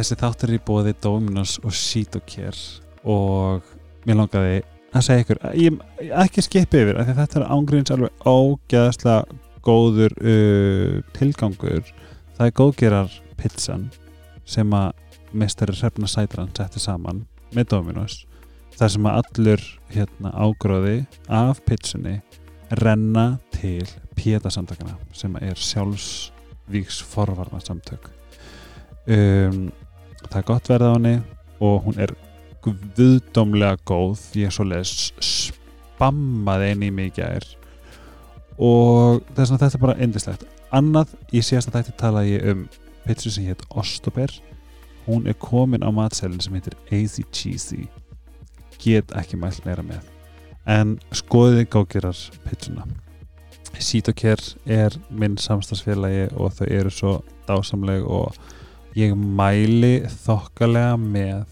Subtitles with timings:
[0.00, 2.56] Þessi þáttur er í bóði Dominos og Sítokjær
[3.12, 3.66] og
[4.08, 4.60] mér langaði
[4.96, 9.36] að segja ykkur ég, ég ekki skipi yfir af því þetta er ángríns alveg ógeðslega
[9.60, 11.90] góður uh, tilgangur.
[12.32, 13.82] Það er góðgerar pizzan
[14.48, 14.94] sem að
[15.36, 18.22] mestari Hrefna Sætran setti saman með Dominos
[18.78, 20.96] þar sem að allur hérna, ágróði
[21.28, 22.22] af pizzunni
[22.80, 23.84] renna til
[24.16, 28.08] Pieta-samtökana sem er sjálfsvíks forvarna samtök
[29.04, 29.68] um,
[30.30, 31.14] það er gott verða á henni
[31.60, 32.14] og hún er
[32.64, 34.22] guðdómlega góð.
[34.38, 37.46] Ég er svolítið spammaði einn í mig í gær.
[38.60, 42.64] Og þess að þetta er bara endislegt annað í síðasta þætti talaði ég um
[43.06, 44.32] pizza sem hétt Ostober
[45.06, 47.88] hún er komin á matselin sem heitir Easy Cheesy.
[48.80, 50.04] Get ekki mælt meira með.
[50.68, 52.86] En skoðið gágerar pizzuna.
[53.80, 57.12] Sítokær er minn samstagsfélagi og þau eru svo
[57.48, 58.36] dásamleg og
[58.98, 61.44] ég mæli þokkalega með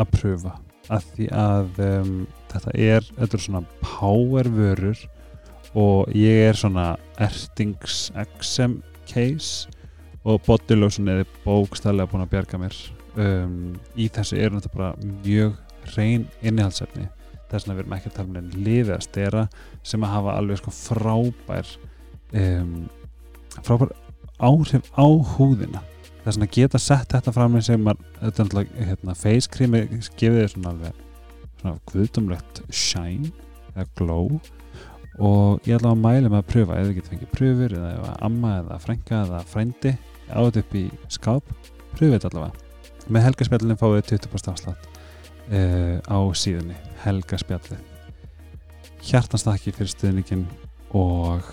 [0.00, 0.56] að pröfa
[0.92, 2.14] að því að um,
[2.52, 5.04] þetta er, þetta er svona power vörur
[5.78, 9.70] og ég er svona ertings XM case
[10.28, 12.76] og bodylotion er bókstæðilega búin að bjarga mér.
[13.18, 14.92] Um, í þessu er þetta bara
[15.24, 15.56] mjög
[15.96, 17.08] reyn innihaldsefni.
[17.50, 19.46] Þess að við erum ekki að tala um enn liði að stera
[19.84, 21.72] sem að hafa alveg sko frábær
[22.38, 22.76] um,
[23.58, 23.96] frábær
[24.42, 25.82] áhrif á húðina
[26.24, 28.02] þess að geta sett þetta fram með sem að
[28.78, 31.00] hérna, face cream gefið þér svona alveg
[31.60, 33.30] svona guðdumlegt shine
[33.74, 34.40] eða glow.
[35.22, 38.26] Og ég ætla að mæla með að pröfa eða getur fengið pröfur eða ef að
[38.28, 39.94] amma eða frænka eða frændi
[40.32, 41.54] átt upp í skáp
[41.92, 42.68] pröfið þetta allavega.
[43.12, 44.92] Með helgarspjallin fáið 20% afslátt
[45.52, 47.88] uh, á síðunni helgarspjallin
[49.02, 50.46] hjartanstakki fyrir stuðningin
[50.94, 51.46] og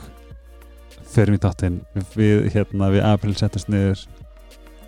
[1.09, 1.79] förum í táttinn
[2.13, 4.03] við, hérna, við april settast niður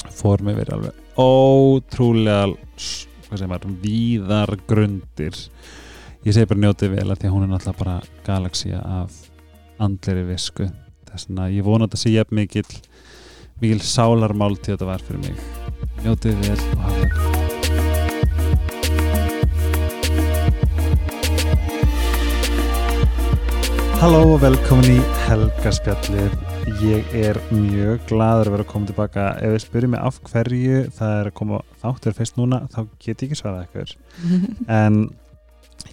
[0.10, 2.56] fórum við verið alveg ótrúlega
[3.82, 5.38] víðar grundir.
[6.26, 9.12] Ég segi bara njótið vel að því að hún er náttúrulega bara galaxía af
[9.82, 10.68] andleri visku.
[11.10, 12.68] Þess að ég vona að þetta sé jafn mikil
[13.62, 15.38] mikil sálarmál til þetta var fyrir mig.
[16.02, 17.52] Njótið vel og hafa það
[24.02, 26.51] Halló og velkomin í Helgarspjallið
[26.82, 30.80] ég er mjög gladur að vera að koma tilbaka ef þið spyrir mig af hverju
[30.98, 33.94] það er að koma þáttur fyrst núna þá get ég ekki svarað eitthvað
[34.82, 34.98] en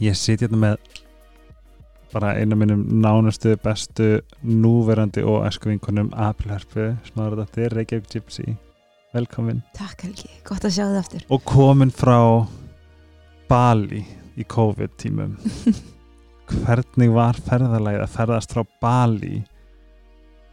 [0.05, 0.79] ég siti hérna með
[2.13, 8.55] bara einu minnum nánustu bestu núverandi og æskuvinkunum Aprilharpu, smáður þetta er Reykjavík Gypsy,
[9.17, 9.61] velkomin.
[9.77, 11.27] Takk Helgi, gott að sjá þið aftur.
[11.29, 12.19] Og komin frá
[13.49, 14.03] Bali
[14.39, 15.37] í COVID tímum
[16.65, 19.43] hvernig var ferðarlægið að ferðast frá Bali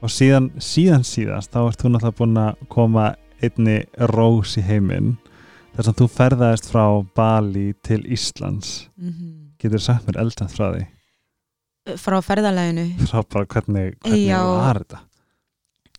[0.05, 3.05] og síðan, síðan síðast þá ert þú náttúrulega búin að koma
[3.43, 3.77] einni
[4.11, 5.15] rós í heiminn
[5.75, 6.85] þess að þú ferðaðist frá
[7.17, 9.33] Bali til Íslands mm -hmm.
[9.59, 10.85] getur sagt mér eldsamt frá því
[11.97, 14.41] Frá ferðarlæginu frá bara hvernig, hvernig Já.
[14.43, 14.99] var þetta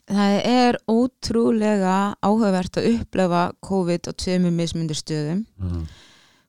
[0.07, 5.87] Það er ótrúlega áhugavert að upplefa COVID á tveimur mismundir stöðum mm.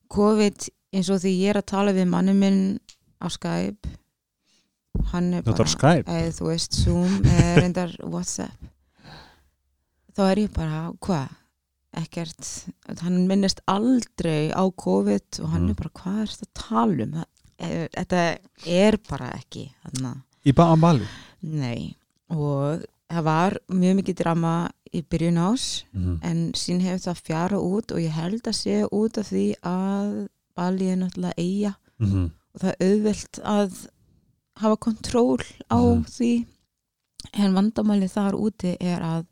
[0.09, 2.79] COVID eins og því ég er að tala við manni minn
[3.17, 3.89] á Skype
[5.11, 6.07] hann er Skype?
[6.11, 8.53] Eða þú veist Zoom eða reyndar Whatsapp.
[10.17, 11.35] Þá er ég bara, hvað
[11.97, 12.49] ekkert,
[13.01, 15.69] hann minnist aldrei á COVID og hann Mm.
[15.69, 17.15] er bara, hvað er þetta að tala um?
[17.59, 18.37] Eh, þetta
[18.67, 19.63] er bara ekki
[20.45, 21.07] í ba Bali?
[21.41, 21.95] Nei,
[22.29, 24.51] og það var mjög mikið drama
[24.93, 26.19] í byrjun ás mm.
[26.23, 30.27] en sín hefur það fjara út og ég held að sé út af því að
[30.55, 32.29] Bali er náttúrulega eiga Mm.
[32.53, 33.87] og það er auðvelt að
[34.61, 36.05] hafa kontról á Mhm.
[36.05, 36.31] því
[37.33, 39.25] en vandamálið þar úti er að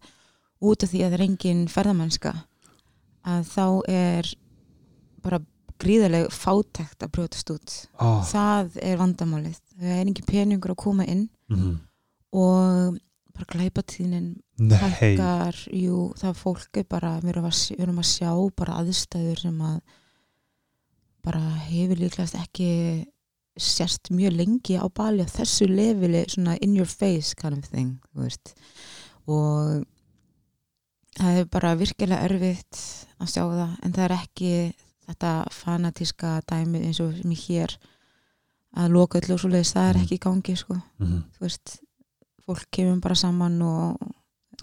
[0.62, 2.34] út af því að það er engin ferðamennska
[3.25, 4.36] að þá er
[5.25, 5.40] bara
[5.81, 8.22] gríðarlega fátækt að brjótast út oh.
[8.24, 11.74] það er vandamálið það er engin peningur að koma inn mm.
[12.31, 13.00] og
[13.36, 14.30] bara glæpatíðnin
[14.71, 19.42] hækkar, jú, það fólk er bara, við erum að, við erum að sjá bara aðstæður
[19.44, 19.81] sem að
[21.25, 22.69] bara hefur líklegast ekki
[23.56, 28.00] sérst mjög lengi á bali á þessu levili, svona in your face kind of thing,
[29.25, 29.86] og
[31.16, 32.81] það er bara virkilega erfitt
[33.22, 34.52] að sjá það, en það er ekki
[35.06, 37.78] þetta fanatíska dæmi eins og sem ég hér
[38.75, 41.18] að loka öllu og svo leiðis, það er ekki í gangi sko, mm.
[41.38, 41.78] þú veist
[42.46, 43.96] fólk kemur bara saman og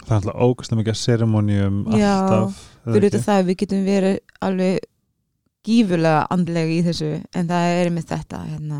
[0.03, 3.13] það er alltaf ógæslega mikið seremónium Já, alltaf eða fyrir ekki?
[3.15, 4.89] þetta það að við getum verið alveg
[5.63, 8.79] gífurlega andlega í þessu en það er með þetta hérna,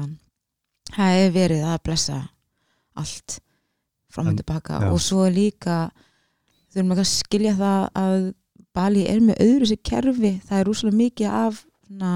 [0.91, 2.19] það er verið að blessa
[2.99, 3.39] allt
[4.13, 4.79] fram og tilbaka.
[4.83, 4.89] já.
[4.91, 5.77] og svo líka
[6.73, 8.33] þurfum ekki að skilja það að
[8.73, 10.31] Bali er með öðru sér kerfi.
[10.47, 12.13] Það er rúslega mikið af svona,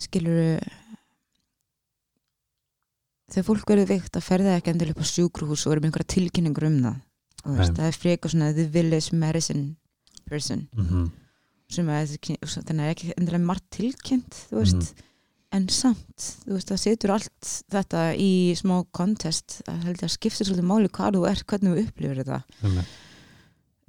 [0.00, 0.38] skilur
[3.28, 6.12] þegar fólk verður veikt að ferða ekki endilega upp á sjúkrúhús og eru með einhverja
[6.14, 6.96] tilkynningur um það.
[7.58, 9.76] Veist, það er frekar svona the village medicine
[10.28, 10.68] person.
[10.72, 11.10] Mm
[11.72, 14.88] sem að þannig er ekki endilega margt tilkynnt þú veist,
[15.56, 20.90] en samt þú veist, það setur allt þetta í smá contest, það skipta svolítið máli
[20.92, 22.40] hvað þú ert, hvernig þú upplifir þetta.
[22.64, 22.80] Um,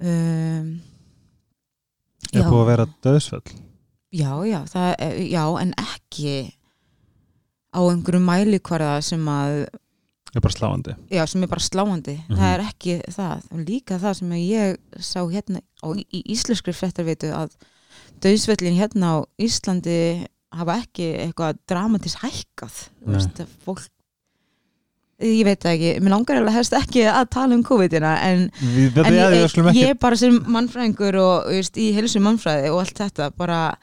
[0.04, 0.70] um,
[2.32, 3.44] er búið að vera döðsföll
[4.12, 6.34] já, já, það, er- já, en ekki
[7.70, 9.60] á einhverju mælikvarða sem að
[10.36, 10.94] er bara sláandi.
[11.10, 12.36] Já, sem er bara sláandi, Mhm.
[12.38, 13.42] það er ekki það.
[13.66, 17.50] Líka það sem ég sá hérna á, í íslenskri fréttarveitu að
[18.22, 22.88] döðsvellin hérna á Íslandi hafa ekki eitthvað dramatis hækkað.
[23.06, 23.88] Veist, fólk
[25.20, 28.70] ég veit það ekki, mér langar alveg helst ekki að tala um COVID-ina en, en
[28.72, 33.76] ég, ég, ég, bara sem mannfræðingur og veist, í helsu mannfræði og allt þetta bara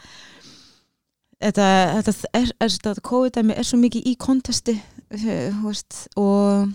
[1.44, 1.67] þetta,
[2.01, 4.77] þetta, er, er, þetta COVID-dæmi er svo mikið í kontesti
[5.09, 6.68] veist, og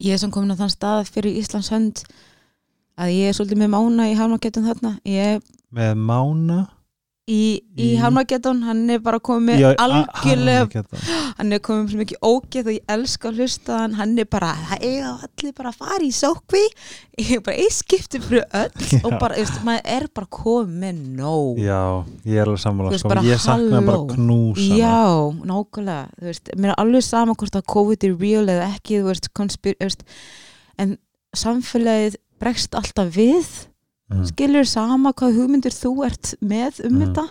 [0.00, 2.02] ég er samt komin á þann stað fyrir Íslands hönd
[2.96, 4.94] að ég er svolítið með mána í Hafnagettun þarna.
[5.04, 5.44] Ég
[5.76, 6.60] með mána
[7.26, 10.82] í, í Hafnagettun hann er bara komið algjörlega
[11.38, 14.52] hann er komið svo mikið ógeð og ég elska að hlusta hann, hann er bara,
[14.68, 16.62] það eiga allir bara að fara í sókvi
[17.18, 19.18] ég er bara eitt skipti fyrir öll og Já.
[19.18, 21.82] bara, veist, maður er bara komið nóg já,
[22.22, 23.14] ég er alveg sammála sko.
[23.26, 23.86] ég sakna halló.
[23.90, 24.98] bara knúsa Já,
[25.50, 29.10] nákvæmlega þú veist, mér er alveg sama hvort að COVID er real eða ekki, þú
[29.10, 30.06] veist, konspir, þú veist
[30.78, 30.98] en
[31.36, 33.50] samfélagið bregst alltaf við
[34.12, 34.24] mm.
[34.30, 37.02] skilur sama hvað hugmyndir þú ert með um Mhm.
[37.06, 37.26] þetta?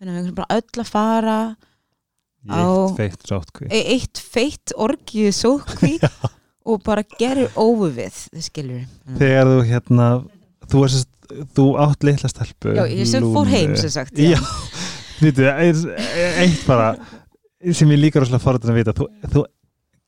[0.00, 1.38] Þannig að við erum bara öll að fara
[2.48, 5.98] á- eitt feitt sáttkví e- eitt feitt orgið sókví
[6.66, 8.86] og bara gerir over við skilur
[9.18, 10.06] þegar þú hérna
[10.70, 11.08] þú, er, sest,
[11.54, 14.38] þú átt litla stelpu já, ég sem fór heim sem sagt já,
[15.20, 15.44] veitu,
[16.40, 16.94] eitt bara
[17.76, 19.44] sem ég líka rosalega forðan að vita þú, þú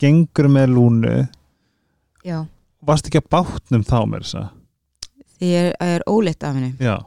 [0.00, 1.28] gengur með lúnu.
[2.24, 2.46] Já.
[2.82, 4.48] varst ekki að bátnum þá mér þess að
[5.42, 6.76] því ég er, er óleitt af henni.
[6.78, 7.00] Já,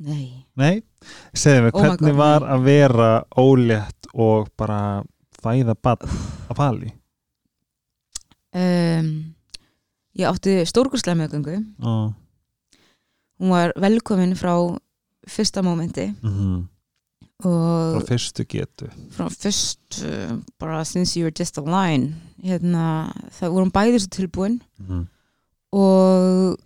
[0.00, 0.80] nei, nei,
[1.36, 4.80] segðu mig Oh my hvernig God, var að vera ólétt og bara
[5.40, 6.08] fæða bann
[6.48, 6.90] að pali
[8.56, 9.10] um,
[10.18, 11.60] ég átti stórkurslega meðgöngu.
[11.84, 12.10] Oh.
[13.40, 14.54] hún var velkomin frá
[15.28, 16.10] fyrsta mómenti.
[17.40, 18.90] Og frá fyrstu getu.
[19.16, 24.12] frá fyrst uh, bara since you were just a line hérna, það vorum bæði svo
[24.16, 24.60] tilbúin.
[24.80, 25.06] Mm.
[25.70, 26.58] og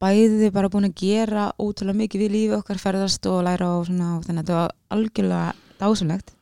[0.00, 4.16] bæði bara búin að gera ótrúlega mikið við lífi okkar ferðast og læra og svona
[4.16, 5.48] og þannig að þetta var algjörlega
[5.80, 6.36] dásamlegt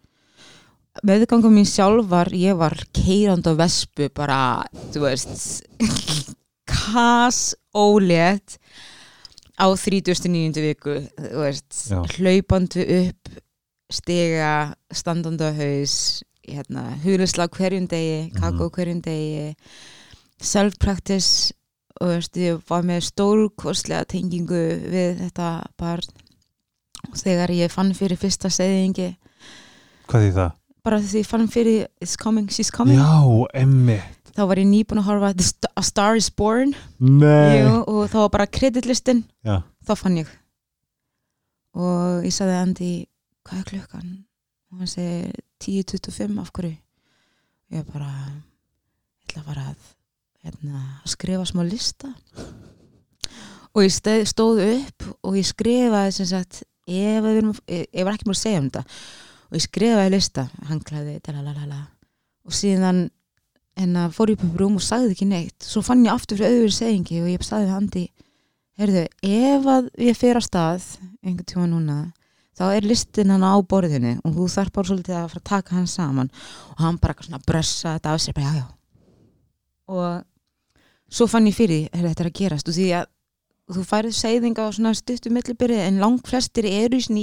[1.06, 4.38] meðgangum mín sjálf var ég var keirand á vespu bara,
[4.94, 5.66] þú veist
[6.72, 8.58] kas ólétt
[9.58, 10.62] á 39.
[10.62, 12.00] viku þú veist, Já.
[12.18, 13.36] hlaupandi upp
[13.90, 15.94] stiga, standandi á haus
[16.48, 19.54] hérna, huglisla hverjum degi kakó hverjum degi
[20.38, 21.54] self-practice
[22.00, 25.50] og veist, ég var með stórkostlega tengingu við þetta
[25.80, 26.24] barn.
[27.08, 29.12] Og þegar ég fann fyrir fyrsta segðingi
[30.08, 30.54] hvað því það?
[30.88, 32.98] bara því ég fann fyrir it's coming, she's coming.
[32.98, 33.98] Já, emmi
[34.38, 35.32] þá var ég nýbúin að horfa
[35.74, 36.74] A Star is Born.
[36.98, 40.30] Jú, og þá var bara kreditlistin já, þá fann ég.
[41.78, 42.90] Og ég sagði Andi
[43.46, 44.12] hvað er klukkan?
[44.70, 46.76] Og hann segi 10.25 af hverju?
[47.74, 49.88] Ég bara ég ætla að fara að
[50.46, 52.10] hérna, skrifa smá lista.
[53.74, 58.06] Og ég steð, stóð upp og ég skrifaði sem sagt ef við erum, ég, ég
[58.06, 58.84] var ekki múið að segja um þetta
[59.48, 61.82] og ég skrifaði lista hangklæði, dalalala
[62.48, 63.06] og síðan
[63.78, 65.58] hérna fór ég upp upp rúm og sagði ekki neitt.
[65.62, 68.06] Svo fann ég aftur fyrir auðviri segingi og ég sagði við Andi
[68.78, 70.88] heyrðu, ef að ég fer á stað
[71.22, 71.98] einhvern tíma núna
[72.58, 75.76] þá er listin hann á borðinu og þú þarf bara svolítið að fara að taka
[75.76, 76.32] hann saman.
[76.74, 78.77] Og hann bara svona brössa þetta af sér bara já já
[79.88, 80.24] og
[81.08, 83.06] svo fann ég fyrir því, heyrðu, þetta er að gerast og því að
[83.68, 87.20] þú færið seyðinga á svona stuttu millibyrði en langt flestir eru í, svona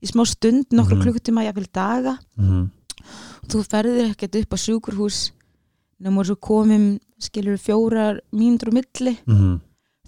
[0.00, 1.02] í smá stund, nokkur Mhm.
[1.06, 2.70] klukkutíma jafnvel daga mm.
[3.48, 5.30] þú ferðir ekkert upp á sjúkurhús
[6.00, 9.60] nema svo komum skilur fjórar mínútur á milli Mm.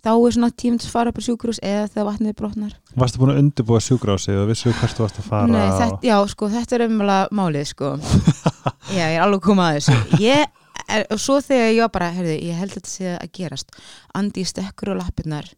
[0.02, 0.56] þá er svona að
[0.92, 4.72] fara upp á sjúkurhús eða þegar vatnið brotnar varstu búin að undirbúa sjúkrásið og vissu
[4.72, 5.78] hvert þú varst að fara Nei, og...
[5.80, 7.92] þetta, já, sko, þetta er umlega málið sko.
[8.96, 10.46] já, ég er alveg komað að þessu ég,
[10.88, 13.76] er, og svo þegar ég var bara heyrðu, ég held að þetta sé að gerast
[14.14, 15.50] Andi stekkur á lappirnar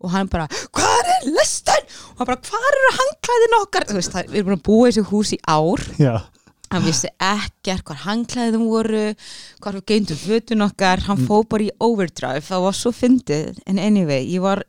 [0.00, 1.82] og hann bara, hvað er listan?
[2.14, 3.84] og hann bara, hvað eru handklæðin okkar?
[3.90, 6.14] Þú veist, það, við erum búin að búa í þessu hús í ár já,
[6.70, 9.04] hann vissi ekkert hvað hangklæðum voru
[9.60, 11.26] hvað við geindum fötun okkar hann Mm.
[11.28, 14.62] fó bara í overdrive það var svo fyndið, en anyway ég var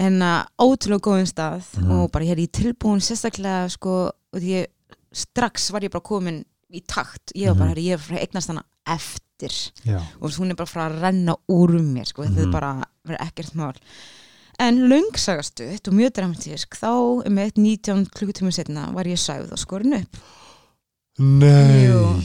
[0.00, 1.90] en að ótrúlega góðum stað Mhm.
[2.00, 4.66] og bara hér í tilbúin sérstaklega sko, og því ég,
[5.12, 7.78] strax var ég bara komin í takt, ég var bara, Mhm.
[7.78, 9.72] mm ég er frá eignast hana eftir.
[9.84, 12.46] Já, og hún er bara frá að renna úr mér sko, þetta Mhm.
[12.46, 13.74] er bara verið ekkert mál.
[14.58, 19.58] En löngsagastuðt og mjög dramatísk þá um eitt 19 klukkutíma setna var ég sæð og
[19.58, 20.16] skorin upp.
[21.18, 21.86] Nei.
[21.86, 22.22] Jú.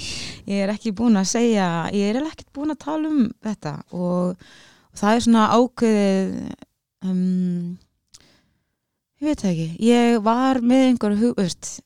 [0.47, 3.83] ég er ekki búin að segja ég er ekkert búin að tala um þetta.
[3.93, 6.53] Og, og það er svona ákveðið
[7.03, 7.77] um,
[9.21, 9.67] ég veit það ekki.
[9.79, 11.81] Ég var með einhver hug, veist,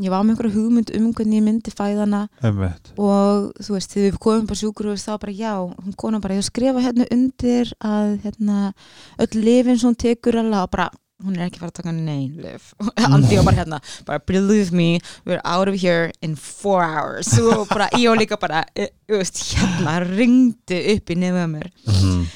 [0.00, 2.92] ég var með einhver hugmynd um hvernig ég myndi fæðana Einmitt.
[2.98, 6.46] og þú veist, þegar við komum bara sjúkur þá bara já, hún konar bara, ég
[6.46, 8.72] skrifa hérna undir að hérna
[9.18, 10.88] öll lifin sem hún tekur alveg og bara
[11.18, 12.68] hún er ekki fara að taka nein lif
[13.10, 17.66] Andi og bara hérna, bara believe me we're out of here in four hours og
[17.72, 22.28] bara, ég og líka bara eh, þú veist, hérna, ringdu upp í nefnum mér, Mhm.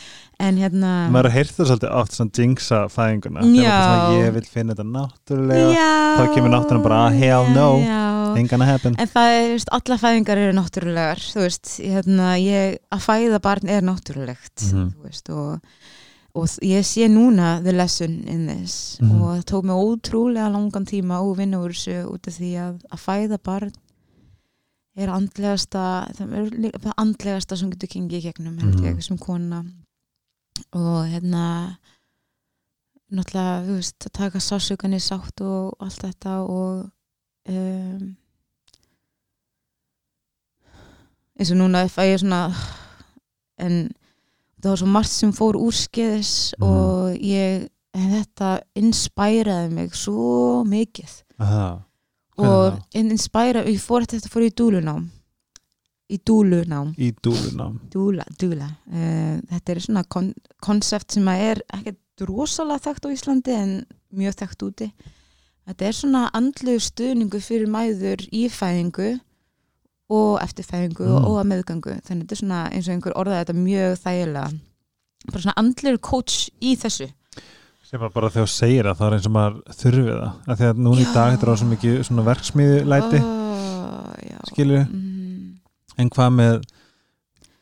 [0.43, 3.45] En hérna maður heyrst það svolítið oft svona jinxa fæðinguna.
[3.47, 7.69] Svona, ég vil finna þetta náttúrulega já, þá kemur náttúran bara, hell no.
[8.35, 8.95] ain't gonna happen.
[8.99, 13.69] En það er, veist, alla fæðingar eru náttúrulegar, þú veist, hérna, ég, að fæða barn
[13.69, 14.87] er náttúrulegt, Mhm.
[14.97, 15.61] þú veist, og,
[16.35, 18.99] og ég sé núna the lesson in this.
[19.03, 19.21] Mhm.
[19.23, 22.81] og það tók mig ótrúlega langan tíma og vinna úr þessu út af því að
[22.91, 23.73] að fæða barn
[24.97, 25.83] er andlegasta,
[26.17, 28.83] það er andlegasta sem getur kengið í gegnum, Mhm.
[28.85, 29.63] ég, sem kona
[30.73, 31.45] og hérna,
[33.13, 36.91] náttúrulega, þú veist, að taka sásökan í sátt og allt þetta og
[37.49, 38.17] um,
[41.39, 42.43] eins og núna fæ ég svona
[43.63, 43.77] en
[44.63, 46.69] það var svo margt sem fór úrskeiðis Mhm.
[46.69, 51.83] og ég þetta inspæraði mig svo mikið Aha.
[52.39, 52.83] Og þá?
[52.95, 55.11] in- inspæra, ég fór þetta fór í dúlunám
[56.13, 56.93] í dúlunám.
[57.01, 57.81] Í dúlunám.
[57.93, 58.69] Dúla, dúla.
[58.91, 60.31] Uh, þetta er svona kon
[60.63, 63.75] konsept sem að er ekkert rosalega þekkt á Íslandi en
[64.13, 64.91] mjög þekkt úti.
[65.67, 69.13] Þetta er svona andlu stuðningu fyrir mæður í fæðingu
[70.13, 71.25] og eftirfæðingu Mm.
[71.25, 74.49] og að meðgangu þannig þetta er svona eins og einhver orðaði þetta mjög þægilega.
[75.31, 77.09] Bara svona andlur coach í þessu.
[77.87, 80.29] Sem að bara þegar þú segir það þá er eins og maður þurfi það.
[80.53, 84.39] Að núna í dag þetta er á svo mikið svona verksmiði læti oh, já.
[84.51, 85.12] skilju, mm,
[85.99, 86.63] en hvað með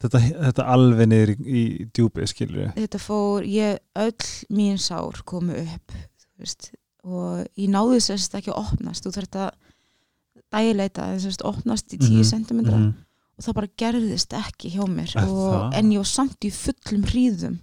[0.01, 5.57] þetta, þetta alveg niður í, í djúpi skilju þetta fór ég öll mín sár komu
[5.65, 6.71] upp þú veist,
[7.05, 9.05] og ég náði sérst ekki að opnast.
[9.05, 9.51] Þú þarf þetta
[10.51, 12.95] dægileita þess að opnast í 10 cm Mhm.
[13.39, 15.13] og það bara gerðist ekki hjá mér.
[15.25, 17.61] Og, en ég var samt í fullum hríðum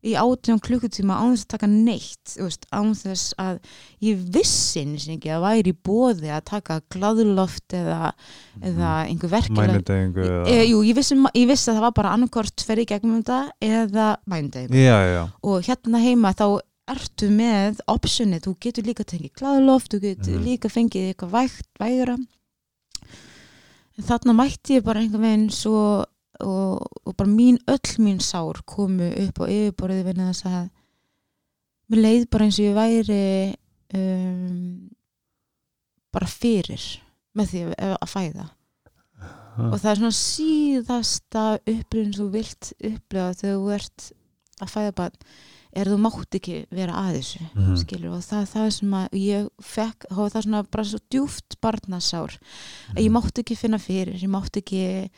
[0.00, 3.58] í átján klukkutíma án þess að taka neitt veist, án þess að
[4.06, 8.14] ég vissi eins og ekki að væri í bóði að taka gladloft eða,
[8.62, 13.20] eða einhver mælindegingu e, ég vissi, ég vissi að það var bara annarkort ferði gegnum
[13.20, 16.46] þetta eða mændeg já, já, og hérna heima þá
[16.90, 20.42] ertu með optionið, þú getur líka tengið gladloft, þú getur Mhm.
[20.48, 22.16] líka fengið eitthvað vægt, vægra.
[23.98, 26.04] En þarna mætti ég bara einhvern veginn svo
[26.46, 30.70] og, og bara mín, öll mín sár komu upp á yfirborðið vinna þess að
[31.90, 33.20] mér leið bara eins og ég væri
[33.98, 34.90] um,
[36.14, 36.84] bara fyrir
[37.38, 38.48] með því að, fæða.
[39.60, 44.06] Og það er svona síðasta upplifin sem þú vilt upplifa þegar þú ert
[44.60, 45.18] að fæða barn
[45.80, 47.76] er þú mátt ekki vera að þessu Mhm.
[47.78, 50.98] skilur og það, það er sem að ég fekk, þá var það svona bara svo
[51.14, 52.38] djúft barnasár
[52.96, 55.10] að ég mátt ekki finna fyrir, ég mátt ekki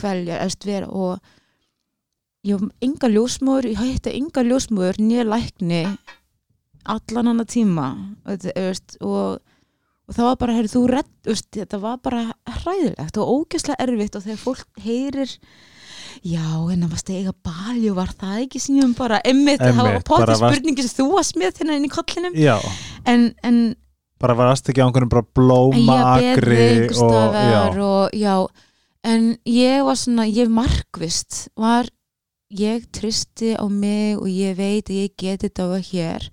[0.00, 1.20] kvelja, eðst vera og
[2.46, 5.82] ég hef enga ljósmóður ég hætti enga ljósmóður nýja lækni
[6.88, 7.88] allan annar tíma
[8.24, 9.40] veist, og,
[10.08, 12.22] og það var bara, heyrðu, þú redd veist, þetta var bara
[12.60, 15.34] hræðilegt og ógæslega erfitt og þegar fólk heyrir
[16.26, 16.40] já,
[16.72, 20.42] en það var stega balju var það ekki sem bara, emmitt, það var potið varst-
[20.46, 22.34] spurningi sem þú var smið hérna inn í kollinum.
[23.08, 23.60] En, en
[24.20, 28.34] bara varst ekki á einhvernum bara En blóma ég agri beði einhver og og já
[29.04, 31.88] en ég var svona, ég markvist var,
[32.50, 36.26] ég tristi á mig og ég veit að ég geti þetta á hér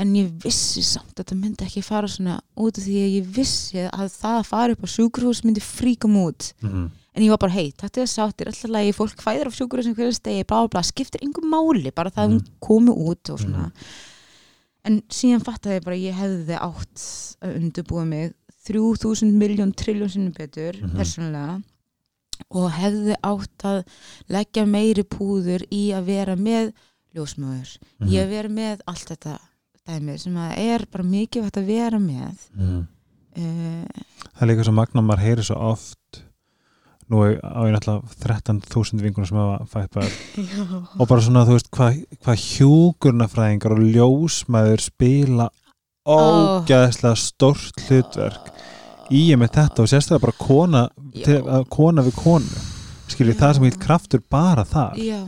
[0.00, 3.26] en ég vissi samt að þetta myndi ekki fara svona út af því að ég
[3.36, 6.52] vissi að það að fara upp á sjúkurhús myndi fríka út.
[6.62, 6.90] Mhm.
[7.14, 9.94] en ég var bara, hei, þetta er sáttir alltaf lagi, fólk fæðir á sjúkurhús sem
[9.94, 13.38] hverju stegi, bla bla bla, skiptir einhver máli bara það að hún komi út og
[13.38, 13.70] svona.
[14.82, 17.04] En síðan fattaði ég bara ég hefði átt
[17.44, 18.32] að undirbúa mig
[18.66, 20.96] 3000 miljón trilljón sinnum betur Mhm.
[20.96, 21.62] persónulega
[22.50, 23.84] og hefði átt að
[24.28, 26.72] leggja meiri púður í að vera með
[27.14, 28.08] ljósmöður Mhm.
[28.08, 29.38] í að vera með allt þetta
[29.86, 32.86] dæmi sem að er bara mikið vægt að vera með Mhm.
[33.36, 33.86] uh,
[34.34, 36.22] það er líka svo magna maður heyri svo oft
[37.10, 39.92] nú á ég náttúrulega 13.000 vingunum sem hafa fætt
[40.36, 40.86] Já.
[40.98, 45.50] og bara svona þú veist hvað hva hjúkurnafræðingar og ljósmaður spila
[46.08, 48.48] ógæðslega stórt hlutverk
[49.12, 50.82] í ég með þetta og sérstaklega bara kona,
[51.24, 51.38] til,
[51.70, 52.62] kona við konu.
[53.12, 54.96] Skiljið það sem heilt kraftur bara þar.
[55.02, 55.20] Já,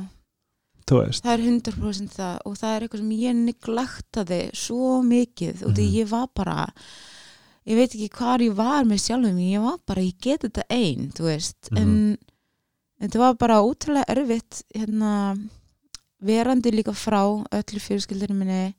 [0.89, 5.85] það er 100% það og það er eitthvað sem ég neglektaði svo mikið og því
[5.89, 5.95] Mhm.
[6.01, 6.67] ég var bara
[7.67, 11.11] ég veit ekki hvar ég var með sjálfum ég var bara, ég get þetta einn
[11.17, 11.79] þú veist, Mhm.
[11.79, 12.19] en,
[13.01, 15.39] en þetta var bara ótrúlega erfitt hérna,
[16.23, 18.75] verandi líka frá öllu fjölskyldinu minni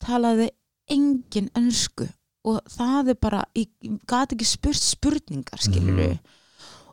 [0.00, 0.48] talaði
[0.90, 2.08] engin önsku
[2.44, 3.68] og það er bara, ég
[4.06, 6.18] gat ekki spurt spurningar skilur Mhm.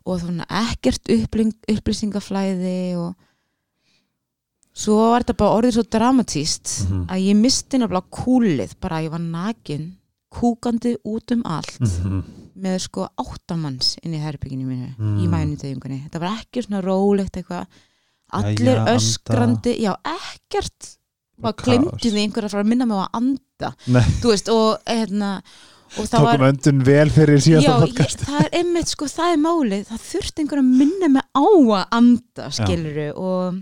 [0.05, 1.09] og svona ekkert
[1.69, 3.15] upplýsingaflæði og
[4.79, 7.05] svo var þetta bara orðið svo dramatíst Mhm.
[7.09, 9.95] að ég misti nefnilega kúlið bara ég var nakin
[10.31, 12.23] kúkandi út um allt Mhm.
[12.57, 15.19] með sko áttamanns inn í herbygginu mínu Mm.
[15.19, 17.65] í mænutegungunni þetta var ekki svona rólegt eitthvað
[18.31, 18.95] allir anda.
[18.95, 20.97] öskrandi já ekkert
[21.41, 21.65] bara Kaos.
[21.65, 25.31] glemdi við einhver að fara að minna mig á að anda Þú veist og hérna
[25.97, 28.19] og það var tókum öndun vel fyrir síðasta Já, ég, podcast.
[28.27, 29.85] það er einmitt sko, það er málið.
[29.89, 33.59] Það þurfti einhver að minna mig á að anda skiluru og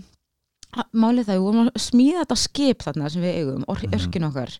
[0.92, 3.94] málið það, við vorum að smíða þetta skip þarna sem við eigum, or, Mhm.
[3.98, 4.58] örkin okkar.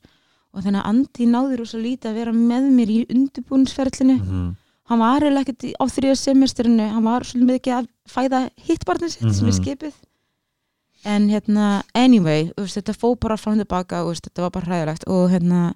[0.55, 4.57] Og þannig að Andi náður svo lítið að vera með mér í undirbúinsferðlinu Mhm.
[4.89, 9.35] hann var eiginlega ekkert á þriða semesterinu hann var svolítið mikið að fæða hittbarnið sitt
[9.35, 9.61] sem er Mhm.
[9.61, 9.93] skipið
[11.05, 15.31] en hérna, anyway veist, þetta fó bara fram tilbaka og þetta var bara hræðilegt og
[15.31, 15.75] hérna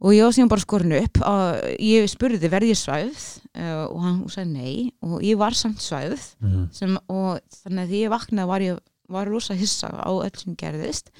[0.00, 3.24] og ég var síðan bara skorinu upp og ég spurði verði ég svæfð?
[3.52, 4.92] Uh, og hann sagði nei.
[5.04, 6.68] Og ég var samt svæfð Mhm.
[6.72, 8.78] sem, og þannig að því ég vaknaði var ég
[9.10, 11.10] var rosa hissa á öll sem gerðist.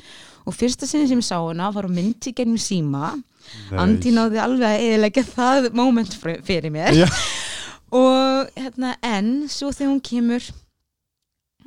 [0.47, 3.23] Og fyrsta sinni sem ég sá hana var myndi gegnum síma.
[3.73, 6.15] Andi náði alveg að eðilegja það moment
[6.47, 6.95] fyrir mér.
[6.95, 7.07] Já.
[7.93, 10.45] og hérna en svo þegar hún kemur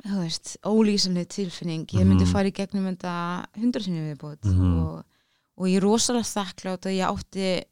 [0.04, 2.32] þú veist, ólýsanlega tilfinning ég myndi Mhm.
[2.32, 4.78] fara í gegnum þetta hundra sinni viðbót Mhm.
[4.78, 5.04] og,
[5.56, 7.64] og ég er rosalega þakklátt að ég átti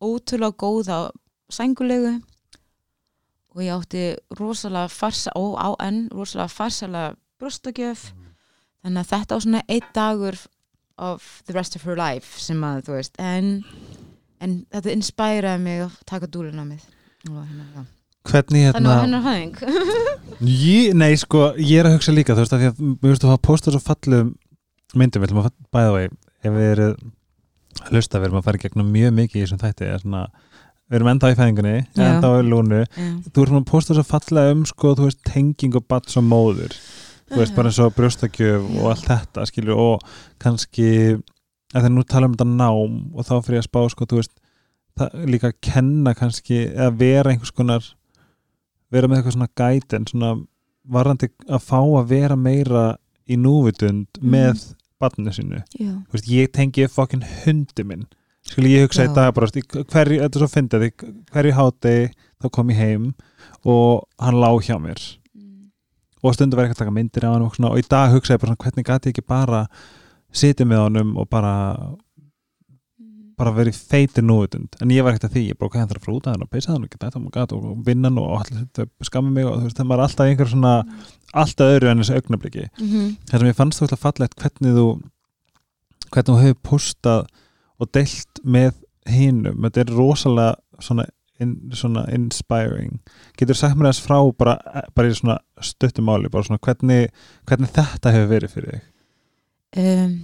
[0.00, 1.10] ótrúlega góða
[1.50, 2.22] sængulegu
[3.54, 8.12] og ég átti rosalega farsa, ó, á enn rosalega farsalega brjóstakjöf
[8.84, 10.38] þannig að þetta var svona einn dagur
[10.98, 13.64] of the rest of her life sem að þú veist en,
[14.40, 16.84] en þetta inspæraði mig að taka dúluna mið
[17.30, 17.84] og hérna, já.
[18.30, 19.54] Hvernig þannig var hérna hennar hæðing.
[20.44, 23.24] Ég, nei sko, ég er að hugsa líka þú veist að því að við veist
[23.24, 24.32] að hafa postað svo fallum
[24.98, 26.10] myndum, við ætlum að bæða vegi
[26.44, 26.96] ef við erum
[27.84, 30.22] að hlusta við erum að fara í gegnum mjög mikið í þessum þætti er svona,
[30.90, 31.74] við erum enda í fæðingunni
[32.08, 33.08] enda í lúnu, Já.
[33.30, 36.76] þú erum að posta svo fallega um sko, þú veist, tenging og batt som móður.
[37.30, 40.88] Þú veist, bara eins og brjóstakjöf og allt þetta, skilur, og kannski
[41.74, 44.34] að þegar nú tala um þetta nám og þá fyrir að spá, sko, þú veist
[44.98, 47.86] það, líka að kenna kannski eða vera einhvers konar
[48.94, 50.32] vera með eitthvað svona gæten svona
[50.94, 52.84] varandi að fá að vera meira
[53.28, 54.30] í núvitund Mhm.
[54.30, 58.06] með barninu þú veist, ég tengi fokkin hundi minn,
[58.46, 60.92] skil ég hugsa í dag bara, hverju, þetta er svo fyndið
[61.32, 63.14] hverju hátegi, þá kom ég heim
[63.64, 65.00] og hann lá hjá mér
[65.34, 65.70] Mm.
[66.22, 68.40] og stundu verið ekki að taka myndir á hann og, og í dag hugsa ég
[68.40, 69.66] bara svona, hvernig gæti ég ekki bara
[70.32, 71.96] sitja með honum og bara Mm.
[73.38, 74.76] Bara verið feitir núvitund.
[74.82, 76.84] En ég var ekkert að því, ég hann þarf að frúta hann og peysa hann
[76.86, 79.76] og geta þetta og, gat og vinna hann og allir skammi mig og þú veist,
[79.80, 80.74] það var alltaf einhver svona
[81.34, 83.16] alltaf öðru en þessu augnabliki Mhm.
[83.30, 84.86] það sem ég fannst þú alltaf fallegt hvernig þú
[86.14, 87.26] hvernig þú hefur postað
[87.80, 88.72] og deilt með
[89.10, 91.04] hinum, þetta er rosalega svona,
[91.40, 93.00] in, svona inspiring.
[93.36, 94.54] Getur sagt mér þess frá bara,
[94.94, 97.10] bara í svona stuttum máli bara svona hvernig,
[97.50, 98.84] hvernig þetta hefur verið fyrir þig?
[99.76, 100.14] Um,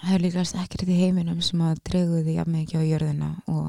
[0.00, 3.66] það er líkast ekkert í heiminum sem að dregu því jafn mikið á jörðina og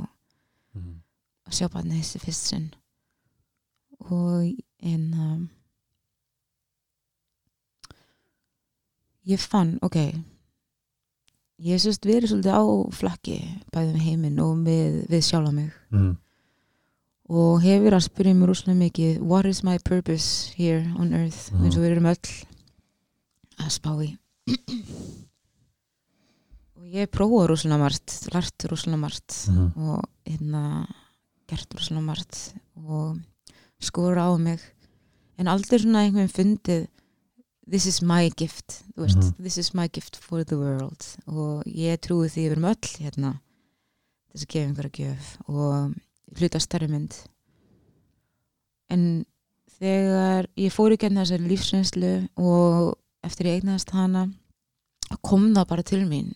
[1.48, 2.68] að sjá barnið þessi fyrst sinn.
[4.08, 4.48] Og
[4.82, 5.42] en um,
[9.30, 9.98] ég fann, ok
[11.62, 12.64] ég er sérst verið svolítið á
[12.98, 13.38] flakki
[13.74, 15.72] bæðið með heiminn og við, við sjálfa mig.
[15.94, 16.16] Mm.
[17.32, 21.52] og hefur að spyrja mér rúslega mikið what is my purpose here on earth?
[21.52, 21.66] Mhm.
[21.66, 22.32] eins og við erum öll
[23.62, 24.16] að spá í
[26.92, 29.72] ég prófa rúslega margt lært rúslega margt Mhm.
[29.90, 30.88] og hérna
[31.48, 33.20] gert rúslega margt og
[33.80, 34.60] skora á mig
[35.38, 36.88] en aldrei svona einhvern fundið
[37.70, 39.36] this is my gift veist, Mhm.
[39.44, 43.40] this is my gift for the world og ég trúi því við erum öll hérna
[44.34, 45.96] þess að gefa einhverja gjöf og
[46.38, 47.16] hluta stærri mynd
[48.90, 49.26] en
[49.80, 54.30] þegar ég fór ekki enn þessari lífsreynslu og eftir ég eignast hana
[55.26, 56.32] kom það bara til mín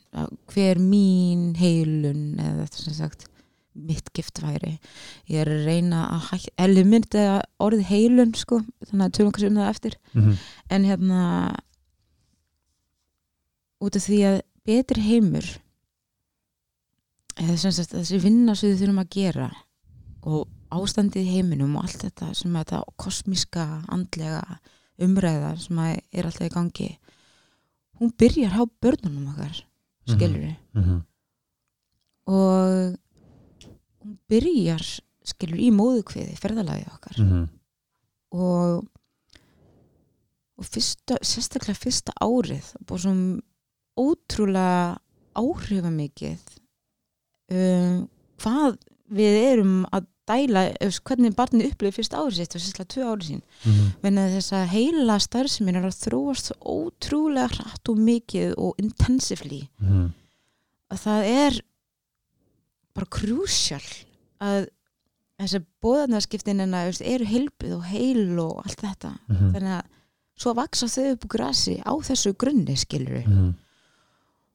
[0.51, 3.27] hver mín heilun eða þetta sem sagt
[3.75, 4.77] mitt gift væri.
[5.27, 7.23] Ég er að reyna að hægt eða myndi
[7.59, 9.97] orðið heilun sko þannig að tölum kannski um það eftir.
[10.13, 10.37] Mhm,
[10.69, 11.21] en hérna
[13.83, 15.47] út af því að betri heimur
[17.35, 19.49] eða sem sagt þessi vinna sem við þurfum að gera
[20.25, 24.59] og ástandið heiminum og allt þetta sem þetta kosmíska andlega
[25.03, 26.89] umræða sem er alltaf í gangi
[27.99, 29.61] hún byrjar á börnunum okkar
[30.05, 30.99] skilur við mhm,
[32.29, 32.97] og
[34.03, 34.85] hún byrjar
[35.25, 37.21] skilur í móðukviði ferðalagið okkar.
[37.23, 37.47] Mhm,
[38.35, 38.85] og
[40.55, 43.41] og fyrsta, sérstaklega fyrsta árið búið svona
[43.99, 44.99] ótrúlega
[45.35, 46.43] áhrifamikið
[47.51, 48.05] um,
[48.39, 48.77] hvað
[49.15, 50.63] við erum að dæla,
[51.05, 53.41] hvernig barnið upplifir fyrsta árið sitt og sérstaklega tvö árið sín.
[53.65, 59.67] Mhm, venni þess að heila starfsemin er að þróast ótrúlega hratt og mikið og intensively.
[59.79, 60.13] Mhm,
[60.91, 61.61] að það er
[62.95, 64.05] bara krúsjál
[64.41, 64.69] að
[65.39, 69.19] þessi bóðarnarskiptin en að eru heilbið og heil og allt þetta.
[69.27, 69.85] Mhm, þannig að
[70.39, 73.53] svo vaksa þau upp grasi á þessu grunni skilur mhm,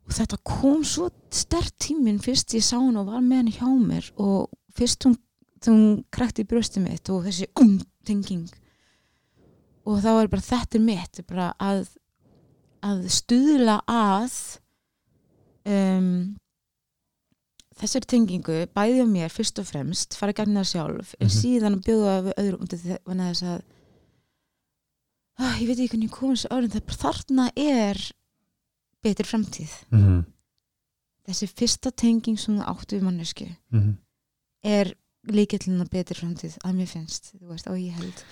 [0.06, 3.68] og þetta kom svo stert tíminn fyrst ég sá hann og var með hann hjá
[3.78, 5.16] mér og fyrst hún,
[5.68, 8.48] hún krækti í brjósti mitt og þessi umtenging
[9.88, 11.86] og þá er bara þetta er mitt bara að,
[12.86, 14.36] að stuðla að
[15.68, 16.36] um,
[17.80, 21.36] þessari tengingu bæði á mér fyrst og fremst fara að gagna sjálf en Mhm.
[21.36, 23.60] síðan að bjóða við öðrum að þess að
[25.40, 28.02] ah, ég veit ekki hvernig ég kom þessu árin það þarna er
[29.02, 30.24] betri framtíð mhm,
[31.28, 33.94] þessi fyrsta tenging sem þú áttu við mannesku mhm.
[34.62, 34.94] er
[35.28, 38.22] líkillin að betri framtíð að mér finnst, þú veist, og ég held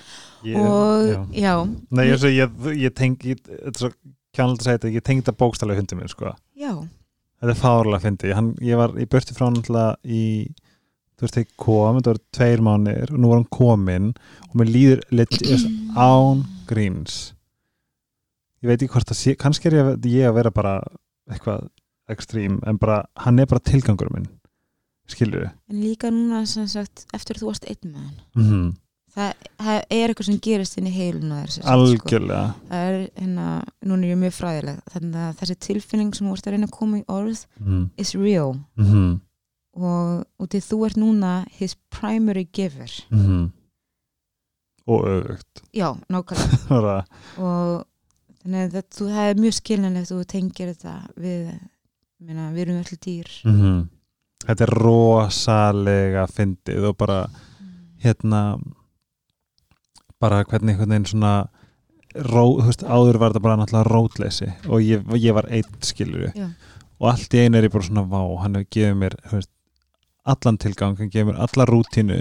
[0.45, 1.19] Ég- og já.
[1.43, 1.55] já,
[1.91, 2.51] Nei, ég, ég,
[2.85, 6.33] ég tengi er ég tengi þetta bókstallega hundi minn, sko.
[6.57, 6.73] já,
[7.39, 8.33] Þetta er fárlega fyndi.
[8.35, 10.49] Hann, ég var í burti frá alltaf í
[11.19, 14.09] þú veist, þegar kom, þetta var tveir mánir og nú var hann kominn
[14.49, 17.33] og mér líður legit án gríns
[18.63, 20.75] ég veit ekki hvort það sé kannski er ég, ég að vera bara
[21.31, 21.69] eitthvað
[22.11, 24.27] ekstrím, en bara hann er bara tilgangur minn,
[25.09, 28.21] skilur en líka núna sem sagt, eftir að þú varst einn með hann.
[28.37, 28.69] Mm
[29.19, 32.21] það, það er eitthvað sem gerist inn í heiluna þér sem sagt, sko.
[32.69, 33.47] það er hérna,
[33.83, 34.81] núna er ég mjög fræðileg.
[34.95, 38.15] Þannig að þessi tilfinning sem þú vorst að reyna að koma í orð mm is
[38.19, 38.55] real.
[38.79, 39.21] -hmm.
[39.79, 42.93] og út í þú ert núna his primary giver.
[43.11, 43.53] Mm
[44.89, 45.63] og öfugt.
[45.77, 47.05] Já, nákvæmlega.
[47.45, 47.85] Og
[48.41, 51.43] þannig að það, það er mjög skiljanlegt og þú tengir þetta við
[52.25, 53.29] minna, við erum öll dýr.
[53.45, 53.89] Mm
[54.47, 57.21] þetta er rosalega fyndið og bara
[58.03, 58.43] hérna
[60.23, 61.35] bara hvernig einhvern veginn svona
[62.15, 66.49] ró, veist, áður var þetta bara náttúrulega rótleysi og ég, ég var einn skilur Já.
[66.99, 69.53] og allt í einu er ég bara svona vá, hann hefur gefið mér veist,
[70.29, 72.21] allan tilgang, hann gefið mér alla rútínu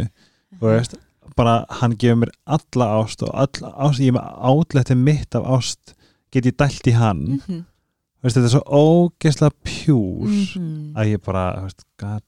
[0.57, 0.97] þú veist,
[1.39, 5.95] bara hann gefið mér alla ást og alla ást, ég með átlætti mitt af ást
[6.33, 7.63] get ég dælt í hann mm -hmm.
[8.17, 10.93] Þú veist, þetta er svo ógeðslega pjúr Mhm.
[10.97, 12.23] að ég bara, þú veist, god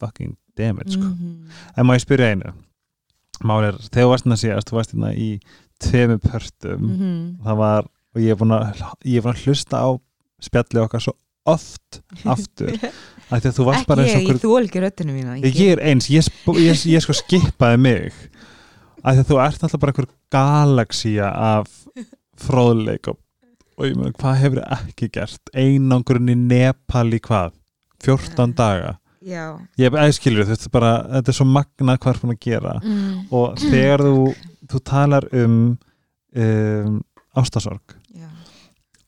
[0.00, 1.02] fucking damn it, sko.
[1.02, 1.50] Mhm.
[1.76, 2.52] En má ég spyrja einu?
[3.42, 5.40] Mál er, þegar þú varst hérna síðast þú varst hérna í
[5.82, 6.80] tveimu pörtum.
[6.80, 7.42] Mhm.
[7.44, 7.82] það var,
[8.14, 9.88] og ég er búin að ég er búin að hlusta á
[10.40, 11.12] spjallið okkar svo
[11.46, 12.70] oft aftur.
[13.34, 16.06] Þú varst ekki bara eins ég, okkur þól ekki röddinu mína ég, ég er eins,
[16.08, 16.22] ég,
[16.54, 18.12] ég, ég sko skipaði mig.
[19.04, 21.66] Að þú ert alltaf bara einhver galaxía af
[22.38, 23.18] fróðleik og,
[23.78, 25.50] og ég meina, hvað hefur ekki gert?
[25.54, 27.54] Einangurinn í Nepal í hvað?
[28.04, 28.96] 14 daga?
[29.24, 29.56] Já.
[29.80, 32.74] Ég hef æskilur, þetta er bara þetta er svo magna hvað er búin að gera.
[32.84, 33.12] Mm.
[33.32, 34.24] og þegar þú,
[34.72, 35.60] þú talar um,
[36.36, 36.98] um
[37.40, 38.28] ástasorg já.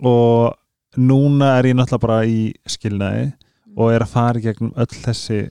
[0.01, 0.57] Og
[0.97, 3.29] núna er ég náttúrulega bara í skilnaði
[3.77, 5.43] og er að fara í gegnum öll þessi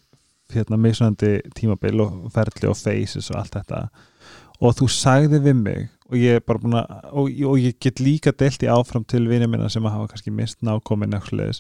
[0.54, 3.86] hérna, mismunandi tímabil og ferli og faces og allt þetta.
[4.62, 8.02] Og þú sagði við mig og ég er bara búin að og, og ég get
[8.04, 11.56] líka delt í áfram til vinið minna sem að hafa kannski mist nákomin eitthvað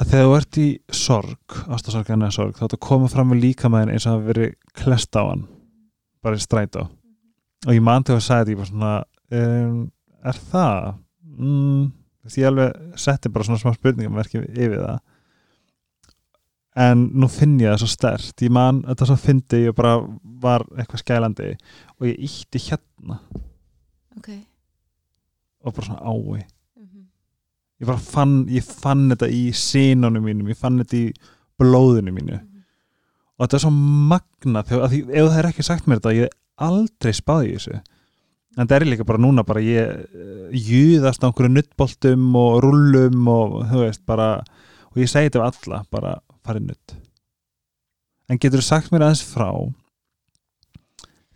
[0.00, 3.32] að þegar þú ert í sorg ástasorg en að sorg þá er þetta komið fram
[3.32, 5.46] með líkamæðin eins og það hafi verið klest á hann
[6.24, 6.86] bara í strætó.
[7.66, 8.92] Og ég man þegar að sagði þetta ég bara svona
[9.40, 9.78] um,
[10.30, 10.88] er það?
[11.40, 11.84] Mm,
[12.36, 14.98] ég alveg setti bara svona smá spurningamerki yfir það
[16.78, 19.96] en nú finn ég það svo stert ég man, þetta svo fyndi ég bara
[20.42, 21.48] var eitthvað skælandi
[21.98, 23.18] og ég ítti hérna.
[24.16, 24.30] Ok.
[25.64, 26.46] Og bara svona ái.
[26.78, 27.06] Mhm.
[27.80, 31.12] ég bara fann, ég fann þetta í sínunum mínum, ég fann þetta í
[31.58, 32.40] blóðinu mínu.
[33.38, 36.34] Og þetta er svo magna þegar, því, ef það er ekki sagt mér þetta, ég
[36.60, 37.80] aldrei spáði þessu.
[38.58, 43.28] En það er líka bara núna bara ég uh, júðast á einhverju nuttboltum og rullum
[43.30, 44.42] og þú veist bara
[44.90, 46.94] og ég segi þetta við alla, bara farið nutt
[48.30, 49.48] en getur þú sagt mér aðeins frá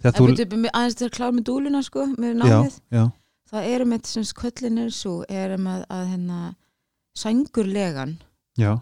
[0.00, 0.26] þegar En þú
[0.74, 2.78] aðeins til að klára með dúluna sko, með já, námið.
[2.92, 3.04] já,
[3.50, 6.40] það er með sem sköllin er svo er um að, að hérna
[7.16, 8.16] sængurlegan
[8.60, 8.72] já,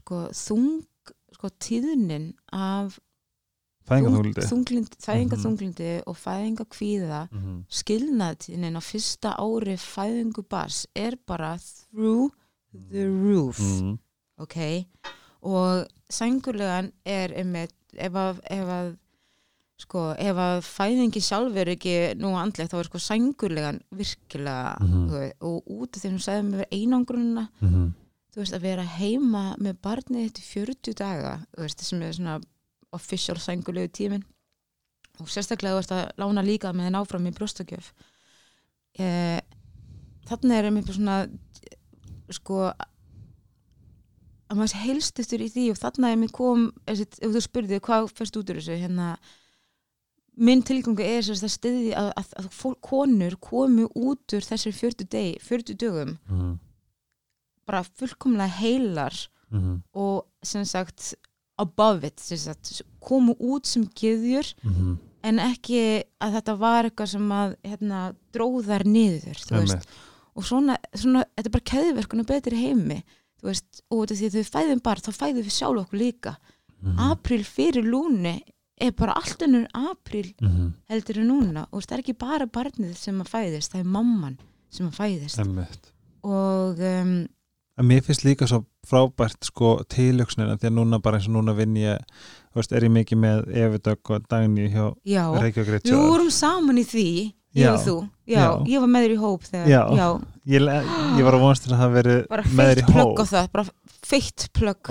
[0.00, 0.82] sko þung
[1.34, 2.98] sko tíðnin af
[3.88, 5.42] fæðingarþunglundi þunglind, fæðinga Mhm.
[5.44, 7.54] þunglindi og fæðinga kvíða Mhm.
[7.70, 12.30] skilnaðtíðnin á fyrsta ári fæðingu bars er bara through
[12.92, 13.58] the roof.
[13.58, 13.98] Mhm.
[14.38, 14.86] ok
[15.42, 18.90] og sængurlegan er einmitt, ef að, ef að
[19.80, 25.06] sko, ef að fæðingi sjálf er ekki nú andlegt þá er sko sængurlegan virkilega Mhm.
[25.08, 27.86] þú veist, og út af því hún sagði með einangrunna Mhm.
[28.34, 32.12] þú veist að vera heima með barnið þetta í 40 daga þú veist sem er
[32.12, 32.40] svona
[32.92, 34.24] official sængulegu tímin
[35.20, 37.92] og sérstaklega þú veist að lána líka með þeim áfram í brjóstakjöf
[38.98, 39.40] eh,
[40.28, 41.28] þannig er einmitt svona
[42.30, 42.70] sko
[44.50, 48.10] að maður sé heilstustur í því og þannig er mér kom ef þú spurði hvað
[48.18, 49.12] fyrst út úr þessu hérna
[50.40, 54.72] minn tilgangu er sérst að stiði að, að, að fólk, konur komu út úr þessir
[54.76, 56.58] 40, deg, 40 dögum Mhm.
[57.66, 59.14] bara fullkomlega heilar
[59.52, 59.82] Mhm.
[59.94, 61.14] og sem sagt
[61.58, 64.98] above it, sem sagt komu út sem geðjur Mhm.
[65.22, 69.86] en ekki að þetta var eitthvað sem að hérna, dróðar niður þú veist, Einmitt.
[70.36, 73.02] og svona, svona þetta er bara keðverkun og betri heimi
[73.42, 76.36] veist, og af því að þau fæðum bara þá fæðum við sjálf okkur líka
[76.82, 76.96] Mhm.
[77.10, 78.40] apríl fyrir lúni
[78.80, 80.72] er bara allt ennur apríl Mhm.
[80.88, 84.38] heldur en núna og það er ekki bara barnið sem að fæðist, það er mamman
[84.70, 85.92] sem að fæðist Einmitt.
[86.24, 87.28] og um,
[87.78, 91.54] En mér finnst líka svo frábært sko tilöksnina því að núna bara eins og núna
[91.56, 91.98] vinn ég
[92.54, 96.76] veist, er ég mikið með Evidök og Dagný hjá já, Reykjavík við Ritual vorum saman
[96.78, 97.70] í því ég Já.
[97.74, 97.94] og þú,
[98.30, 98.48] já, Já.
[98.70, 100.08] ég var með þér í hóp þegar, Já.
[100.46, 100.60] ég,
[101.18, 103.24] ég var að vonast að hafa verið bara með þér feitt í plögg hóp á
[103.30, 103.64] það bara
[104.10, 104.90] feitt plögg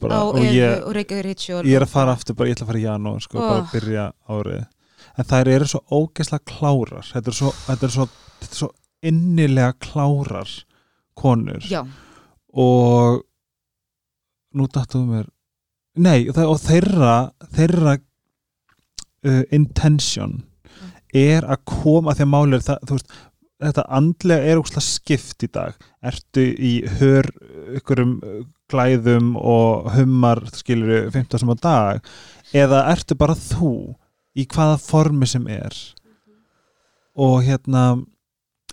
[0.00, 2.86] bara, á Reykjavík Ritual ég er að fara aftur bara, ég ætla að fara í
[2.86, 3.66] janúar sko, bara Oh.
[3.66, 4.64] að byrja árið
[5.16, 8.06] en þær eru svo ógeðslega klárar þetta er svo, er svo,
[8.46, 8.70] er svo
[9.06, 10.50] innilega klárar
[11.16, 11.82] konur já,
[12.54, 13.22] og
[14.56, 15.26] nú dattuðu mér
[15.96, 17.14] nei, og, það, og þeirra
[17.56, 20.42] þeirra uh, intention
[21.16, 23.16] er að koma að því að máli er það, þú veist
[23.66, 25.76] þetta andlega er ógslag skipt í dag.
[26.04, 27.28] Ertu í hör
[27.78, 32.10] ykkurum uh, glæðum og hummar skilur 15 sem á dag?
[32.56, 33.72] Eða ertu bara þú
[34.36, 35.76] í hvaða formi sem er?
[37.16, 37.94] Og hérna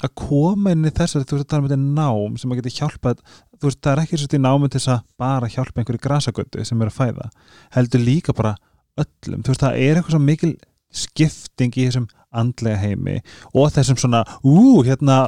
[0.03, 2.75] að koma inn í þessari, þú veist að tala um þetta nám sem að geta
[2.75, 3.23] hjálpað,
[3.56, 6.65] þú veist það er ekki svo í námi til þess að bara hjálpa einhverju grasagötu
[6.67, 7.29] sem er að fæða,
[7.77, 8.56] heldur líka bara
[8.99, 10.51] öllum, þú veist það er eitthvað svo mikil
[10.93, 13.17] skipting í þessum andlega heimi
[13.53, 15.27] og þessum svona ú, hérna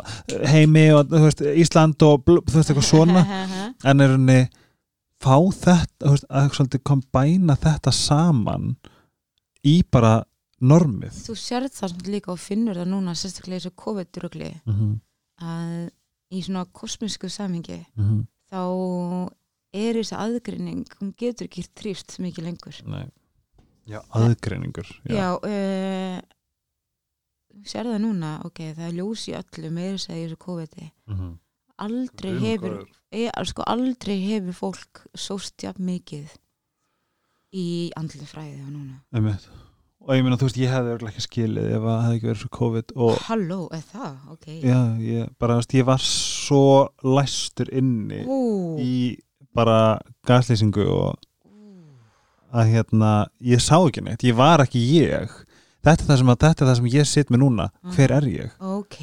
[0.51, 3.25] heimi og þú veist, Ísland og bl, þú veist eitthvað svona
[3.89, 4.39] en er henni
[5.23, 8.75] fá þetta, þú veist, að svolítið kombæna þetta saman
[9.65, 10.19] í bara
[10.65, 14.75] normið þú sérð það samt líka og finnur það núna sérstaklega í þessu COVID-drugli mm
[14.75, 14.93] -hmm.
[15.41, 15.89] að
[16.35, 18.25] í svona kosmísku samingi Mm -hmm.
[18.51, 19.33] þá
[19.73, 23.07] er þessi aðgrinning hún getur ekki þrýft mikið lengur Nei.
[23.85, 26.21] Já, aðgreiningur já, já uh,
[27.63, 28.31] sér það núna?
[28.47, 30.87] Ok, það er ljós í öllu meira segja þessu COVID-i.
[31.09, 31.35] Mm -hmm.
[31.85, 32.75] aldrei hefur
[33.11, 36.33] e, sko, aldrei hefur fólk sóst jafn mikið
[37.55, 38.99] í andli fræði og núna.
[39.13, 39.47] Einmitt.
[40.05, 42.41] og ég meina þú veist ég hefði örugglega ekki skilið ef það hefði ekki verið
[42.41, 44.17] svo COVID og halló, er það?
[44.31, 44.47] ok.
[44.61, 49.17] Já, ég, bara, veist, ég var svo læstur inni Ú, í
[49.55, 51.15] bara gaslýsingu og
[52.55, 53.11] að hérna,
[53.43, 54.23] ég sá ekki neitt.
[54.23, 55.31] Ég var ekki ég
[55.85, 57.69] þetta er það sem, að, er það sem ég sitt með núna.
[57.95, 58.99] Hver er ég, ok,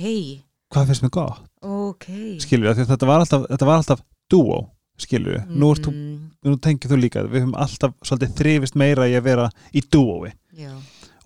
[0.73, 1.43] hvað finnst mér gott?
[1.63, 2.07] Ok.
[2.43, 4.01] Skilur við, þetta var alltaf, þetta var alltaf
[4.33, 4.61] duo,
[4.99, 6.17] skilur við, nú, þú, Mm,
[6.51, 10.33] nú tengið þú líka við höfum alltaf svolítið þrifist meira í að vera í duoi
[10.59, 10.73] já,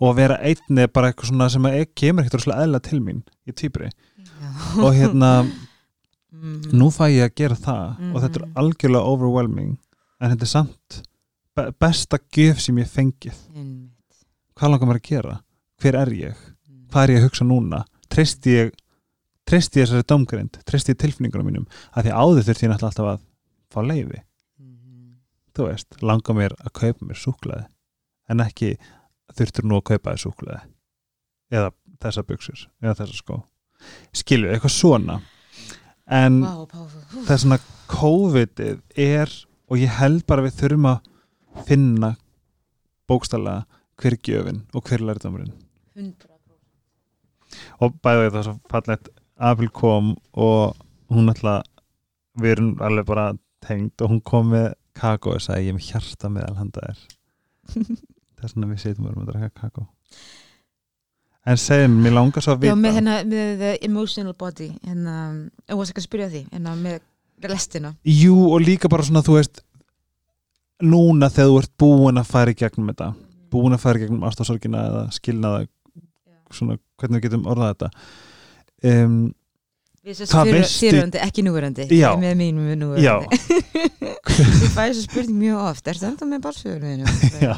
[0.01, 3.23] og að vera einni er bara eitthvað svona sem að kemur ekkert eðla til mín
[3.49, 3.89] í týpri
[4.83, 5.31] og hérna
[6.37, 6.69] Mhm.
[6.77, 8.53] nú fæ ég að gera það og þetta er Mhm.
[8.61, 9.79] algjörlega overwhelming
[10.21, 11.03] en þetta er samt
[11.57, 13.33] be- besta gjöf sem ég fengið.
[14.57, 15.41] Hvað langar maður að gera,
[15.83, 16.35] hver er ég?
[16.69, 16.87] Mm.
[16.91, 17.85] hvað er ég að hugsa núna?
[18.13, 18.73] Treysti ég
[19.47, 21.67] treysti ég þessari domgrind treysti ég tilfinningunum mínum?
[21.95, 23.21] Að því áður þurfti ég náttúrulega alltaf að
[23.75, 24.23] fá leiði
[24.59, 25.17] Mhm.
[25.55, 27.67] þú veist, langar mér að kaupa mér súklaði
[28.29, 28.77] en ekki
[29.37, 30.61] þurftur nú að kaupa þér súklaði
[31.53, 33.43] eða þessa buksur eða þessa skó.
[34.13, 35.21] Skilur, eitthvað svona.
[36.09, 36.43] En.
[36.43, 37.25] Hú.
[37.27, 37.59] það er svona
[37.89, 39.31] COVID-ið er
[39.69, 42.17] og ég held bara við þurfum að finna
[43.09, 43.65] bókstallega
[44.01, 45.53] hver er gjöfin og hver er lærdamurinn
[45.97, 46.37] 100%
[47.81, 50.77] og bæði það svo fallegt April kom og
[51.13, 51.61] hún ætla
[52.41, 53.27] við erum alveg bara
[53.65, 57.05] tengd og hún kom með kakó og sagði ég er með hjarta með alhanda þér.
[58.37, 59.87] Þess vegna við setjum að drakka kakó.
[61.47, 65.19] En segjum, mér langar svo að Já, vita með, hérna, með the emotional body hérna,
[65.69, 67.93] ég var ekki að spyrja því hérna, með lestina.
[68.09, 69.63] Jú og líka bara svona þú veist
[70.83, 73.13] núna þegar þú ert búin að fara í gegnum þetta
[73.53, 75.65] búin að fara í gegnum ástasorgina eða skilnaða
[76.53, 77.91] svona hvernig við getum orðað þetta
[78.93, 79.19] um,
[80.07, 82.13] fyriröndi, ekki núverandi Já.
[82.21, 82.77] Með mínum Já.
[82.79, 83.41] núverandi
[84.37, 87.15] Ég fæ þessu spurning mjög oft Er þetta með barsfjörðinu?
[87.47, 87.55] Já.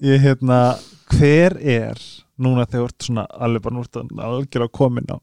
[0.00, 0.60] ég hérna
[1.12, 1.98] hver er
[2.40, 5.18] núna þegar þú ert svona alveg bara nú ert algjörlega komin á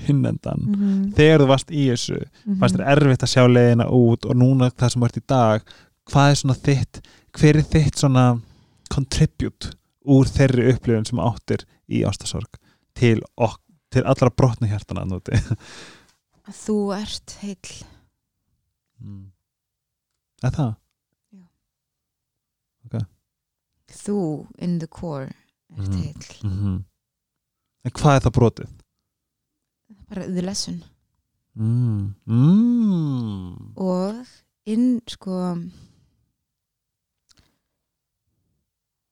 [0.00, 1.14] hinnendan mm -hmm.
[1.14, 2.18] þegar þú varst í þessu
[2.58, 5.62] fannst þér erfitt að sjá leiðina út og núna það sem þú ert í dag
[6.10, 7.00] hvað er svona þitt
[7.38, 8.40] hver er þitt svona
[8.88, 9.70] contribute
[10.04, 12.58] úr þeirri upplifun sem áttir í ástasorg
[12.94, 13.58] til, ok,
[13.90, 15.32] til allra brotna hjartana núti
[16.52, 17.84] Þú ert heill
[19.00, 19.26] mm.
[20.42, 20.74] er það?
[23.92, 25.28] Þú in the core
[25.76, 26.02] ert Mhm.
[26.02, 26.84] heill Mm -hmm.
[27.84, 28.68] en hvað er það brotið?
[30.08, 30.82] bara the lesson
[31.54, 32.14] Mm.
[32.26, 33.72] Mm.
[33.76, 34.26] og
[34.66, 35.56] in sko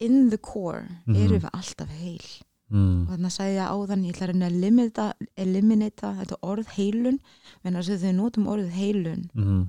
[0.01, 1.17] in the core Mhm.
[1.17, 2.25] erum við alltaf heil
[2.71, 3.03] Mm.
[3.09, 7.19] og þannig að segja áðan ég ætla að að eliminata, þetta orð heilun
[7.65, 9.65] en þess að þau notum orðið heilun Mm.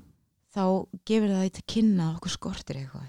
[0.55, 3.01] þá gefur það þetta kynna að okkur skortir eitthvað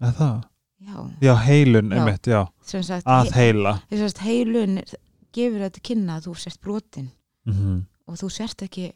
[0.00, 0.44] er það?
[0.80, 1.96] já, já, heilun, Já.
[1.96, 2.48] einmitt, já
[2.82, 4.82] sagt, að heila he, sagt heilun
[5.32, 7.10] gefur þetta kynna að þú sért brotin
[7.46, 7.82] mm -hmm.
[8.06, 8.92] og þú sért ekki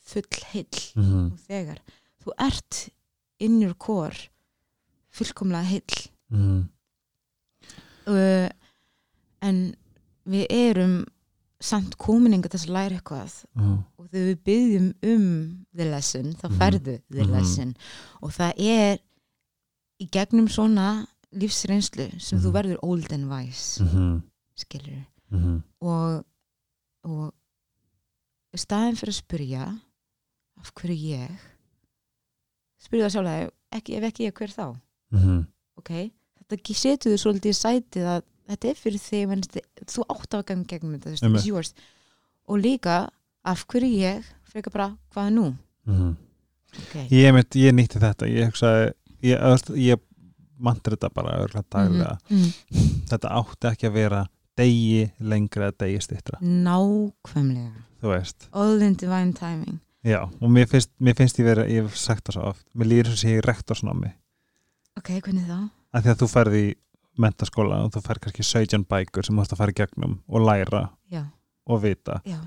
[0.00, 0.22] full
[0.52, 1.38] heill Mm -hmm.
[1.48, 1.78] þegar
[2.24, 2.88] þú ert
[3.38, 4.16] in your core
[5.12, 6.68] fullkomlega heill Mm
[8.06, 8.48] uh,
[9.42, 9.74] en
[10.26, 11.04] við erum
[11.60, 13.78] samt komininga til þess að læra eitthvað -hmm.
[13.98, 16.58] og þegar við byggjum um the lesson, þá Mhm.
[16.58, 17.32] færðu the Mhm.
[17.32, 17.74] lesson
[18.22, 18.98] og það er
[20.00, 22.52] í gegnum svona lífsreynslu sem þú Mhm.
[22.52, 24.22] verður old and wise Mm -hmm.
[24.56, 25.62] skilur Mm -hmm.
[25.80, 26.24] og,
[27.02, 27.34] og
[28.56, 29.78] staðin fyrir að spyrja
[30.60, 31.30] af hverju ég
[32.78, 34.76] spyrja það sjálf ekki, ef ekki ég hver þá
[35.10, 35.46] Mm -hmm.
[35.76, 35.90] ok,
[36.50, 39.44] þetta setur þú svolítið í sætið að þetta er fyrir þig menn,
[39.88, 41.40] þú átt að ganga gegnum þetta Einmitt.
[41.40, 41.74] it's yours.
[42.48, 42.98] og líka
[43.44, 45.46] af hverju ég, frekar bara hvað er nú
[46.82, 47.06] okay.
[47.10, 48.92] Ég, mynd, ég nýtti þetta ég hugsaði,
[49.24, 50.02] ég, ég
[50.64, 52.18] mantur þetta bara örgulega daglega.
[52.30, 52.50] mm,
[53.10, 54.24] þetta átti ekki að vera
[54.58, 57.88] degi lengra eða degi stittra nákvæmlega.
[58.52, 59.80] All in divine timing.
[60.04, 62.90] Já og mér finnst, mér finnst ég vera, ég hef sagt það svo oft mér
[62.90, 64.12] líður sem sé ég rektorsnámi.
[65.00, 65.72] Ok, hvernig þá?
[65.94, 66.72] Að því að þú ferði í
[67.22, 70.46] mentaskóla og þú fer kannski 17 bækur sem þú ætti að fara í gegnum og
[70.48, 71.22] læra já,
[71.70, 72.18] og vita.
[72.26, 72.40] Já,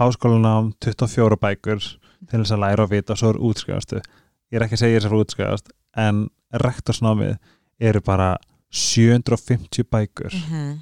[0.00, 4.66] háskólanám 24 bækur til þess að læra og vita og svo er útskjáðastu ég er
[4.66, 6.26] ekki að segja þess að útskjáðast en
[6.64, 7.38] rektorsnámið
[7.78, 8.34] eru bara
[8.74, 10.34] 750 bækur.
[10.50, 10.76] Uh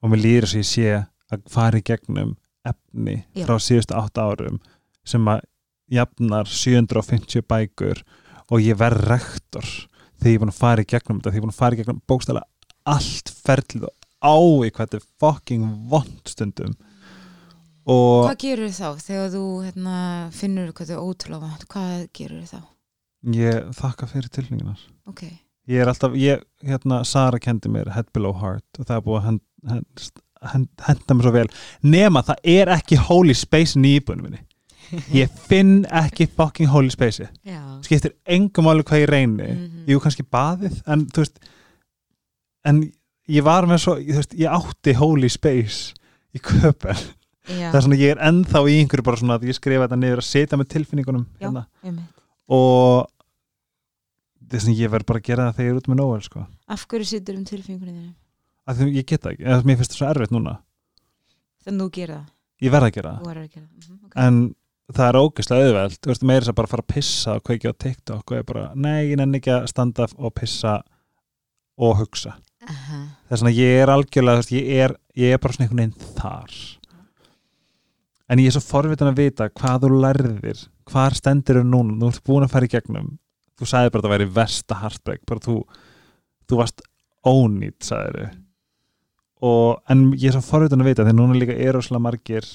[0.00, 0.92] og mér líður þess að ég sé
[1.30, 2.34] að fara í gegnum
[2.66, 3.44] efni Já.
[3.46, 4.58] frá síðustu 8 árum
[5.06, 5.44] sem að
[5.90, 8.02] jafnar 750 bækur
[8.50, 9.68] og ég verð rektor
[10.20, 11.76] þegar ég er búin að fara í gegnum þetta þegar ég er búin að fara
[11.76, 12.44] í gegnum bókstæla
[12.94, 16.74] allt ferlið og á í hvað þetta er fucking vond stundum.
[17.90, 19.94] Og hvað gerur þá þegar þú hérna,
[20.36, 22.60] finnur hvað þau ótrúlega vant hvað gerur þá?
[23.36, 24.80] ég þakka fyrir tilninginar
[25.10, 25.24] ok,
[25.68, 29.18] ég er alltaf, ég, hérna, Sara kendi mér Head Below Heart og það er búið
[29.18, 30.12] að hend, hend,
[30.52, 31.48] hend, henda mér svo vel.
[31.84, 34.40] Nema það er ekki holy space íbúinu minni
[35.22, 37.28] ég finn ekki fucking holy space
[37.86, 39.84] skiptir engum máli hvað ég reyni Mhm.
[39.90, 41.38] jú kannski baðið en þú veist
[42.64, 42.82] en
[43.30, 45.94] ég var með svo veist, ég átti holy space
[46.34, 46.96] í köpen
[47.48, 49.98] já, það er svona ég er ennþá í einhverju bara svona að ég skrifa þetta
[49.98, 51.48] niður að setja með tilfinningunum Já.
[51.48, 52.02] hérna.
[52.50, 53.06] og
[54.50, 56.44] þess að ég verð bara að gera það þegar ég er út með Noel sko
[56.76, 58.14] af hverju sittur um tilfinningunni þínu?
[58.70, 60.56] að því ég geta ekki, mér finnst það svo erfitt núna
[61.64, 62.26] þannig þú gerir það,
[62.66, 64.12] ég verð að gera það, verður að gera það Mhm, ok.
[64.26, 64.40] en
[64.96, 67.72] það er ógeðslega auðveld, þú veist meira þess að bara fara að pissa og kveikja
[67.72, 70.80] á TikTok og ég bara, nei, ég nenni ekki að standa og pissa
[71.80, 72.36] og hugsa.
[72.60, 72.98] Aha.
[73.24, 76.18] það er svona, ég er algjörlega, veist, ég er ég er bara svona einhvern veginn
[76.18, 76.58] þar.
[78.30, 80.60] En ég er svo forvitin að vita hvað þú lærðir,
[80.90, 83.10] hvar stendur þú núna, þú ert búin að fara í gegnum
[83.60, 85.56] þú sagði bara að það væri versta heartbreak bara þú,
[86.48, 86.82] þú varst
[87.28, 88.30] ónýtt, sagði
[89.44, 92.46] og, en ég er svo forvitin að vita því núna líka eru svona margir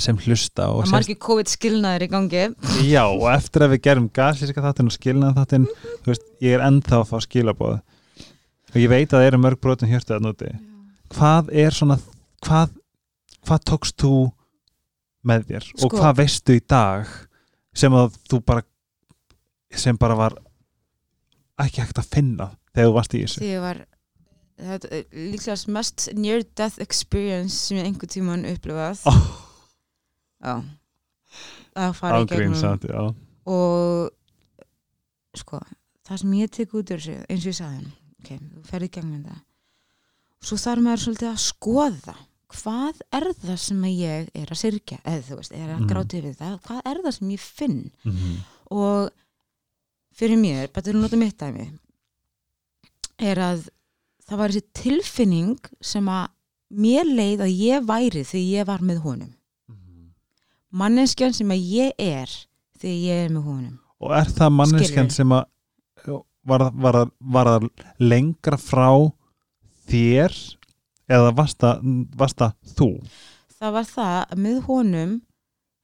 [0.00, 2.44] sem hlusta og Það er margir COVID skilnaðir í gangi.
[2.88, 5.66] Já, og eftir að við gerum gaslýsika þáttinn og skilnaðan þáttinn
[6.04, 7.74] þú veist, ég er ennþá að fá skilabóð
[8.72, 10.52] og ég veit að það eru mörg brotin hjörtu að núti
[11.12, 11.98] hvað er svona
[12.46, 12.72] hvað,
[13.44, 14.14] hvað tókst þú
[15.28, 15.68] með þér?
[15.76, 15.96] Og Sko.
[16.00, 17.10] hvað veistu í dag
[17.76, 18.64] sem að þú bara
[19.76, 20.34] sem bara var
[21.62, 23.44] ekki hægt að finna þegar þú varst í þessu?
[23.46, 23.84] Ég var
[24.62, 29.00] þetta er líklegast mest near death experience sem ég einhver tíman upplifað.
[29.10, 29.20] Oh,
[30.42, 33.02] að fara í gegnum samt, já.
[33.46, 34.10] Og
[35.38, 35.60] sko,
[36.06, 38.28] það sem ég tek út úr þessu, eins og ég sagði hann ok,
[38.58, 39.40] þú ferði í gegnum það
[40.42, 42.14] og svo þarf maður svolítið að skoða
[42.52, 45.88] hvað er það sem ég er að syrkja, eða þú veist, er að Mhm.
[45.88, 47.78] gráti við það, hvað er það sem ég finn?
[48.04, 48.34] Mm
[48.72, 49.10] og
[50.16, 51.66] fyrir mér, betur nota mitt dæmi
[53.20, 53.66] er að
[54.28, 56.28] það var þessi tilfinning sem að
[56.72, 59.34] mér leið að ég væri þegar ég var með honum
[60.72, 62.36] manneskjan sem að ég er
[62.80, 65.18] þegar ég er með honum og er það manneskjan Skilurðu?
[65.18, 65.48] sem að
[66.42, 67.68] var, var, var það
[68.02, 68.88] lengra frá
[69.90, 70.34] þér
[71.12, 72.88] eða varst það, þú
[73.58, 75.14] það var það að með honum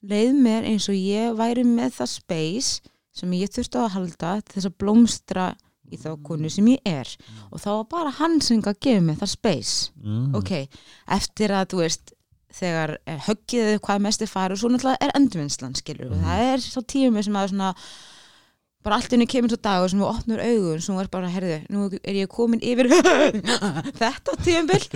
[0.09, 4.68] leið mér eins og ég væri með það space sem ég þurfti að halda þess
[4.68, 5.49] að blómstra
[5.89, 7.11] í þá konu sem ég er
[7.49, 10.36] og þá var bara hann sem að gefa mér það space mm.
[10.39, 10.53] ok,
[11.16, 12.14] eftir að þú veist
[12.55, 16.23] þegar er höggið eða hvað mest er farið og svo náttúrulega er endurvinnslan skilur Mhm.
[16.25, 17.75] það er svo tími sem að svona
[18.85, 21.57] bara allt inni kemur svo dagur sem þú opnur augun sem þú er bara, herðu,
[21.69, 22.89] nú er ég komin yfir
[24.01, 24.87] þetta tímabil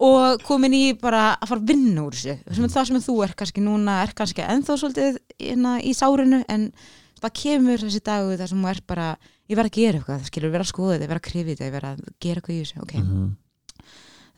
[0.00, 3.16] og komin í bara að fara að vinna úr þessu, sem er það sem þú
[3.26, 6.68] er kannski núna, er kannski ennþá svolítið hérna, í sárinu, en
[7.20, 9.08] það kemur þessi dagur þar sem þú er bara
[9.50, 11.76] ég verð að gera eitthvað, skilur, vera að skoða þetta, vera að krifi þetta, ég
[11.76, 13.28] verð að gera eitthvað í þessu, ok mm.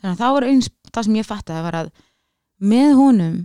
[0.00, 1.92] þannig að það var eins það sem ég fattaði var að
[2.64, 3.38] með honum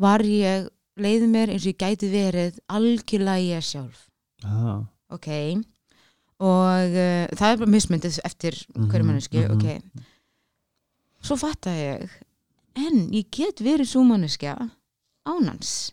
[0.00, 0.68] var ég
[1.00, 4.04] leiði mér eins og ég gæti verið algjörlega ég sjálf
[4.46, 4.82] ah.
[5.14, 5.30] ok
[6.44, 9.54] og uh, það er bara mismyndið eftir hverju Mhm, manneski mhm.
[9.54, 9.66] ok
[11.24, 12.14] svo fattaði ég
[12.84, 14.54] en ég get verið svo manneskja
[15.24, 15.92] ánans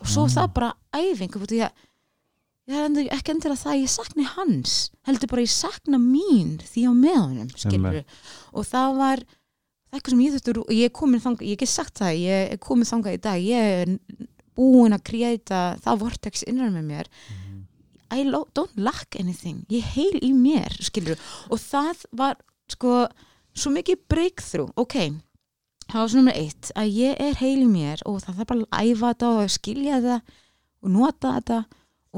[0.00, 0.34] og svo Ah.
[0.36, 1.72] það bara æfing út af því að
[2.70, 4.74] ég er ekki endur að það að ég sakni hans
[5.06, 8.04] heldur bara ég sakna mín því á með honum skilur
[8.54, 9.39] og það var það
[9.90, 12.88] eitthvað sem ég þurftur ég er komin þangað, ég get sagt það ég er komin
[12.88, 13.94] þangað í dag, ég er
[14.58, 17.10] búin að kreita það vortex innan með mér.
[18.10, 21.18] I lo- don't lack anything, ég er heil í mér skilur,
[21.50, 22.38] og það var
[22.70, 23.06] sko,
[23.54, 24.70] svo mikið breakthrough.
[24.76, 24.96] Ok,
[25.86, 28.66] það var svona nummer eitt að ég er heil í mér og það þarf bara
[28.66, 30.18] að æfa þetta og skilja þetta
[30.82, 31.60] og nota þetta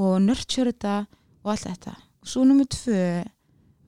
[0.01, 0.97] og nurture þetta
[1.45, 1.95] og allt þetta.
[2.23, 3.05] Og svo nummer tvö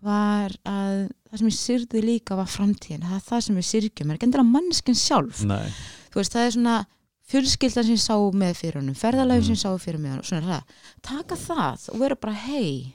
[0.05, 4.11] var að það sem ég syrði líka var framtíðin, það er það sem ég syrgjum.
[4.11, 5.43] Er ekki endilega manneskinn sjálf.
[5.51, 5.66] Nei.
[6.14, 6.76] þú veist, það er svona
[7.24, 10.62] fjölskyldan sem ég sá með fyrir honum, ferðalagi sem ég sá fyrir mig það,
[11.03, 12.95] taka það og vera bara, hey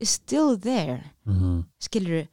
[0.00, 1.64] it's still there, Mm.
[1.82, 2.28] skilur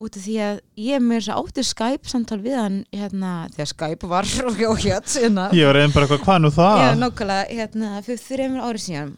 [0.00, 3.68] út af því að ég er þess að átti Skype samtal við hann, hérna þegar
[3.74, 5.44] Skype var og hér, hérna.
[5.52, 6.80] Ég var einn bara eitthvað, hvað nú það?
[6.80, 9.12] Já, nákvæmlega, hérna, fyrir þreymur árið síðan.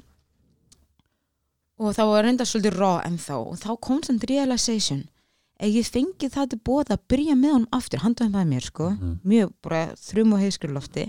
[1.82, 3.38] Og þá var reynda svolítið raw ennþá.
[3.40, 5.04] Og þá kom samt realization
[5.62, 8.88] ef ég fengi það til bóða að byrja með honum aftur, handaði það mér sko
[8.90, 9.12] Mhm.
[9.24, 11.04] mjög bara þrum og heiðskurlofti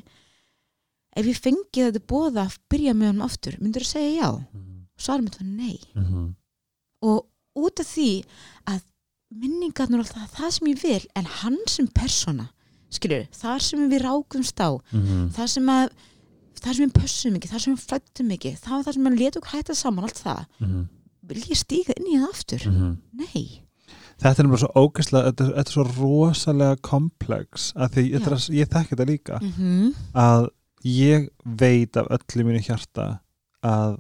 [1.18, 4.30] ef ég fengi það til bóða að byrja með honum aftur, myndur þú segja já
[4.54, 4.86] Mhm.
[4.98, 6.36] svarum mitt var nei Mhm.
[7.02, 7.26] og
[7.58, 8.24] út af því
[8.68, 8.82] að
[9.34, 12.50] minningarnir og alltaf það sem ég vil en hann sem persóna
[12.92, 15.30] skilur, þar sem við rákumst á Mhm.
[15.34, 15.90] það sem að
[16.64, 19.20] það sem við pössum ekki, það sem við flættum ekki það var það sem við
[19.20, 20.88] letum hætta saman allt það Mhm.
[21.24, 22.98] vil ég stíga inn í það aftur Mhm.
[23.14, 23.63] nei,
[24.24, 28.70] Þetta er bara svo ógæslega, þetta, þetta er svo rosalega komplex að því að- ég
[28.72, 29.40] þekki þetta líka.
[29.44, 30.50] Mm að
[30.86, 33.20] ég veit af öllu mínu hjarta
[33.64, 33.98] að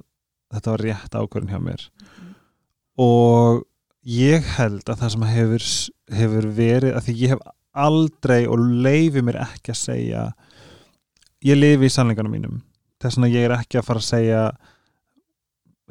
[0.53, 1.89] þetta var rétt ákvörðin hjá mér.
[2.99, 3.63] Og
[4.05, 5.67] ég held að það sem hefur,
[6.17, 7.39] hefur verið, að því ég hef
[7.73, 10.23] aldrei og leifi mér ekki að segja
[11.43, 12.61] ég lifi í sannleikanum mínum.
[13.01, 14.43] Þess vegna ég er ekki að fara að segja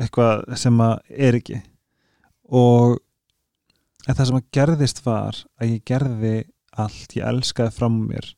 [0.01, 1.63] eitthvað sem að er ekki.
[2.53, 2.99] Og
[4.09, 6.37] en það sem að gerðist var að ég gerði
[6.73, 8.31] allt, ég elskaði fram mér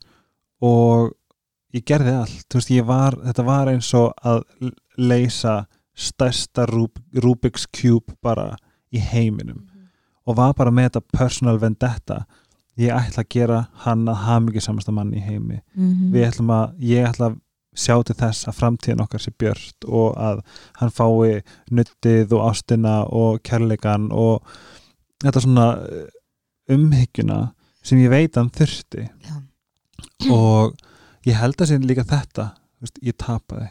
[0.64, 1.12] og
[1.74, 4.44] ég gerði allt, veist, ég var þetta var eins og að
[4.98, 8.54] leysa stærsta Rub Rubik's Cube bara
[8.94, 9.64] í heiminum
[10.24, 12.24] og var bara með þetta personal vendetta.
[12.80, 15.60] Ég ætla að gera hann að hafa mikið samasta mann í heimi.
[15.76, 16.12] Mhm.
[16.12, 17.40] við ætlum að, ég ætla að
[17.74, 20.42] sjá til þess að framtíðin okkar sé björt og að
[20.78, 24.42] hann fái nuttið og ástina og kærleikan og
[25.22, 26.08] þetta svona eh,
[26.74, 27.38] umhyggjuna
[27.84, 29.06] sem ég veit að hann þurfti.
[29.28, 29.34] Já.
[30.32, 30.76] og
[31.28, 32.50] ég held að sé líka þetta
[32.80, 33.68] veist, ég tapaði.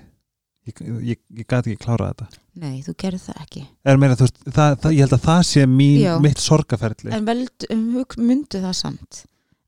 [0.64, 2.28] Ég, ég, ég gæti ekki klára þetta.
[2.62, 3.64] Nei, þú gerir það ekki.
[4.00, 7.82] Meira, veist, það, það, ég held að það sé mín, mitt sorgaferli en veld, um,
[7.98, 9.24] hug- myndu það samt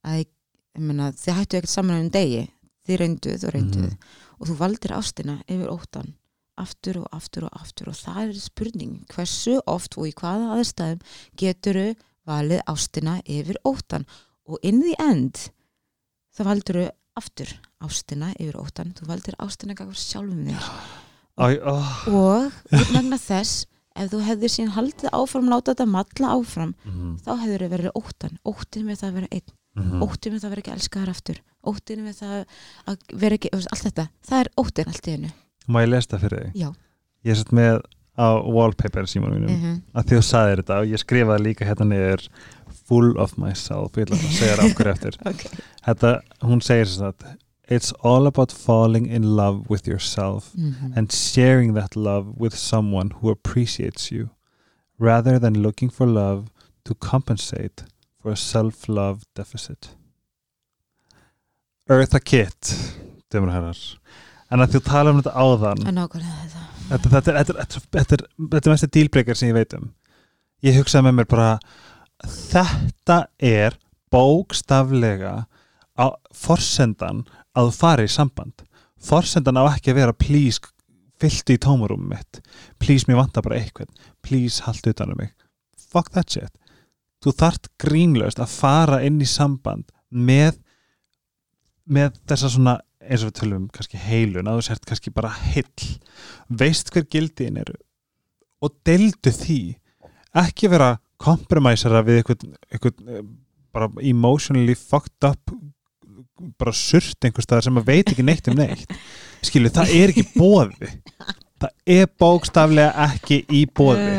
[0.05, 0.23] að
[1.19, 2.45] þið hættu ekkert saman um degi.
[2.85, 3.89] Þið reynduð og reynduð.
[3.89, 4.21] Mhm.
[4.35, 6.09] og þú valdir ástina yfir óttan
[6.61, 7.91] aftur og aftur og aftur.
[7.91, 11.03] Og það er spurning hversu oft og í hvaða aðstæðum
[11.39, 11.87] geturu
[12.25, 14.07] valið ástina yfir óttan
[14.49, 15.47] og in the end
[16.35, 17.51] þá valduru aftur
[17.83, 20.69] ástina yfir óttan, þú valdir ástina gafur sjálfum þér.
[21.35, 21.93] Æ, oh.
[22.15, 27.31] og vegna þess ef þú hefðir síðan haldið áfram láta þetta matla áfram, mm þá
[27.43, 29.55] hefur þið verið óttan, óttin við það að vera einn.
[29.75, 30.03] -hmm.
[30.03, 31.41] óttin við það að vera ekki elskaðar aftur.
[31.65, 32.35] Óttin við það
[32.85, 35.31] að vera ekki allt þetta, það er óttin allt í hennu
[35.67, 36.55] Má ég lesa það fyrir þig?
[36.61, 36.69] já,
[37.25, 37.79] Ég er sett með
[38.15, 41.87] á wallpaper símanum mínum mm að því þú sagðir þetta og ég skrifaði líka hérna
[41.89, 42.27] niður
[42.85, 45.17] full of myself, ég ætla að segja það okkur eftir.
[45.31, 45.41] Ok.
[45.87, 46.11] Þetta,
[46.45, 47.25] hún segir þess að
[47.67, 50.93] it's all about falling in love with yourself Mhm.
[50.95, 54.29] and sharing that love with someone who appreciates you
[54.99, 56.45] rather than looking for love
[56.85, 57.83] to compensate
[58.21, 59.89] for a self-love deficit.
[61.89, 62.71] Eartha Kitt
[63.33, 63.79] dömur og herrar
[64.51, 65.83] en að þú tala um þetta áðan.
[66.45, 66.63] Þetta.
[66.85, 69.87] Þetta, þetta, er- þetta, er- þetta, þetta, þetta mesti dílbreykar sem ég veit um.
[70.65, 71.47] Ég hugsaði með mér bara
[72.25, 73.77] þetta er
[74.13, 75.33] bókstaflega
[75.95, 77.23] á forsendan
[77.55, 78.63] að þú fari í samband.
[79.01, 80.59] Forsendan á ekki að vera please
[81.21, 82.41] fylltu í tómarum mitt.
[82.81, 83.89] Please mér vantar bara eitthvað.
[84.25, 85.33] Please haltu utan um mig.
[85.91, 86.51] Fuck that shit.
[87.23, 90.59] Þú þart grínlaust að fara inn í samband með
[91.85, 95.31] með þessa svona eins og við tölum um kannski heilun að þú sért kannski bara
[95.53, 95.87] heill.
[96.49, 97.77] Veist hver gildiðin eru
[98.65, 99.59] og deildu því.
[100.35, 103.23] Ekki vera kompromæsara við eitthvað, eitthvað eh,
[103.75, 105.53] bara emotionally fucked up
[106.59, 108.97] bara surt einhvers staðar sem að veit ekki neitt um neitt.
[109.45, 110.89] Skilu, það er ekki bóði
[111.61, 114.15] það er bókstaflega ekki í bóði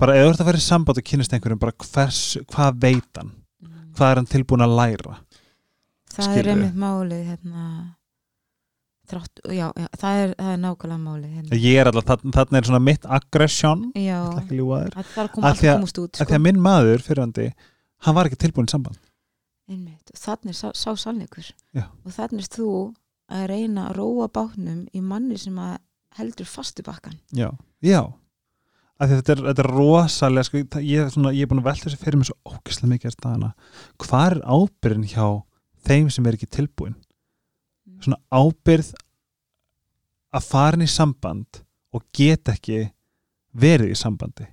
[0.00, 3.20] bara ef þú ert að vera í samband og kynast einhverjum bara hvers, hvað veit
[3.20, 3.32] hann?
[3.62, 3.74] Mm.
[3.96, 5.18] hvað er hann tilbúin að læra?
[6.12, 6.40] Það Skilurðu?
[6.40, 7.66] er einmitt málið hérna
[9.12, 11.60] þrátt, já, já, það er, það er nákvæmlega málið hérna.
[11.62, 13.84] ég er alltaf, þarna þarna er svona mitt aggression.
[13.94, 14.96] Já, ég ætla ekki að ljúga þér.
[14.96, 17.06] Það þarf að Af koma allt því að- komast út af því að minn maður
[17.06, 17.46] fyrirandi,
[18.06, 18.98] hann var ekki tilbúin í samband.
[19.72, 21.12] Einmitt, og þannig er sá, sá
[21.72, 21.84] Já.
[22.04, 22.68] og þannig er þú
[23.32, 25.78] að reyna að róa bátnum í manni sem að
[26.18, 27.48] heldur fastu bakkan já,
[27.80, 28.02] já.
[29.02, 32.20] Þetta er, þetta er rosalega sko, ég, svona, ég er búin að velta þessi fyrir
[32.20, 33.48] mig svo ógæslega mikið að staðana
[34.02, 35.24] hvað er ábyrðin hjá
[35.88, 36.94] þeim sem er ekki tilbúin
[38.02, 38.92] svona ábyrð
[40.32, 42.86] að fara inn í samband og geta ekki
[43.52, 44.46] verið í sambandi.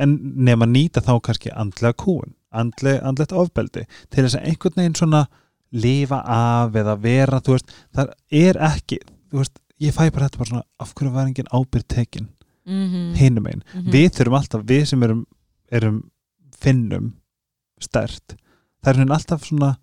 [0.00, 0.16] En
[0.46, 5.24] nema nýta þá kannski andlega kúun andle, andlegt ofbeldi til þess að einhvern veginn svona
[5.74, 8.12] lifa af eða vera þú veist, það
[8.44, 9.00] er ekki
[9.34, 12.28] veist, ég fæ bara þetta bara svona af hverju var engin ábyrð tekin?
[12.64, 13.14] Mm -hmm.
[13.16, 13.62] hinum einn,
[13.92, 15.26] við þurfum alltaf við sem erum,
[15.70, 16.10] erum
[16.60, 17.12] finnum
[17.78, 18.36] stert
[18.80, 19.76] það er hérna alltaf svona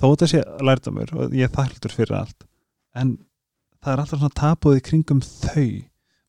[0.00, 2.48] þó þetta sé lærdamur og ég þakklútur fyrir allt
[2.96, 3.18] en
[3.80, 5.68] það er alltaf svona tapuð í kringum þau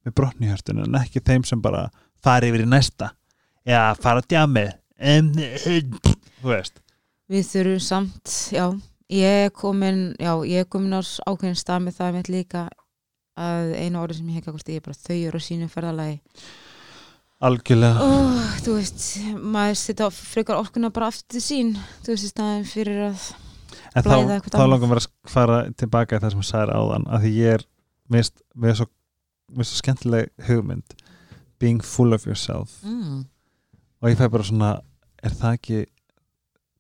[0.02, 1.88] með brotnihjörtun en ekki þeim sem bara
[2.24, 3.12] fara yfir í næsta.
[3.68, 4.72] Eða fara á djamið
[5.12, 5.34] um,
[6.42, 6.82] þú veist.
[7.32, 8.66] Við þurfum samt, já
[9.12, 12.66] ég er komin, já, ég er komin á ákveðin stað með það með líka
[13.42, 16.18] að einu orði sem ég hef ekki ég er bara þau eru á sínu ferðalagi.
[17.42, 18.06] Algjörlega.
[18.06, 19.06] Oh, þú veist,
[19.42, 21.74] maður setja frekar orkuna bara aftur sín
[22.06, 23.24] þú veist, í staðin fyrir að
[23.96, 24.16] en þá,
[24.48, 27.58] þá langum við að fara tilbaka í það sem hún sagði áðan að því ég
[27.58, 27.66] er
[28.12, 28.88] mist, mér er svo,
[29.52, 30.96] mér er svo skemmtileg hugmynd
[31.62, 32.80] being full of yourself.
[32.84, 33.26] Mm.
[34.02, 34.72] og ég fæ bara svona
[35.22, 35.80] er það ekki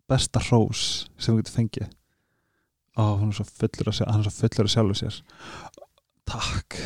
[0.09, 0.85] besta hrós
[1.21, 1.89] sem þú getur fengið?
[2.97, 5.19] Ó, hún er svo fullur að, hann er svo fullur að sjálfu sér.
[6.27, 6.79] Takk.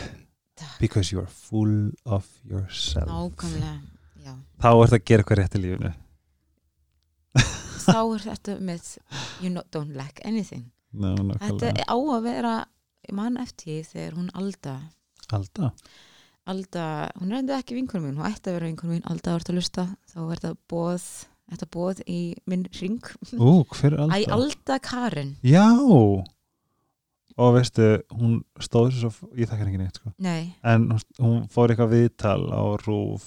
[0.80, 3.08] Because you are full of yourself.
[3.10, 3.78] Nákvæmlega,
[4.26, 4.34] já.
[4.62, 5.94] Þá er það að gera eitthvað rétt í lífinu
[7.92, 8.90] þá er þetta með
[9.44, 10.68] you know, don't lack anything.
[10.96, 11.86] Ná, þetta nákvæmlega.
[11.92, 12.56] á að vera
[13.06, 14.76] ég man eftir þegar hún Alda.
[15.36, 15.72] Alda?
[16.46, 16.84] Alda,
[17.18, 19.58] hún er enda ekki vinkunum mín hún ætti að vera vinkunum mín, Alda vart að
[19.58, 21.06] lusta þá er þetta bóð,
[21.52, 24.20] þetta bóð í minn ring, Ú, hver er Alda?
[24.22, 25.36] æ, Alda Karen.
[25.46, 25.66] Já!
[27.36, 30.14] Og veistu, hún stóð sér svo ég þakkar ekki neitt sko.
[30.24, 30.86] Nei, en
[31.20, 33.26] hún fór eitthvað viðtal á rúf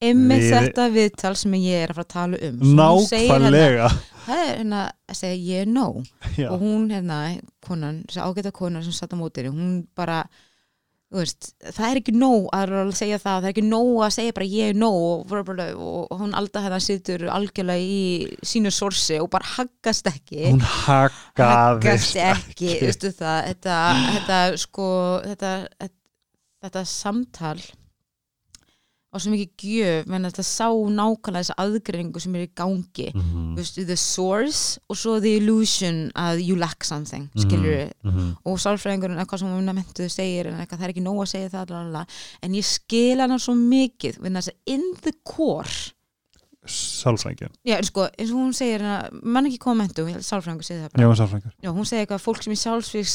[0.00, 2.60] ymmið Við- þetta viðtal sem ég er að fara að tala um.
[2.60, 3.88] Hérna, nákvæmlega.
[4.26, 5.70] Það er hérna að segja ég er
[6.38, 6.50] Já.
[6.50, 10.22] og hún hérna, konan, þessi ágæta konan sem satt á mótinu, hún bara
[11.10, 14.46] veist, það er ekki nóg að segja það, það er ekki nóg að segja bara
[14.46, 19.48] ég er nóg og, og hún alltaf hérna situr algjörlega í sínu sorsi og bara
[19.56, 20.44] haggast ekki.
[20.52, 23.40] Hún haggast ekki, veistu það?
[23.50, 23.80] Þetta,
[24.14, 24.88] þetta sko
[25.26, 25.96] þetta, þetta,
[26.62, 27.58] þetta samtal
[29.10, 33.54] á svo mikið gjöf menn þetta sá nákvæmlega þessa aðgreiningu sem er í gangi Mhm.
[33.54, 38.36] Þú veist, the source og svo the illusion að you lack something skilur Mhm.
[38.46, 41.50] og sálfræðingurinn eitthvað sem hún mentuðu segir en eitthvað það er ekki nóg að segja
[41.50, 42.06] það lalala.
[42.42, 45.92] en ég skil hana svo mikið að in the core
[46.68, 48.82] Sálfrængin já, sko, eins og hún segir
[49.24, 51.06] mann ekki koma mentu, sálfræðingur segir það bara.
[51.06, 53.14] Já, sálfrængur Já, hún segir eitthvað fólk sem í sjálfsvíks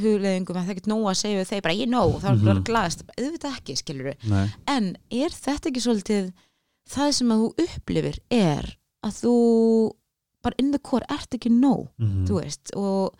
[0.00, 2.38] hugleðingum að það er ekki nóg að segja við þeir bara ég nóg, það er
[2.38, 2.48] Mhm.
[2.48, 6.32] bara glaðist auðvitað ekki, skilur Nei, en er þetta ekki svolítið
[6.88, 9.34] það sem að þú upplifir er að þú
[10.42, 12.26] bara in the core ert ekki nóg Mhm.
[12.26, 13.14] þú veist, og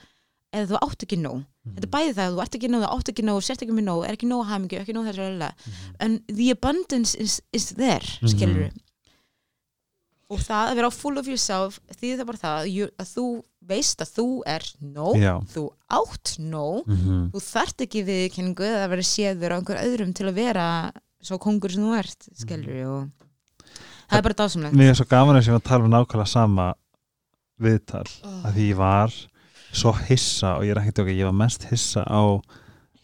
[0.53, 1.45] eða þú átt ekki nóg.
[1.77, 3.77] Þetta er bæði það, að þú ert ekki nóg, þú átt ekki nóg sért ekki
[3.77, 5.53] með nóg, er ekki nóg hamingju, ekki nóg þessu mm
[6.01, 8.27] en the abundance is, is there, Mhm.
[8.29, 8.71] skilur
[10.31, 12.69] og það að vera á full of yourself því það bara það
[13.03, 13.25] að þú
[13.71, 17.31] veist að þú er nóg Já þú átt nóg Mhm.
[17.35, 20.67] þú þart ekki viðkenningu eða að vera séður á einhver öðrum til að vera
[21.23, 23.11] svo kongur sem þú ert, skilur og
[24.09, 26.29] það er bara dásamlegt Mér er svo gaman að ég var að tala um nákvæmlega
[26.29, 26.75] sama
[27.61, 28.43] viðtal Oh.
[28.49, 29.13] að því ég var
[29.73, 32.41] svo hissa og ég er ekkert okkur, ég var mest hissa á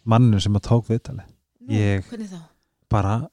[0.06, 1.22] mannu sem að tók viðtali
[1.60, 2.40] Nú, ég- hvernig þá?
[2.88, 3.28] bara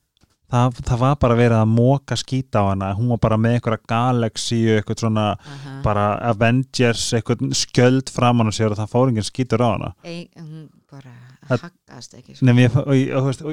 [0.54, 3.84] það, það var bara verið að móka skýta á hana hún var bara með einhverja
[3.90, 5.76] galaxíu eitthvað svona Aha.
[5.86, 10.28] bara Avengers eitthvað skjöld framan á sér og það fór enginn skýtur á hana Ei,
[10.38, 11.14] hún bara
[11.50, 12.46] haggast ekki sko.
[12.48, 13.44] Nefn, ég, og, og, og, veist,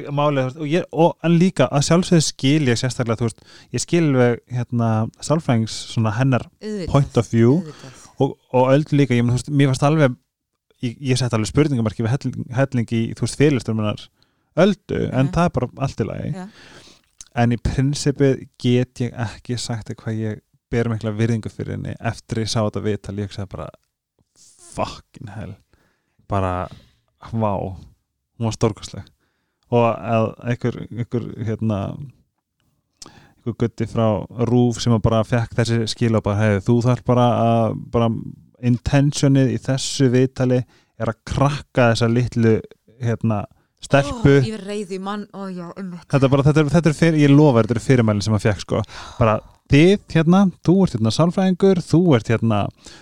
[0.93, 3.41] og, og líka að sjálfsögðu skil ég sérstaklega þú veist,
[3.75, 4.91] ég skil við hérna,
[5.25, 8.05] sálfræðings svona hennar Auðvitað, point of view auðvitað.
[8.21, 10.15] og, og öll líka, ég, veist, mér varst alveg
[10.85, 14.07] ég, ég sett alveg spurningamarki við helling, helling í, þú veist, fyrirlistur minnar
[14.61, 16.47] öldu, en það er bara allt í lagi Já.
[17.39, 22.45] En í prinsipið get ég ekki sagt hvað ég ber mikla virðingu fyrir henni eftir
[22.45, 23.71] ég sá þetta viðtal, ég sagði bara
[24.75, 25.55] fucking hell.
[26.31, 26.69] Bara,
[27.33, 27.55] vá
[28.41, 29.09] hún var stórkastleg
[29.71, 31.81] og að einhver, einhver hérna
[33.41, 34.07] einhver gutti frá
[34.49, 38.11] Rúf sem bara fekk þessi skil og bara hefði þú þarf bara að bara
[38.71, 40.61] intentionið í þessu viðtali
[41.01, 42.57] er að krakka þessa litlu
[43.01, 43.45] hérna
[43.85, 44.37] stelpu.
[44.41, 45.71] Er reyði mann, ó já,
[46.11, 48.47] þetta er bara, þetta er, þetta er fyrir, ég lofa þetta er fyrirmælin sem að
[48.49, 48.83] fekk sko,
[49.19, 49.39] bara
[49.71, 52.61] þið hérna, þú ert hérna sálfræðingur þú ert hérna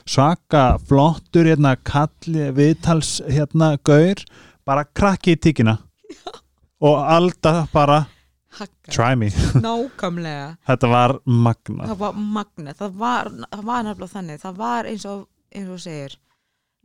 [0.08, 4.22] svaka flottur hérna kalli viðtals hérna gaur,
[4.68, 5.78] bara krakki í tíkina.
[6.86, 8.04] Og alda bara
[8.58, 9.28] Hagga, try me,
[10.68, 15.04] þetta var magna það var magna, það var, það var nefnilega þannig, það var eins
[15.06, 16.16] og eins og segir,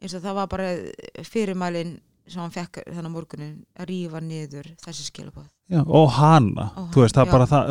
[0.01, 0.67] eins og það var bara
[1.29, 1.95] fyrirmælin
[2.27, 7.03] sem hann fekk þannig morgunin að rífa niður þessi skilabóð Já, og hana, Og þú
[7.03, 7.27] veist, það já.
[7.27, 7.69] er bara það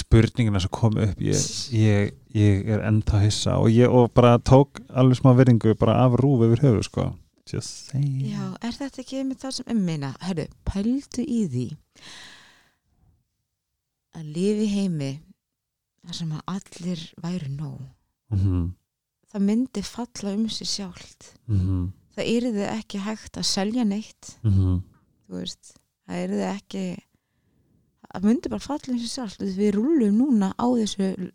[0.00, 1.44] spurningina sem kom upp ég,
[1.76, 6.16] ég, ég er ennþá hissa og ég og bara tók alveg smá virðingu bara af
[6.20, 7.06] rúf yfir höfu sko.
[7.50, 8.30] Just saying.
[8.30, 11.64] Já, er þetta ekki með það sem um meina, herru, pældu í því
[14.16, 15.12] að lifi heimi
[16.06, 17.80] þar sem að allir væru nóg.
[18.34, 18.68] Mm
[19.30, 21.34] það myndi falla um sig sjálft.
[21.48, 21.90] -hmm.
[22.20, 24.36] Það yrði ekki hægt að selja neitt.
[24.44, 24.80] Mm
[25.30, 25.76] þú veist,
[26.08, 26.84] það yrði ekki
[28.10, 29.44] það myndi bara falla um sig sjálft.
[29.44, 31.30] Við rúlum núna á þessu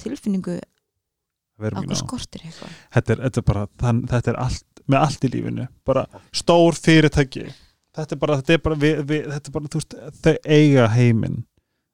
[0.00, 1.76] tilfinningu -hmm.
[1.76, 2.72] að hvað skortir eitthvað.
[2.94, 5.68] Þetta, er, þetta er bara þann, þetta er allt, með allt í lífinu.
[5.84, 7.52] Bara stór fyrirtæki.
[7.92, 11.44] Þetta er bara, þetta er bara, við, við, þetta er bara veist, þau eiga heiminn.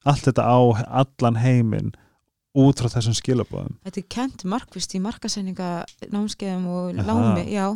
[0.04, 0.60] Allt þetta á
[1.02, 1.94] allan heiminn
[2.54, 5.70] út frá þessum skilabóðum þetta er kent markvist í markasendinga
[6.12, 7.66] námskeiðum og lámi já,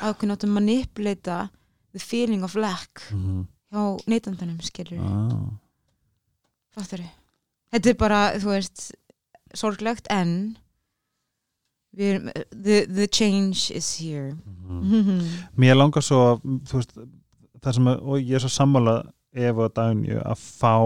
[0.00, 1.38] ákveðin áttum manipulata
[1.92, 3.46] the feeling of lack mm -hmm.
[3.72, 5.48] hjá neytandanum skilur ah.
[6.74, 7.04] fattur
[7.72, 8.92] þetta er bara, þú veist
[9.54, 10.58] sorglegt en
[11.96, 14.36] við, the, the change is here
[14.68, 15.20] mm
[15.56, 16.40] mér langar svo að,
[16.72, 16.92] veist,
[17.62, 18.96] það sem að, og ég er svo sammála
[19.32, 20.76] ef og daginu að fá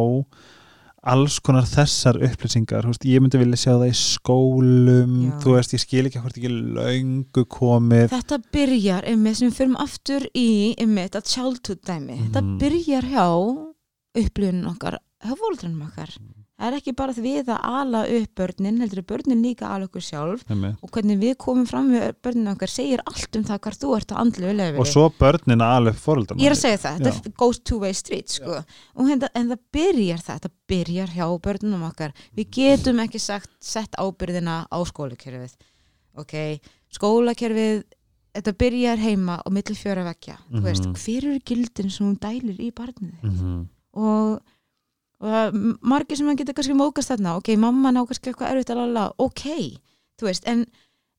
[1.02, 2.84] alls konar þessar upplýsingar.
[2.86, 5.14] Veist, ég myndi vilja sjá það í skólum.
[5.30, 5.38] Já.
[5.42, 8.08] þú veist, ég skil ekki hvort ekki löngu komið.
[8.12, 12.18] Þetta byrjar einmitt sem við fyrum aftur í einmitt að childhood dæmi.
[12.28, 12.58] Þetta Mhm.
[12.60, 13.26] byrjar hjá
[14.20, 16.10] upplifun okkar hjá fóldrunum okkar
[16.60, 19.74] það er ekki bara því við að ala upp börnin heldur er börnin líka að
[19.76, 20.44] ala okkur sjálf.
[20.50, 20.76] Einmitt.
[20.84, 24.12] og hvernig við komum fram við börnin okkar segir allt um það hvar þú ert
[24.12, 27.60] að andlu og svo börnin að alveg fóröldar ég er að segja það, þetta goes
[27.64, 28.60] two way street sko.
[29.00, 32.12] hérna, en það byrjar það þetta byrjar hjá börnunum okkar.
[32.36, 35.56] Við getum ekki sagt, sett ábyrðina á skólakerfið.
[36.20, 36.60] Ok,
[36.92, 37.82] skólakerfið
[38.34, 40.94] þetta byrjar heima og milli fjöra vekja veist, Mhm.
[40.94, 43.66] hver eru gildin sem hún dælir í barnið mm -hmm.
[43.94, 44.40] og,
[45.20, 45.58] og það er
[45.92, 49.08] margir sem hann getur kannski mókast þarna ok, mamma ná kannski eitthvað erfitt að lala
[49.20, 49.44] ok,
[50.20, 50.64] þú veist, en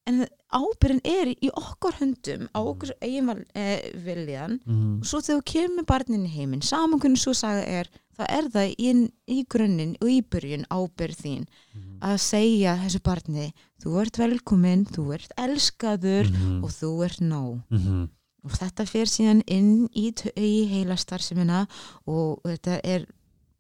[0.10, 4.60] en ábyrðin er í okkar höndum á okkur eigin val, eh, viljan.
[4.66, 8.26] Mhm, og svo þegar þú kemur barnin í heiminn saman hvernig svo saga er þá
[8.28, 13.54] er það í, í grunninn og í byrjun ábyrð þín mhm, að segja þessu barni
[13.82, 17.62] þú ert velkominn, þú ert elskaður mhm, og þú ert nóg.
[17.70, 18.10] Mhm,
[18.44, 21.68] og þetta fer síðan inn í, í heilastarfsemina
[22.08, 23.06] og þetta er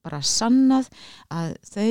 [0.05, 0.89] bara sannað
[1.31, 1.89] að þau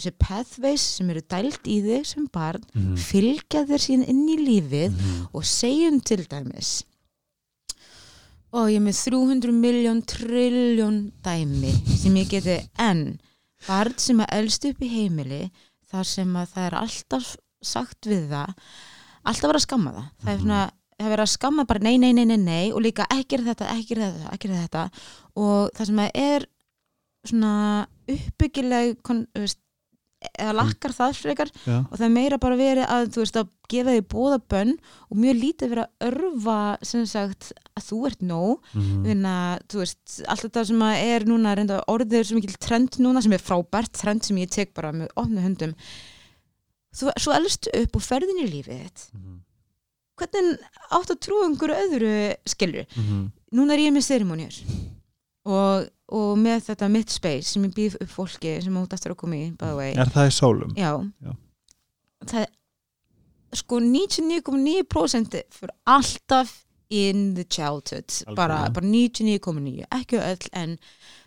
[0.00, 4.38] þessi pathways sem eru dælt í þig sem barn mhm, fylgja þér síðan inn í
[4.40, 6.70] lífið mhm, og segjum til dæmis
[8.50, 12.56] og ég með 300 miljón trilljón dæmi sem ég geti
[12.88, 13.18] en
[13.66, 15.44] barn sem að elst upp í heimili
[15.90, 18.54] þar sem að það er alltaf sagt við það
[19.28, 20.06] alltaf verið að skamma það.
[20.22, 22.82] Það er svona það er verið að skamma bara nei, nei, nei, nei, nei og
[22.84, 24.86] líka ekki er þetta, ekki er þetta, ekki er þetta.
[25.40, 26.46] Og það sem að er
[27.28, 29.58] svona uppbyggileg kon, veist,
[30.36, 33.50] eða lakkar það frekar já, og það er meira bara verið að þú veist að
[33.72, 34.72] gefa því bóða bönn
[35.08, 36.56] og mjög lítið verið að örfa
[36.90, 38.70] sem sagt að þú ert nóg.
[38.74, 42.98] Mhm, þannig að þú veist allt þetta sem er núna reynda orðið sem ekki trend
[43.00, 45.76] núna sem er frábært trend sem ég tek bara með ofnu höndum.
[46.90, 49.06] Þú, svo elstu upp og ferðin í lífið þitt.
[49.14, 49.38] Mhm,
[50.20, 50.58] hvernig
[50.90, 52.14] átt að trúa einhverju öðru
[52.50, 53.22] skilur mhm,
[53.56, 54.58] núna er ég með ceremonjur
[55.48, 59.20] og, og með þetta mitt space sem ég býð upp fólki sem út eftir að
[59.22, 59.44] koma í
[59.94, 60.72] er það í sólum?
[60.76, 60.92] já,
[61.22, 61.32] Já.
[62.26, 62.50] það er
[63.60, 66.56] sko 99,9% fyrir alltaf
[66.90, 68.72] in the childhood bara, Algjörlega.
[68.74, 70.72] bara 99,9 ekki öll en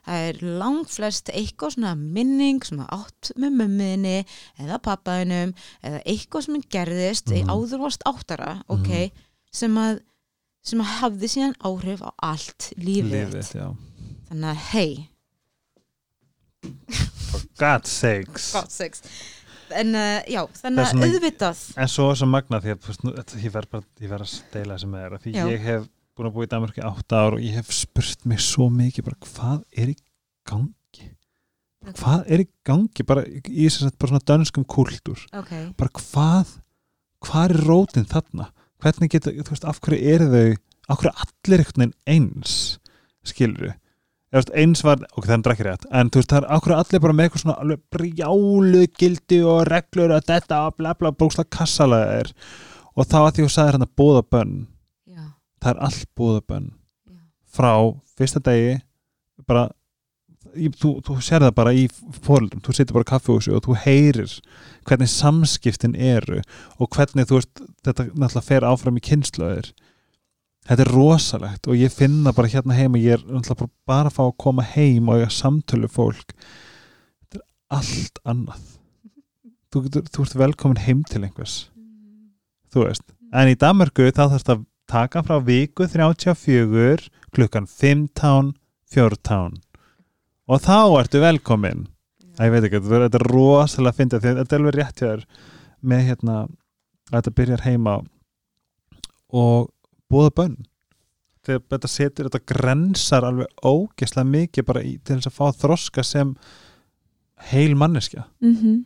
[0.03, 4.15] það er langt flest eitthvað svona minning sem að átt með mömmuðinni
[4.59, 5.53] eða pappaðinum
[5.83, 7.45] eða eitthvað sem gerðist Mhm.
[7.45, 9.11] mm áður varst áttara ok,
[9.51, 10.01] sem að
[10.63, 13.67] sem að hafði síðan áhrif á allt lífið, lífið, já
[14.29, 14.89] þannig að hei
[16.63, 18.51] for God's sakes.
[18.53, 19.01] God sakes.
[19.73, 23.53] En uh, já, þannig að auðvitað en svo svo magna því að veist, nú- ég
[23.55, 25.43] verð bara ég verð að steila þessu með þér því Já.
[25.49, 28.43] ég hef búin að búa í Danmarku í átta ár og ég hef spurt mig
[28.43, 29.95] svo mikið bara hvað er í
[30.45, 31.07] gangi?
[31.97, 33.07] Hvað er í gangi?
[33.09, 35.23] Bara í þess að bara svona dönskum kúltúr.
[35.33, 36.53] Ok, bara hvað
[37.23, 38.51] hvað er rótin þarna?
[38.83, 40.47] Hvernig geta, þú veist, af hverju eru þau
[40.91, 42.55] af hverju er allir einhvern veginn eins
[43.25, 43.77] skilur við
[44.33, 47.15] eins var, ok, það er ekki rétt en þú veist, það er hverju allir bara
[47.17, 52.15] með eitthvað svona alveg brjálu gildi og reglur að þetta og bla bla bóksla kassalega
[52.23, 52.33] er.
[52.93, 54.57] Og þá að því þú sagðir hann að bóða bönn
[55.09, 55.23] já,
[55.61, 57.21] það er allt bóða bönn já.
[57.53, 57.71] Frá
[58.17, 58.75] fyrsta degi
[59.49, 59.67] bara
[60.57, 61.85] í, þú, þú sér það bara í
[62.23, 64.35] fóröldum þú situr bara á kaffehúsi og þú heyrir
[64.87, 66.41] hvernig samskiptin eru
[66.77, 69.71] og hvernig þú veist þetta náttúrulega fer áfram í kynnslöðir
[70.67, 74.23] þetta er rosalegt og ég finna bara hérna heima ég er náttúrulega bara, að fá
[74.27, 76.31] að koma heim og ég að samtölu fólk.
[77.23, 77.45] Þetta er
[77.79, 78.61] allt annað.
[79.73, 81.55] Þú, getur, þú ert velkomin heim til einhvers.
[82.73, 83.05] Þú veist.
[83.33, 88.53] En í Danmarku þá þarfst að taka frá viku 34 klukkan 15
[88.93, 89.55] 14
[90.53, 91.87] og þá ertu velkomin.
[92.37, 95.23] Æ, ég veit ekki, þetta er- rosalega fyndið að þetta er alveg rétt hjá þér
[95.81, 97.93] með hérna að þetta byrjar heima.
[99.33, 99.69] Og
[100.13, 100.57] búða bönn.
[101.43, 106.05] Þegar þetta setur, þetta grensar alveg ógeslega mikið bara í, til þess að fá þroska
[106.07, 106.35] sem
[107.51, 108.27] heil manneskja.
[108.41, 108.83] Mm -hmm.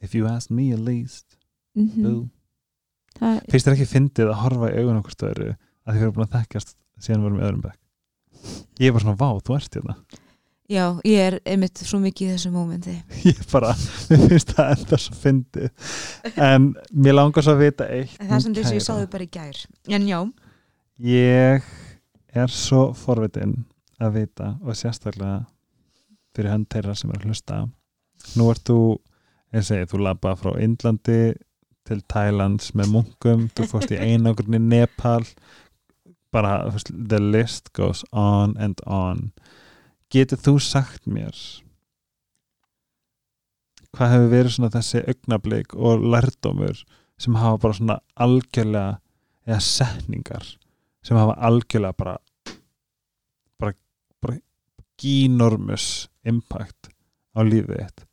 [0.00, 1.38] if you ask me at least.
[1.74, 2.28] Mm
[3.20, 5.48] það, finnst þér ekki fyndið að horfa í augun okkur stöðru
[5.86, 7.82] að þið fyrir búin að þekkjast síðan við erum í öðrum bekk.
[8.80, 9.96] Ég er bara svona, vá, þú ert hérna.
[10.66, 12.96] Já, ég er einmitt svo mikið í þessu mómenti.
[13.28, 13.70] Ég bara,
[14.10, 15.92] mér finnst það enda svo fyndið.
[16.42, 19.26] En mér langar svo að vita eitt það er sem þess að ég sáðu bara
[19.28, 19.60] í gær.
[19.94, 20.18] En já,
[21.02, 21.64] ég
[22.36, 23.58] er svo forvitin
[24.00, 25.44] að vita og sérstaklega
[26.36, 27.58] fyrir hönd þeirra sem er að hlusta.
[28.36, 28.78] Nú ert þú,
[29.56, 31.36] ég segi, þú labba frá Indlandi
[31.86, 35.22] til Thailands með munkum, þú fórst í einangrun í Nepal.
[36.34, 39.30] Bara, the list goes on and on.
[40.12, 41.36] Getur þú sagt mér
[43.96, 46.82] hvað hefur verið svona þessi augnablík og lærdómur
[47.16, 48.98] sem hafa bara svona algjörlega
[49.48, 50.50] eða setningar
[51.06, 52.16] sem hafa algjörlega bara
[53.60, 53.72] bara,
[54.20, 54.40] bara
[54.98, 56.90] ginormus impact
[57.36, 58.06] á lífið þitt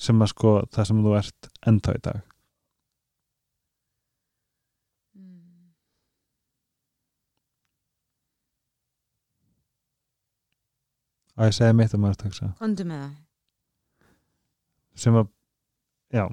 [0.00, 2.20] sem að sko það sem þú ert ennþá í dag.
[11.40, 12.46] Og ég segi mitt að maður að hugsa.
[12.60, 13.12] Komdu með það.
[15.00, 15.28] Sem að,
[16.12, 16.24] já,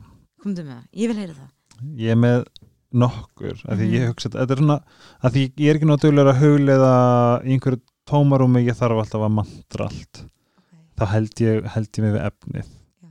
[0.44, 1.52] komdu með það, ég vil heyra það.
[2.02, 2.42] Ég er með
[3.04, 3.94] nokkur af því Mhm.
[3.98, 4.78] ég hugsa, þetta er svona
[5.24, 6.92] af því ég er ekki náttúrulega að huglega
[7.46, 10.24] í einhverju tómarúmi, ég þarf alltaf að mantra allt.
[10.24, 10.80] Okay.
[10.98, 12.66] þá held ég, held ég mig við efnið.
[13.04, 13.10] Já.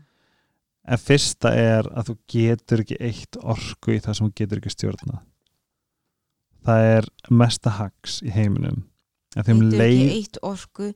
[0.88, 4.74] en fyrsta er að þú getur ekki eitt orku í það sem þú getur ekki
[4.74, 5.20] stjórna
[6.66, 8.84] það er mesta hags í heiminum.
[9.36, 10.88] Getur leið ekki eitt orku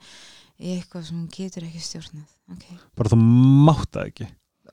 [0.61, 2.29] í eitthvað sem getur ekki stjórnað.
[2.51, 2.65] Ok,
[2.99, 3.19] bara þú
[3.69, 4.29] mátt það ekki.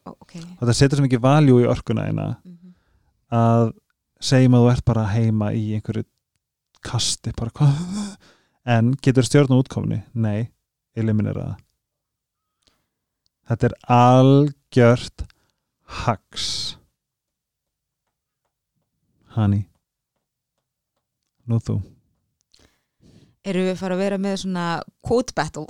[0.07, 0.33] Ó, ok.
[0.57, 2.55] Og það setur svo mikið valjú í orkuna eina mm
[3.27, 3.73] að
[4.23, 6.05] segjum að þú ert bara heima í einhverju
[6.87, 8.17] kasti bara hvað?
[8.67, 10.01] En getur stjórna útkomni?
[10.13, 10.49] Nei,
[10.97, 11.63] eliminera það.
[13.47, 15.27] Þetta er algjört
[16.03, 16.47] hags
[19.37, 19.67] Honey.
[21.47, 21.77] Nú þú.
[23.47, 24.65] Erum við fara að vera með svona
[25.05, 25.67] quote battle?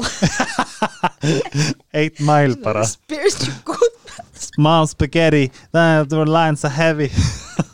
[2.00, 2.86] Eight mile bara.
[2.88, 3.94] Spiritual quote
[4.38, 7.12] Small spaghetti, the lines are heavy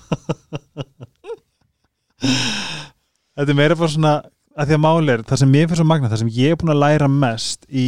[3.33, 4.13] Þetta er meira bara svona
[4.53, 6.59] að því að máli er, það sem ég fyrir svo magna það sem ég er
[6.61, 7.85] búin að læra mest í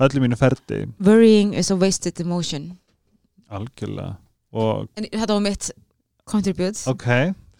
[0.00, 2.70] öllu mínu ferdi Worrying is a wasted emotion.
[3.52, 4.14] Algjörlega.
[4.56, 5.68] Og En þetta var mitt
[6.30, 6.80] contribute.
[6.90, 7.06] Ok,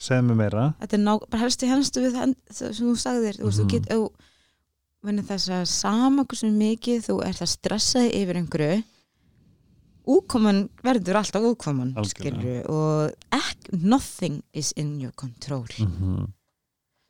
[0.00, 0.64] segð mér meira.
[0.80, 3.38] Þetta er ná, bara helst í henstu við það sem þú sagðir.
[3.42, 3.72] Þú veist, þú Mhm.
[3.76, 4.10] get, þú
[5.02, 8.82] Venni þess að sama hversu mikið þú ert að stressa þig yfir einhverju
[10.16, 15.66] úkoman verður alltaf úkoman og ek, nothing is in your control.
[15.78, 16.28] Mm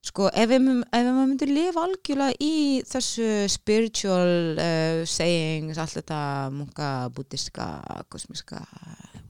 [0.00, 6.20] sko ef við myndum lifa algjörlega í þessu spiritual uh, sayings, allt þetta
[6.54, 7.66] munka, buddhiska,
[8.12, 8.62] kosmiska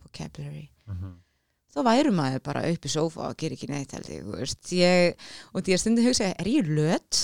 [0.05, 0.69] vocabulary
[1.71, 4.09] þá væri maður bara upp í sófa og gerir ekki neitt held
[4.75, 7.21] ég, og því að stundum hugsa, er ég löt?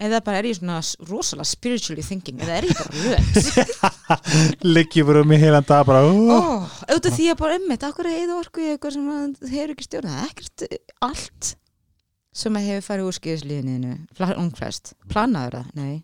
[0.00, 3.96] Eða bara er ég svona rosalega spiritually thinking eða er ég bara löt?
[4.74, 6.68] liggi bara um í heilan dag bara oh.
[6.88, 9.10] auðvitað því að bara ummitt, akkur er eða orku í eitthvað sem
[9.52, 11.52] hefur ekki stjórnað ekkert eh, allt
[12.40, 13.94] sem hefur farið úr skýðisliðinu
[14.40, 15.72] ungflest, planaður það?
[15.78, 15.94] Nei,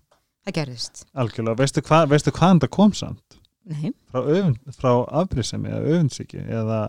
[0.44, 3.38] það gerðist algjörlega, veistu, hva, veistu hvaðan það kom samt?
[3.66, 4.22] Nei, frá,
[4.76, 4.90] frá
[5.22, 6.80] afbrísemi eða öfundsíki eða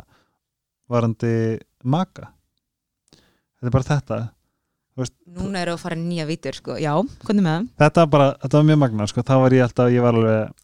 [0.91, 1.35] varandi
[1.83, 2.31] maka
[3.57, 4.19] þetta er bara þetta
[5.37, 6.93] núna eru að fara nýja vítur sko, já,
[7.25, 7.67] hvernig með það?
[7.83, 9.23] þetta var bara, þetta var mjög magna sko.
[9.27, 10.63] þá var ég alltaf, ég var alveg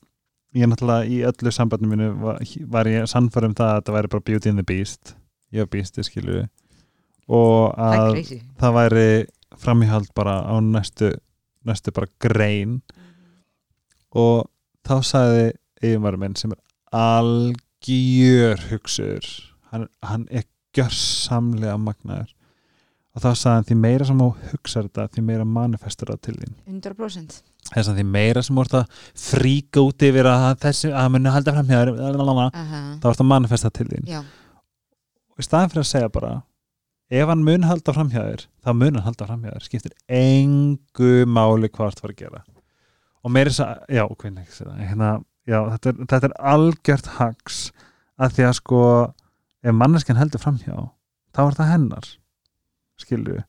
[0.54, 4.12] ég náttúrulega í öllu sambandinu mínu var, var ég sannfærum um það að þetta væri
[4.14, 5.16] bara beauty and the beast.
[5.54, 6.44] Ég var beastið skilju
[7.34, 8.38] og Það að crazy.
[8.60, 9.08] það væri
[9.64, 11.14] framíhald bara á næstu
[11.66, 12.82] næstu bara grein.
[14.14, 14.46] Og
[14.86, 15.46] þá sagði
[15.82, 16.60] yfirmaður minn sem er
[16.94, 19.30] algjör hugsuður.
[19.72, 20.46] Hann, hann er
[20.78, 22.34] gjörsamlega magnaður
[23.14, 26.38] og þá sagði hann því meira sem þú hugsar þetta því meira manifestur það til
[26.40, 26.56] þín.
[26.70, 27.42] 100%
[27.74, 31.54] þess að því meira sem ert að fríka út yfir að þessi að muni halda
[31.56, 32.82] fram þér lalalala, Aha.
[33.04, 34.10] þá ert að manifesta til þín.
[34.10, 34.24] Já,
[35.34, 36.34] og í staðan fyrir að segja bara
[37.14, 39.68] ef hann mun halda fram hjá þér þá mun hann halda fram hjá þér.
[39.68, 42.44] Skiptir engu máli hvað það var að gera.
[43.24, 44.04] Og meira þess að, já,
[44.58, 44.74] það.
[44.84, 45.12] Hérna,
[45.48, 47.60] já, þetta er, þetta er algjört hags
[48.20, 48.82] að því að sko
[49.64, 50.76] ef manneskjan heldur fram hjá
[51.34, 52.10] þá er það hennar
[53.02, 53.42] skilju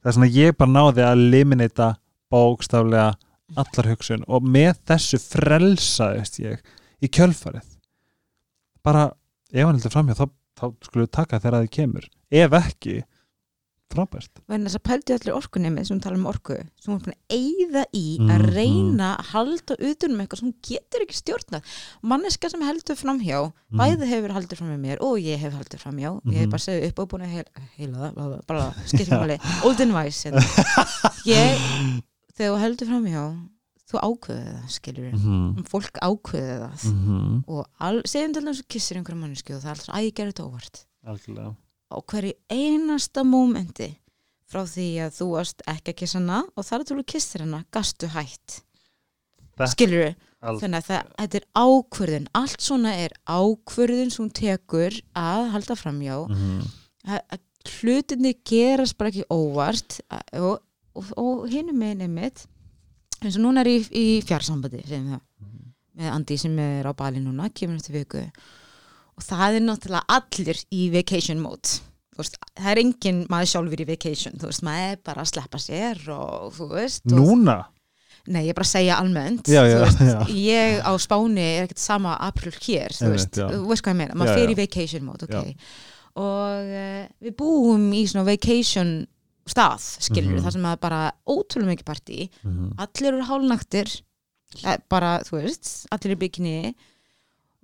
[0.00, 1.88] það er svona ég bara náði að liminita
[2.32, 3.10] bókstaflega
[3.58, 6.60] allar hugsun og með þessu frelsaðist ég
[7.02, 7.66] í kjölfarið.
[8.84, 9.10] Bara
[9.50, 10.26] ef hann heldur fram hjá þá,
[10.60, 12.06] þá skulle við taka þegar að þið kemur.
[12.30, 12.96] Ef ekki,
[13.90, 17.16] frábært þess að pældu allir orkunemi sem við tala um orku, sem hún er búin
[17.16, 18.54] að eyða í að Mhm.
[18.54, 21.62] reyna að halda utan um eitthvað sem hún getur ekki stjórnað
[22.02, 23.78] manneska sem heldur framhjá Mhm.
[23.80, 26.50] bæði hefur heldur fram með mér og ég hef heldur framhjá ég hef Mhm.
[26.50, 29.80] bara segið upp og búin að heila, heila það bla, bla, bla, skiptir máli, old
[29.80, 30.40] and wise hérna.
[31.26, 32.02] ég,
[32.36, 33.24] þegar þú heldur framhjá
[33.90, 35.64] þú ákveðið það, skilur við Mhm.
[35.66, 37.44] fólk ákveðið það Mhm.
[37.48, 39.94] og al, segjum til þess að kissir einhverja mannesku og það er alltaf
[41.10, 41.56] að
[41.90, 43.90] þetta á hverju einasta mómenti
[44.50, 47.64] frá því að þú varst ekki að kissa hana og þar að þú kissir hana
[47.72, 48.60] gastu hætt.
[49.56, 52.26] Þetta- skilur Al- þannig að það, þetta er ákvörðun.
[52.34, 56.66] Allt svona er ákvörðun sem hún tekur að halda framjá Mhm.
[57.06, 57.40] að, að
[57.80, 60.00] hlutinni gerast bara ekki óvart
[60.32, 60.60] og,
[60.96, 62.46] og, og hinum meginn einmitt
[63.22, 65.20] eins og núna er ég í, í fjarsambandi segjum það,
[66.00, 68.22] með Andi sem er á bali núna, kemur eftir viku
[69.20, 71.76] og það er náttúrulega allir í vacation mode.
[72.20, 74.34] Veist, það er enginn maður sjálfur í vacation.
[74.40, 77.58] Þú veist, maður er bara að sleppa sér og þú veist núna?
[78.30, 79.48] Nei, ég er bara að segja almennt.
[79.48, 80.18] Já, já, veist, já.
[80.36, 84.52] ég á Spáni er ekkert sama april hér þú veist, hvað ég meina, maður fer
[84.52, 85.70] í vacation mode ok, Já.
[86.20, 88.92] og uh, við búum í svona vacation
[89.48, 90.44] stað, skilur Mhm.
[90.44, 92.18] þar sem maður bara ótrúlega mikið partí.
[92.44, 92.74] Mhm.
[92.84, 93.88] allir eru hálnaktir
[94.66, 96.74] eh, bara, þú veist, allir í bygginni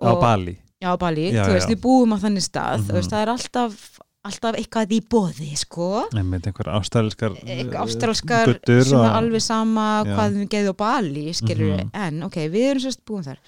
[0.01, 2.87] á Bali já, Bali, Já, þú veist, við búum á þannig stað Mhm.
[2.89, 6.09] þú veist, það er alltaf alltaf eitthvað í bóði, sko.
[6.11, 10.17] Einhver ástralskar eitthvað ástralskar sem er alveg sama Já.
[10.17, 11.91] hvað við geðum á Bali, skilur Mhm.
[11.95, 13.39] en ok, við erum sérst búin þar.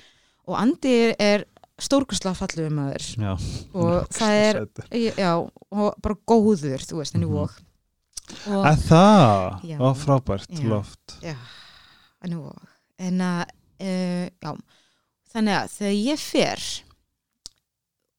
[0.47, 1.45] Og Andi er
[1.81, 3.05] stórkustlega falluðu maður.
[3.19, 3.33] Já,
[3.75, 4.69] og það er
[5.19, 7.37] já, og bara góður, þú veist, henni Mhm.
[7.39, 7.51] og.
[8.47, 11.19] Að það, og frábært loft.
[13.01, 13.47] En að,
[13.81, 14.57] uh, já.
[15.35, 16.63] Þannig að þegar ég fer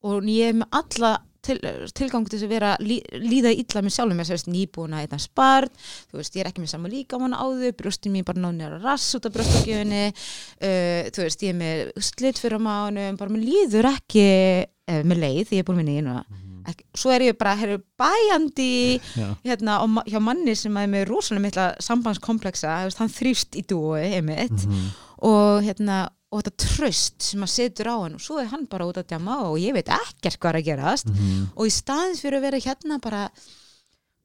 [0.08, 1.58] og ég er með alla til,
[1.96, 5.24] tilgang til þess að vera lí, líða illa með sjálfum þú veist, nýbúin að eitthvað
[5.24, 7.76] spart þú veist, ég er ekki með sama líkamann áður.
[7.80, 12.06] Brjóstin mín bara náni að rass út af brjóstakjöfunni uh, þú veist, ég er með
[12.10, 14.28] slitt fyrir á mánum, bara mér líður ekki
[14.66, 16.49] uh, með leið, ég er búin með nýjum ekki,
[16.96, 19.00] svo er ég bara, herru, bæjandi
[19.46, 24.66] hérna, og hjá manni sem er með rosalega mikla sambandskompleksa hann þrýst í dúi, einmitt
[24.66, 24.90] Mhm.
[25.22, 28.86] og hérna og þetta tröst sem að setur á hann og svo er hann bara
[28.86, 31.48] út að djama og ég veit ekkert hvað er að gerast Mhm.
[31.58, 33.30] og í staðins fyrir að vera hérna bara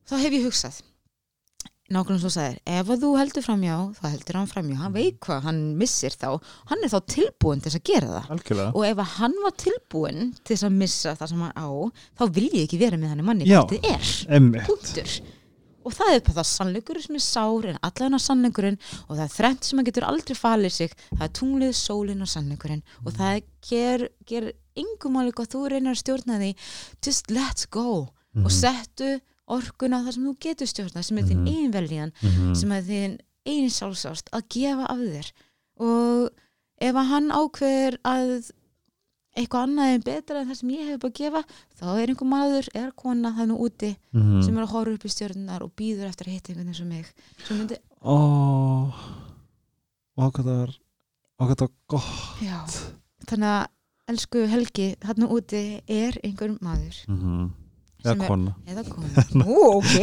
[0.08, 0.82] þá hef ég hugsað
[1.94, 5.44] nákvæmlega svo sagðir, ef að þú heldur framjá þá heldur hann framjá, hann veit hvað
[5.48, 6.26] hann missir þá,
[6.70, 8.32] hann er þá tilbúin til þess að gera það.
[8.34, 8.72] Algjörlega.
[8.74, 11.68] Og ef að hann var tilbúin til þess að missa það sem hann á
[12.18, 13.60] þá vil ég ekki vera með hann manni Já.
[13.62, 14.66] hvort þið er.
[14.68, 15.14] punktur.
[15.84, 19.32] Og það er bara það sannleikur sem er sár en allavega sannleikurinn og það er
[19.34, 20.94] þrennt sem að getur aldrei falið sig.
[21.10, 22.80] Það er tunglið, sólinn og sannleikurinn.
[23.04, 24.46] Og það ger, ger
[24.80, 26.50] yngum alveg hvað þú reynir að stjórna því.
[27.04, 28.08] Just let's go.
[28.34, 28.46] Mhm.
[28.48, 29.08] og settu
[29.48, 31.46] orkuna á það sem þú getur stjórna sem er þín Mhm.
[31.46, 32.54] eigin veljan Mhm.
[32.56, 35.32] sem er þín eigin sjálfsást að gefa af þér
[35.80, 36.30] og
[36.80, 38.50] ef að hann ákveður að
[39.36, 41.44] eitthvað annað er betra en það sem ég hef bara að gefa
[41.80, 44.42] þá er einhver maður eða kona þannig úti Mhm.
[44.44, 46.86] sem er að horfa upp í stjörnunar og býður eftir að hitta einhvern eins og
[46.86, 47.06] mig
[47.44, 48.92] sem myndi, Ó,
[50.16, 50.74] og hvað það var
[51.40, 52.58] og hvað það var gott já
[53.26, 53.66] þannig að
[54.08, 57.50] elsku Helgi þarna úti er einhver maður Mhm.
[57.50, 57.63] Sem
[58.04, 59.94] eða er- kona eða kona, nú ok.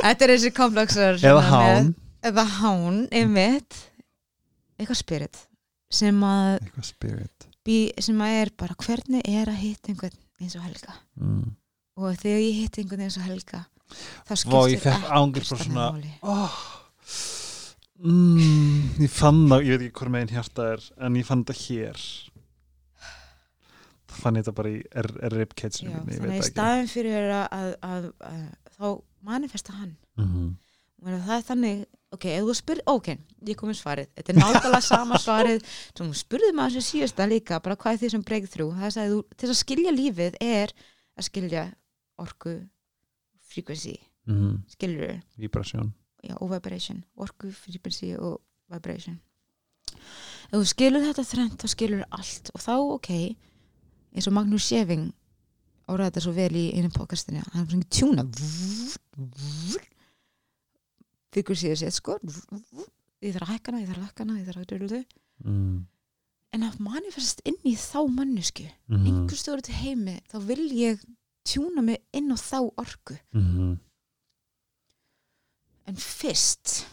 [0.00, 1.92] Þetta er þessi komplexar eða hán.
[2.28, 3.76] Eða hán, einmitt.
[4.78, 5.42] Eitthvað spirit.
[5.94, 7.46] Sem að, eitthvað spirit.
[7.68, 10.94] Bý, sem að er bara hvernig er að hitta einhvern eins og Helga?
[11.20, 11.48] Mm.
[11.98, 13.64] og þegar ég hitt einhvern eins og Helga
[14.28, 15.86] þá ekkert bara annað svona-
[16.22, 16.58] oh.
[18.04, 21.58] mm, ég fann það ég veit ekki hvort megin hjarta er en ég fann þetta
[21.64, 21.98] hér.
[21.98, 22.37] það
[24.22, 24.78] fann ég þetta bara í
[25.92, 28.88] Já, ég þannig að í staðin fyrir að, að, að, að þá
[29.28, 29.94] manifesta hann.
[30.18, 30.48] Mhm.
[31.14, 31.82] og það er þannig,
[32.16, 32.24] ok,
[32.58, 33.08] spyrir ok,
[33.46, 37.60] ég kom með svarið, þetta er nákvæmlega sama svarið, þú spurði maður sem síðasta líka,
[37.62, 38.24] bara hvað er því sem
[38.96, 40.74] sagði þú, til að skilja lífið er
[41.18, 41.64] að skilja
[42.18, 42.56] orku
[43.52, 43.96] frequency,
[44.28, 44.58] Mhm.
[44.74, 45.94] skilur Vibration.
[46.26, 49.20] Já, og vibration, orku, frequency og vibration.
[50.50, 52.50] Ef þú skilur þetta þrennt, þá skilur allt.
[52.54, 53.10] Og þá, ok,
[54.14, 55.10] eins og Magnús Sjefing
[55.88, 58.24] orðaði þetta svo vel í einu podcastinu, hann er svona tjúna
[61.34, 62.16] fyrir síður sér, sko
[63.22, 65.00] ég þarf að hækka hana, ég þarf að hækka hana, ég þarf að dörlu
[65.44, 65.78] mm.
[66.56, 69.06] en að manifest inn í þá mannesku Mhm.
[69.06, 71.02] einhver stóri til heimi, þá vil ég
[71.48, 73.78] tjúna mig inn á þá orku Mhm.
[75.88, 76.86] en fyrst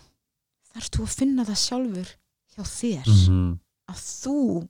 [0.74, 2.10] þarf þú að finna það sjálfur
[2.56, 3.60] hjá þér Mhm.
[3.90, 4.68] að þú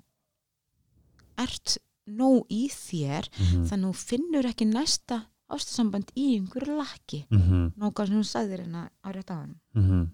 [1.37, 1.77] ert
[2.08, 3.66] nóg í þér Mhm.
[3.70, 7.74] þannig að þú finnur ekki næsta ástasamband í einhverju lakki Mhm.
[7.78, 10.10] nákvæmlega sem hún sagði hérna á rétt á hann Mhm.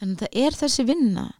[0.00, 1.32] þannig að það er þessi vinna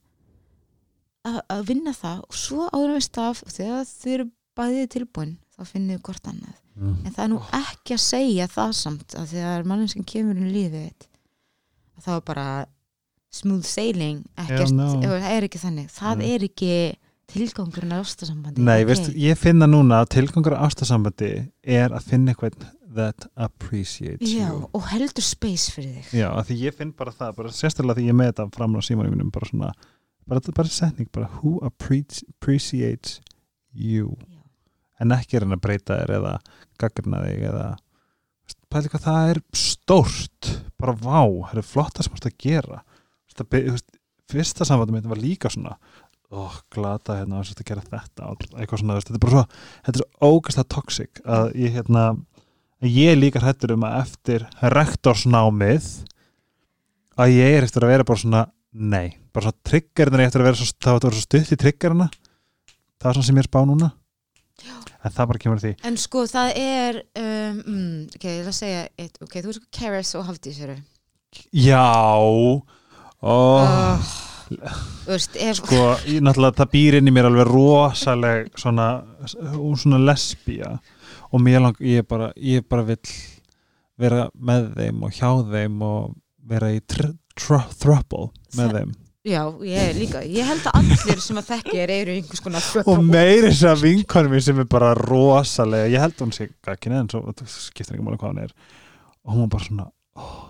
[1.24, 5.96] að, vinna það og svo áður við staf þegar þið eru bæðið tilbúin þá finnið
[5.98, 7.06] þið hvort annað Mhm.
[7.06, 11.06] en það er nú ekki að segja það samt að þegar manneskinn kemur í lífið
[12.00, 12.66] það er bara
[13.30, 15.00] smooth sailing ekkert, Já, no.
[15.00, 16.30] það er ekki þannig það Nei.
[16.34, 16.96] er ekki
[17.32, 18.62] tilgangurinn af ástasambandi?
[18.66, 18.88] Nei, ok?
[18.90, 21.30] veistu, ég finna núna að tilgangur á ástasambandi
[21.62, 22.58] er að finna eitthvað
[22.94, 24.64] that appreciates Já, you.
[24.74, 26.16] og heldur space fyrir þig.
[26.24, 28.80] Já, af því ég finn bara það, bara sérstaklega því ég með þetta fram á
[28.82, 29.70] símanum mínum, bara svona
[30.26, 33.20] bara, bara setning, bara who appreci- appreciates
[33.72, 34.16] you.
[34.26, 34.36] Já.
[35.00, 36.32] en ekki er hann að breyta þér eða
[36.82, 37.68] gaggrina þig eða
[38.70, 40.50] pæli hvað það er stórt.
[40.80, 42.82] Bara vá, það er flotta sem þú ert að gera.
[42.82, 43.96] Þú veist, að be- þú veist,
[44.30, 45.76] fyrsta samvættum mitt var líka svona
[46.30, 46.40] ó,
[46.72, 49.44] glata hérna og að gera þetta eitthvað svona, þetta er bara svo
[49.86, 52.04] þetta er svo ógæslega toxic að ég hérna
[52.86, 55.90] ég líka hrættur um að eftir rektorsnámið
[57.20, 60.50] að ég er eftir að vera bara svona nei, bara svona triggerinn er eftir að
[60.50, 62.10] vera svo, það var að vera svo stutt í triggerina
[63.00, 63.90] það er svona sem ég er spá núna.
[65.00, 65.70] En það bara kemur því.
[65.88, 69.56] En sko það er um, mm, ok, ég ætla að segja eitt, ok, þú er
[69.56, 70.76] sko Karis og Hafdís eru.
[71.56, 71.86] Já.
[73.20, 74.29] Og Þú
[75.06, 78.88] veist, ef sko, ég, náttúrulega það býr inn í mér alveg rosaleg svona,
[79.30, 80.78] svona lesbía
[81.30, 83.14] og mér lang, ég bara ég bara vill
[84.00, 86.16] vera með þeim og hjá þeim og
[86.50, 88.92] vera í tr tr throuple með þeim
[89.30, 93.50] já, ég líka ég held að allir sem að þekkir eru einhvers konar og meiri
[93.50, 97.10] þess að vinkonum mín sem er bara rosalega ég held að hún sé ekki neðan
[97.12, 98.54] það skiptir ekki máli hvað hann er
[99.20, 100.49] og hún var bara svona, ó þær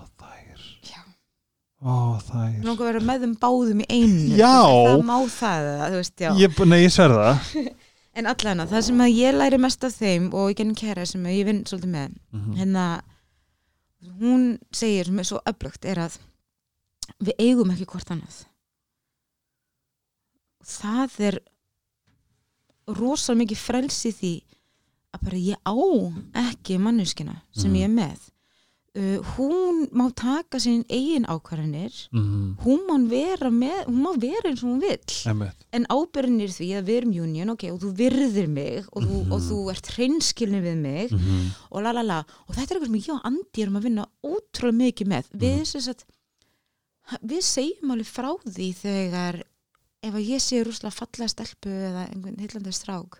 [1.81, 4.53] Ó þær Nú að vera með þeim báðum í einu Já.
[4.61, 7.55] það má það, þú veist, já ég, nei, ég sver það
[8.21, 11.23] en allan það sem að ég læri mest af þeim og ég genn kæra sem
[11.25, 12.53] að ég vinn svolítið með Mhm.
[12.59, 12.85] hérna
[14.21, 16.17] hún segir sem er svo öflugt er að
[17.21, 18.45] við eigum ekki hvort annað
[20.65, 21.39] það er
[22.97, 24.31] rosa mikið frelsi í því
[25.15, 25.73] að bara ég á
[26.47, 27.77] ekki manneskina sem Mhm.
[27.79, 28.30] ég er með
[28.95, 32.57] uh, hún má taka sín eigin ákvarðanir Mhm.
[32.63, 35.65] hún má vera með hún má vera eins og hún vill Einmitt.
[35.71, 39.31] en ábyrðinir því að við erum union ok, og þú virðir mig og þú, Mhm.
[39.31, 41.51] og þú ert hreinskilni við mig Mhm.
[41.71, 44.05] og la la la og þetta er eitthvað sem ég og Andi erum að vinna
[44.23, 45.81] ótrúlega mikið með við, Mhm.
[45.81, 46.05] sagt,
[47.23, 49.43] við segjum alveg frá því þegar
[50.03, 53.19] ef að ég sé rúslega fallega stelpu eða einhvern hillandi strák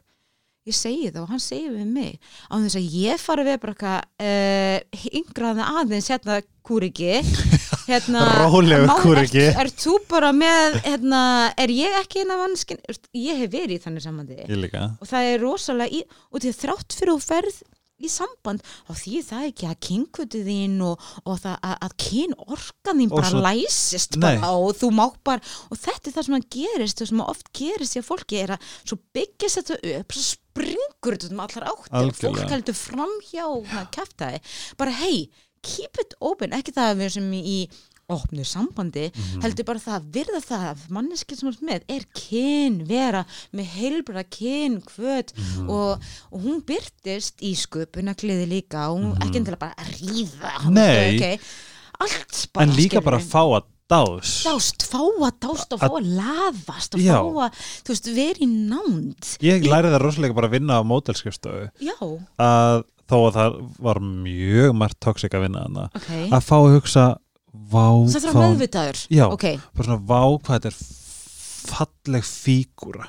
[0.70, 2.18] ég segi það og hann segir við mig.
[2.51, 7.14] Á þess að ég fari við bara eitthvað uh, yngraði aðeins hérna kúriki.
[7.91, 9.41] Hérna, Rólegur má- kúriki.
[9.49, 11.22] ert, ert þú bara með hérna,
[11.59, 12.78] er ég ekki eina vannskin
[13.18, 14.38] ég hef verið í þannig samandi
[15.01, 17.57] og það er rosalega í, og því þrátt fyrir að ferð
[18.08, 18.64] í samband.
[18.88, 23.12] Þá því það ekki að kynkvötu þín og, og það að, að kyn orkan þín
[23.12, 26.49] Og bara svo- læsist bara og þú má bara og þetta er það sem að
[26.58, 30.18] gerist það sem að oft gerist í að fólki er að svo byggjast þetta upp
[30.18, 31.95] svo springur þetta um allar áttir.
[32.02, 33.45] Og fólk heldur framhjá
[33.95, 34.41] kæftæði
[34.82, 35.30] bara hei,
[35.62, 36.52] keep it open.
[36.58, 37.58] Ekki það að við sem í
[38.18, 39.41] opnu sambandi, Mhm.
[39.43, 43.66] heldur bara það að virða það að manneskið sem er með er kyn vera með
[43.78, 45.70] heilbrða kyn kvöt Mhm.
[45.70, 45.99] og,
[46.32, 50.74] og hún byrtist í sköpuna kliði líka og hún ekki endilega bara að ríða Mhm.
[50.74, 51.16] Nei.
[51.18, 51.39] okay.
[51.99, 55.89] allt bara en líka bara að fá að dás dást, fá að dást og fá
[55.91, 57.18] að laðast og Já.
[57.20, 57.51] fá að,
[57.84, 61.97] þú veist, vera í nánd ég lærið það rosalega bara að vinna á mótelskjöfstofu já,
[62.39, 66.74] að þó að það var mjög margt toxic að vinna hana ok að fá að
[66.80, 67.05] hugsa
[67.54, 69.26] vá það hvað- meðvitaður Já.
[69.32, 69.45] ok,
[69.76, 70.78] bara svona vá hvað þetta er
[71.72, 73.08] falleg fígúra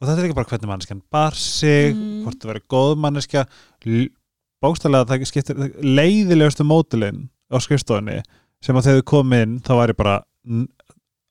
[0.00, 2.22] og þetta er ekki bara hvernig manneskjan bar sig Mhm.
[2.24, 3.46] hvort það verið góð manneskja
[4.62, 8.20] bókstælega það skiptir leiðilegustu mótilinn á skrifstofunni
[8.62, 10.68] sem að þegar þau kom inn þá var ég bara "N-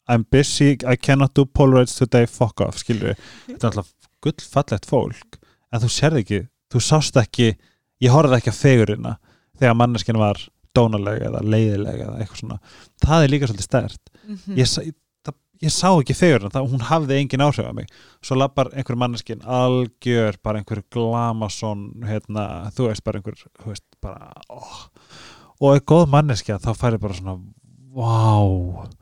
[0.10, 3.16] I'm busy, I cannot do Polaroids today, fuck off, skilur
[3.48, 3.92] þetta er alltaf
[4.24, 5.38] gullfallegt fólk
[5.72, 6.40] en þú sérði ekki,
[6.72, 7.56] þú sást ekki
[8.02, 9.18] ég horfði ekki að fegurina
[9.60, 10.36] þegar manneskjan var
[10.78, 12.59] dónaleg eða leiðileg eða eitthvað svona,
[13.05, 14.11] það er líka svolítið stert
[14.59, 14.93] ég, sa- ég,
[15.26, 17.88] það, ég sá ekki fegurina það, hún hafði engin áhrif á mig.
[18.22, 22.45] Svo lappar einhver manneskinn algjör bara einhver glamason hérna,
[22.76, 24.86] þú veist bara einhver veist, bara, oh.
[25.59, 27.39] og er góð manneskja þá færi bara svona
[27.97, 28.93] vá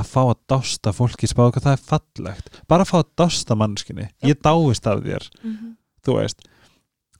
[0.00, 2.50] að fá að dásta fólki spáðu hvað það er fallegt.
[2.70, 5.76] Bara að fá að dásta manneskinni ég dáist af þér, Mhm.
[6.06, 6.46] þú veist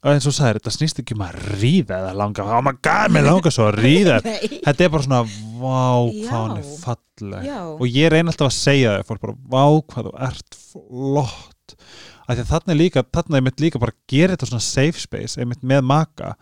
[0.01, 3.13] og eins og sagðir, þetta snýst ekki um að ríða eða langa, oh my god,
[3.13, 4.71] mér langar svo að ríða þetta.
[4.73, 5.23] Er bara svona
[5.61, 6.23] vá Já.
[6.29, 7.51] hvað hann er falleg.
[7.77, 11.77] Og ég reyna alltaf að segja það fólk bara, vá hvað þú ert flott.
[12.25, 14.65] Af því að þarna er líka, þarna er mitt líka bara að gera þetta svona
[14.65, 16.33] safe space, einmitt með maka.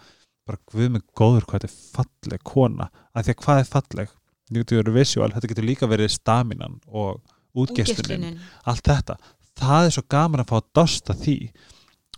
[0.49, 4.15] Bara guð mig góður hvað þetta er falleg kona, af því að hvað er falleg?
[4.49, 7.19] Þetta getur visual, þetta getur líka verið staminan og
[7.59, 8.39] útgestunin
[8.69, 9.19] allt þetta,
[9.59, 11.39] það er svo gaman að fá að dosta því.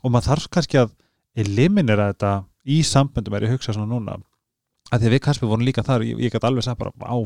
[0.04, 0.92] Og maður þarf kannski að
[1.38, 2.32] eliminera þetta
[2.70, 4.18] í samböndum er ég að hugsa svona núna.
[4.90, 7.16] Að því við kannski vorum líka þar ég, ég gæti alveg sagt bara, á,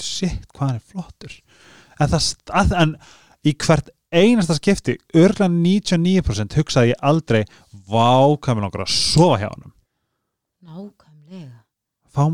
[0.00, 1.34] shit, hvað hann er flottur.
[1.98, 2.94] En, það, en
[3.44, 7.42] í hvert einasta skipti, örgla 99% hugsaði ég aldrei
[7.90, 9.74] vá, hvað mér langar að sofa hjá hann
[10.68, 11.64] nákvæmlega.
[12.12, 12.24] Fá,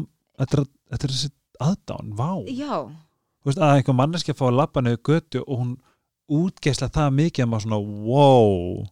[0.40, 1.30] þetta er, þetta er þessi
[1.64, 2.30] aðdán, vá.
[2.50, 2.76] Já,
[3.46, 5.74] veist, að einhver manneski að fá að labba niður götu og hún
[6.34, 8.86] útgeisla það mikið að maður svona, wow.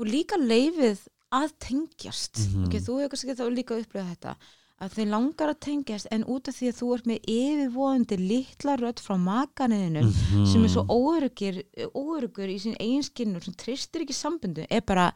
[0.00, 2.38] Og líka leifið að tengjast.
[2.48, 2.64] Mhm.
[2.66, 4.34] ok, þú hefur kannski þá líka upplifað þetta
[4.80, 8.76] að þeir langar að tengjast en út af því að þú ert með yfirvóðandi litla
[8.80, 10.46] rödd frá makaniðinu Mhm.
[10.52, 11.62] sem er svo óörugur,
[11.94, 15.12] óörugur í sín eigin skinnur sem tristir ekki sambundu er bara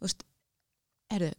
[0.00, 0.22] veist,
[1.10, 1.32] erðu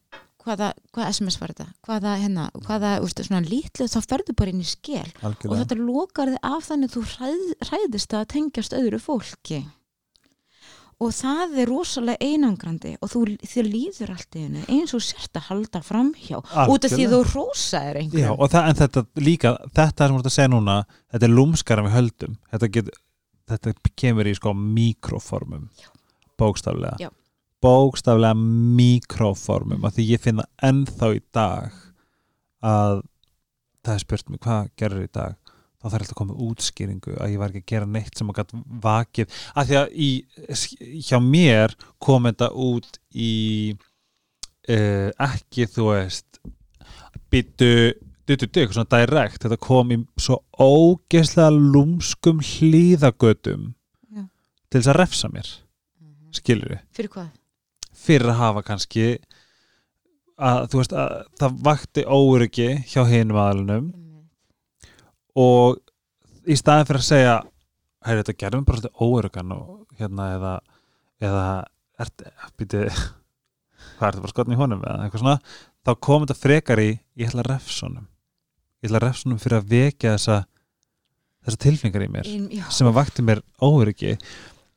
[0.43, 1.67] hvaða, hvaða SMS var þetta?
[1.87, 5.59] Hvaða, hérna, hvaða, veist, svona litlu þá ferðu bara inn í skell og algjörlega.
[5.63, 9.61] þetta lokar þið af þannig að þú hræð, hræðist að tengjast öðru fólki
[11.03, 15.39] og það er rosalega einangrandi og þú, þér líður allt í hennu eins og sért
[15.39, 19.55] að halda framhjá út af því þú rósaðir Já, einhverjum og það, en þetta líka,
[19.79, 20.77] þetta sem þú ert að segja núna,
[21.13, 22.93] þetta er lúmskar en við höldum, þetta, get,
[23.53, 25.67] þetta kemur í sko mikroformum
[26.39, 26.95] bókstaflega.
[26.99, 27.09] Já.
[27.63, 28.33] bókstaflega
[28.79, 31.79] mikroformum af því ég finna ennþá í dag
[32.63, 33.03] að
[33.83, 35.37] það er spurt mig hvað gerir í dag
[35.83, 38.39] þá þarf alltaf að koma útskýringu að ég var ekki að gera neitt sem að
[38.39, 38.53] gætt
[38.85, 39.35] vakið.
[39.59, 40.09] Af því að í,
[41.03, 43.33] hjá mér kom þetta út í
[44.71, 46.39] uh, ekki þú veist
[47.33, 47.71] byttu
[48.23, 53.73] dutu dug, svona direkt, þetta kom í svo ógeðslega lúmskum hlýðagötum
[54.07, 54.23] Já.
[54.71, 55.49] til þess að refsa mér.
[56.33, 57.31] Skilur við, Fyrir hvað?
[58.03, 59.03] fyrir að hafa kannski
[60.43, 63.91] að þú veist að það vakti óryggi hjá hinum aðalunum
[65.39, 65.79] og
[66.47, 67.35] í staðin fyrir að segja
[68.03, 70.53] heyr, þetta gerðum bara svolítið óöryggan og hérna eða
[71.23, 71.45] eða
[72.03, 72.25] ert,
[72.59, 72.81] býti
[73.97, 75.37] hvað er þetta bara skotn í honum eða eitthvað svona
[75.83, 78.09] þá kom þetta frekar í ég ætla að refsonum
[78.83, 80.39] ég ætla að refsonum fyrir að vekja þessa
[81.43, 82.29] þessa tilfinningar í mér
[82.59, 84.15] já, sem að vakti mér óöryggi.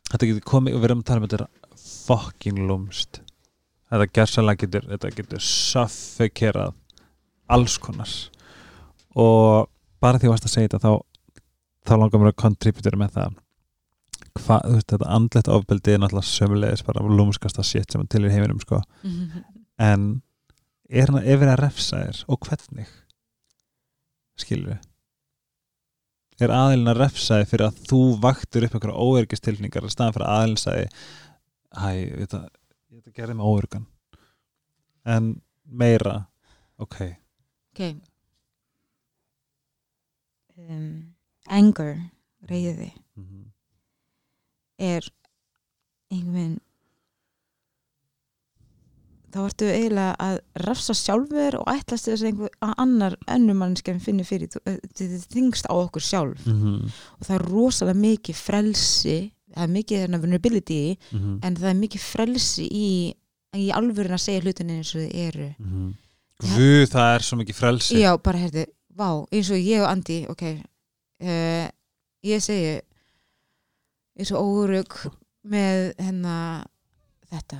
[0.06, 3.20] Þetta getur komið og við erum að tala um þetta fucking lúmst
[3.90, 6.74] þetta gerðsannlega getur þetta getur suffokerað
[7.54, 8.10] alls konar.
[9.14, 9.68] Og
[10.02, 11.42] bara því að varst að segja þetta þá,
[11.88, 13.36] þá langar mér að kontributora með það.
[14.36, 18.32] Hvað, þú veist, þetta andlegt ofbeldi er náttúrulega sömulegis bara lúmskasta shit sem til í
[18.32, 18.82] heiminum sko.
[19.76, 20.04] En
[20.88, 22.92] er hann að ef er að refsa þér og hvernig?
[24.40, 24.86] Skilur við?
[26.40, 30.26] Er aðilin að refsa þér fyrir að þú vaktur upp einhverja óörgistilningar í staðan fyrir
[30.28, 30.88] að aðilin sagði
[31.76, 31.90] hæ,
[32.22, 32.40] þetta,
[32.96, 33.86] þetta gerði mig óörgan
[35.16, 35.30] en
[35.64, 36.16] meira
[36.82, 36.98] ok,
[37.72, 37.82] ok
[40.58, 41.14] um,
[41.48, 41.96] anger
[42.46, 43.42] reyði mhm,
[44.78, 45.06] er
[46.12, 46.56] einhvern veginn
[49.36, 54.28] þá ertu eiginlega að rafsa sjálfur og ætlast þess að einhver annar önnur mannskjafn finnir
[54.28, 56.46] fyrir eh, þetta er þingst á okkur sjálf.
[56.48, 59.18] Mhm, og það er rosalega mikið frelsi
[59.56, 62.88] það er mikið þarna vulnerability í, mhm, en það er mikið frelsi í
[63.56, 65.46] í alvörin að segja hlutinni eins og þið eru.
[65.58, 65.92] Mhm.
[66.44, 68.00] Guð, það er svo mikið frelsi.
[68.02, 68.66] Já, bara heyrðu,
[68.96, 70.42] vá, eins og ég og Andi ok,
[71.22, 71.66] uh,
[72.26, 72.76] ég segi
[74.16, 74.96] eins og órug
[75.46, 76.64] með hennar
[77.30, 77.58] þetta.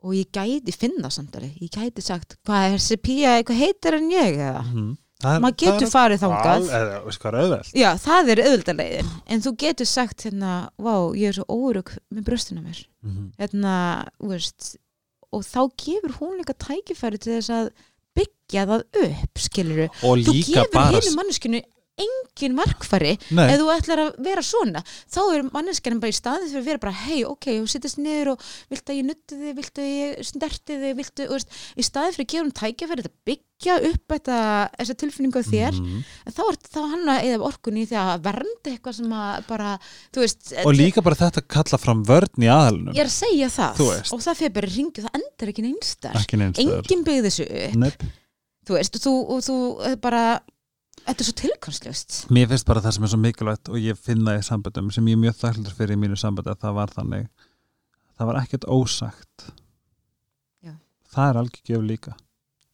[0.00, 3.96] Og ég gæti finna samt alveg, ég gæti sagt hvað er þessi pía, eitthvað heitir
[3.98, 4.62] en ég eða.
[5.20, 6.20] Það er- maður getur það er- farið
[7.34, 7.72] er auðvelt?
[7.76, 12.24] Já, það er auðvöldarleiðin en þú getur sagt hérna, vá, ég er svo órug með
[12.24, 12.86] bröstina mér.
[13.02, 13.32] Mhm.
[13.38, 13.74] hérna,
[14.20, 14.76] þú veist
[15.32, 17.70] og þá gefur hún líka tækifæri til þess að
[18.20, 21.62] byggja það upp skilur og þú gefur bara hinu manneskinu
[22.04, 24.82] engin markfæri Nei, ef þú ætlar að vera svona.
[25.10, 28.32] Þá er manneskjarinn bara í staðið fyrir að vera bara hei, ok, þú sittast niður
[28.34, 31.86] og viltu að ég nutti þig, viltu að ég snerti þig viltu, þú veist, í
[31.86, 34.36] staðið fyrir að gefa hún tækifæri að byggja upp þetta,
[34.80, 36.04] þessa tilfinningu á þér, Mhm.
[36.26, 39.72] en þá er þá hann að eða orkunni því að vernda eitthvað sem að bara,
[40.14, 43.50] þú veist og líka bara þetta kalla fram vörn í aðalunum ég er að segja
[43.52, 43.82] það
[44.16, 46.16] og það fyrir bara ringi, það endar ekki neinstar.
[46.64, 47.76] Enginn byggði þessu upp.
[47.84, 48.02] Nepp.
[48.70, 49.56] þú veist, og þú, og þú
[49.90, 50.24] eh, bara
[51.10, 54.36] þetta er svo tilkvæmslust Mér finnst bara það sem er svo mikilvægt og ég finna
[54.38, 57.30] í samböndum sem ég er mjög þakklur fyrir í mínu samböndi að það var þannig.
[58.14, 59.46] Það var ekkert ósagt.
[60.62, 60.74] Já.
[61.10, 62.14] það er algjör gef líka.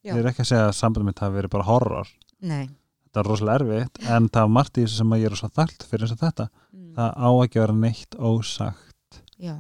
[0.02, 0.12] Já.
[0.12, 2.12] ég er ekki að segja að samböndum mitt hafi verið bara horror.
[2.44, 2.66] Nei.
[3.06, 5.52] Þetta er rosalega erfitt en það var margt í þessu sem að ég er svo
[5.56, 6.48] þakklur fyrir eins og þetta.
[6.76, 6.92] Mm.
[6.98, 9.20] það á ekki að vera neitt ósagt.
[9.40, 9.56] Já,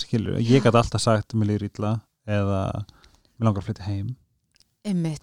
[0.00, 1.94] skilur, ég gæti alltaf sagt mér líður illa
[2.24, 4.14] eða mér langar að flytja heim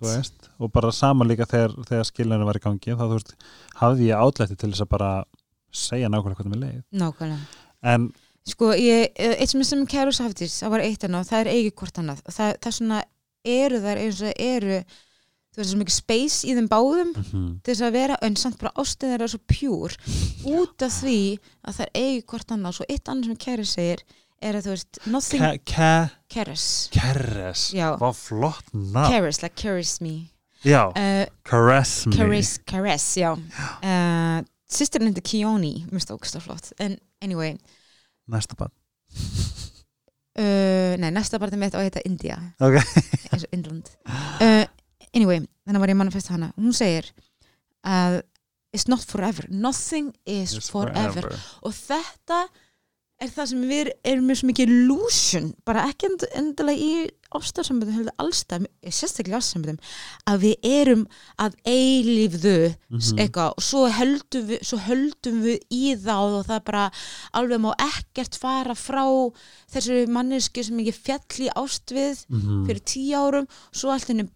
[0.01, 3.35] veist, og bara sama líka þegar, þegar skilinu var í gangi þá þú veist,
[3.81, 5.11] hafði ég átlætti til þess að bara
[5.71, 6.81] segja nákvæmlega það með leið.
[7.01, 7.61] Nákvæmlega.
[7.91, 8.09] En
[8.47, 11.71] sko, ég, eitt sem er sem kæru saftis það var eitt annað, það er eigi
[11.81, 12.25] hvort annað.
[12.27, 12.99] Það, það svona
[13.51, 14.81] eru þær eins og eru
[15.51, 18.59] þú veist, svo mikið space í þeim báðum mm til þess að vera, en samt
[18.61, 19.95] bara ástæðar er svo pjúr
[20.49, 21.17] út af því
[21.67, 24.03] að það er eigi hvort annað, svo eitt annað sem kæru segir
[24.41, 25.45] er að þú veist, nothing
[26.31, 26.65] cares.
[27.75, 27.87] Já.
[28.01, 29.11] Hvað flott nafn.
[29.13, 30.15] Cares, like caress me.
[30.65, 32.15] Já, uh, caress me.
[32.17, 33.31] caress, caress, já.
[33.81, 34.41] Uh,
[34.71, 37.57] sýstirinn hindi Kioni mér finnst það ógsta flott, en anyway.
[38.31, 38.73] Næsta bann
[40.37, 42.37] uh, nei, næsta bara mitt á að heita India.
[42.63, 42.77] Ok.
[43.31, 43.91] eins og Indland.
[44.41, 44.65] Uh,
[45.13, 46.51] anyway, þannig var ég manifesta hana.
[46.57, 47.09] Hún segir
[47.87, 48.21] að
[48.75, 51.33] it's not forever, nothing is It's forever.
[51.65, 52.45] og þetta
[53.21, 58.15] er það sem við erum svo mikið illusion, bara ekki end- endilega í ástafsamböndum, heldur
[58.19, 59.77] allstað sérstaklega ástafsamböndum,
[60.27, 61.03] að við erum
[61.39, 63.19] að eilífðu Mhm.
[63.21, 66.91] eitthvað og svo höldum við, svo höldum við í það og það bara
[67.33, 69.05] alveg má ekkert fara frá
[69.71, 72.65] þessu mannesku sem ekki fjall í ást við Mhm.
[72.67, 74.27] fyrir tíu árum svo allt henni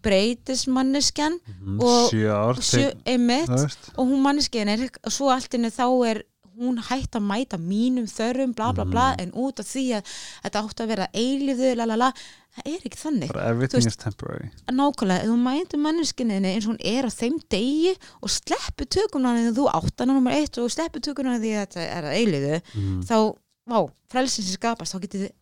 [1.46, 1.80] Mhm.
[1.80, 3.78] og- Sjö ár og þú veist.
[3.98, 6.22] og hún manneskjan er og svo allt henni þá er
[6.58, 9.20] hún hætti að mæta mínum þörfum bla bla bla Mhm.
[9.22, 10.02] en út af því að
[10.44, 12.12] þetta átti að vera eilíðu lalala,
[12.56, 16.80] það er ekki þannig everything Þú is temporary nákvæmlega, þú mætir manneskinni eins og hún
[16.80, 20.70] er á þeim degi og sleppu tökum hann þegar þú átt hann nummer eitt og
[20.70, 23.02] sleppu því að þetta er að eiliðu mm.
[23.04, 23.16] þá,
[23.68, 23.78] vá,
[24.08, 25.32] frelsin sem skapast þá getið þið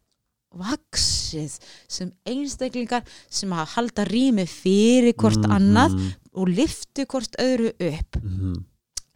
[0.54, 1.54] vaksið
[1.90, 5.50] sem einstaklingar sem að halda rými fyrir hvort Mhm.
[5.56, 5.96] annað
[6.34, 8.64] og liftu hvort öðru upp Mhm.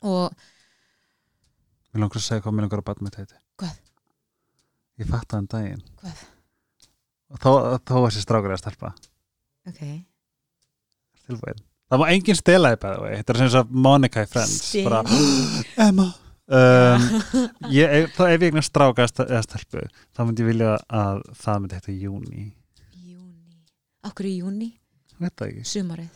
[0.03, 0.33] og
[1.93, 3.39] Mér langar að segja hvað mér langar að batna heiti.
[3.61, 3.79] Hvað?
[4.99, 5.83] Ég fatt það um daginn.
[6.03, 6.23] Hvað,
[7.33, 7.49] og þá,
[7.89, 8.93] þá var þessi strákur að stelpa.
[9.69, 9.83] Ok.
[11.29, 14.57] Tilbúin Það má enginn stela þið bæði Þetta er sem þess að Monica í Friends
[14.85, 14.99] bara,
[15.89, 16.07] Emma.
[16.49, 17.07] Um,
[17.73, 19.83] ég, þá ef ég eignast stráka eða stel- eða stelpu
[20.17, 20.71] þá myndi ég vilja
[21.01, 22.45] að það myndi heita Júni
[23.05, 23.59] júni,
[24.09, 24.69] okkur í júni
[25.19, 25.65] Veit það ekki.
[25.67, 26.09] Sumarið.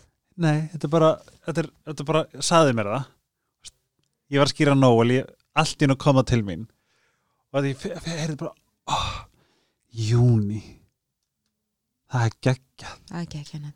[0.42, 1.08] Nei, þetta er bara,
[1.48, 3.08] þetta er, þetta er bara saði mér það.
[4.32, 6.66] Ég var að skýra nóg og ég, allt í nú koma til mín.
[7.52, 8.54] Og að ég heyrði bara
[8.88, 9.12] oh,
[9.92, 10.62] Júni
[12.12, 12.98] Það er geggjað.
[13.08, 13.72] Það er hennar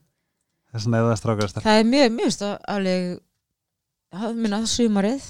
[0.67, 3.05] Það er svona eða stelpa það er mjög, mjög stað afleg
[4.17, 5.27] það minna það sumarið.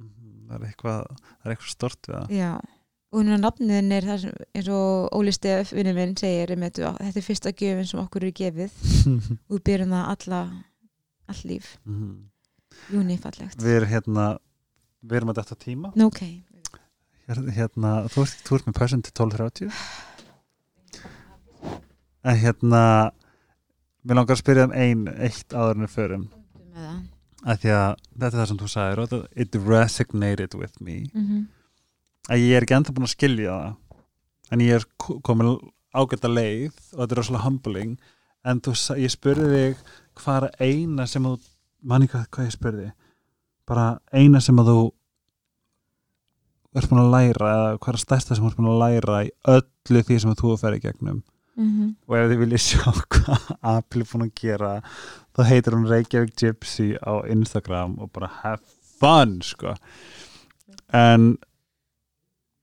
[0.00, 2.32] Mhm, Það er eitthvað, það er eitthvað stort við það.
[2.34, 2.50] Já.
[3.10, 7.18] Og hún er nafniðin er það eins og Óli Stef vinnu minn segir einmitt, þetta
[7.22, 8.74] er fyrsta gjöfin sem okkur er gefið.
[9.50, 10.42] Og við byrjum það alla
[11.30, 12.12] all líf, Mhm.
[12.90, 13.58] júni fallegt.
[13.62, 14.26] Við erum hérna
[15.02, 15.92] Við erum að þetta tíma.
[15.96, 16.22] Nú, ok,
[17.30, 19.72] Hér- hérna, þú, ert, þú ert með person til 12.30
[22.24, 23.12] En hérna
[24.00, 26.22] Mér langar að spyrja um ein eitt áður en við förum.
[27.44, 28.68] Að því að þetta er það sem þú
[29.00, 31.10] þetta- it resonated with me.
[31.14, 31.46] Mm -hmm.
[32.30, 33.76] að ég er ekki ennþá búin að skilja það.
[34.52, 35.58] En ég er ko- komin
[35.94, 37.98] ágæta leið og þetta er rosalega humbling.
[38.44, 39.76] En þú, ég spurði þig
[40.14, 41.38] hvað er eina sem þú
[41.82, 42.92] manni hvað, hvað ég spurði
[43.70, 44.80] bara eina sem að þú
[46.76, 49.30] ert búin að læra eða hvað er stærsta sem þú ert búin að læra í
[49.56, 51.22] öllu því sem þú fer í gegnum?
[51.60, 54.70] Mm og ef þið viljið sjá hvað Apple er búin að gera
[55.36, 58.62] þá heitir hún Reykjavík Gypsy á Instagram og bara have
[59.00, 59.74] fun sko.
[60.92, 61.36] En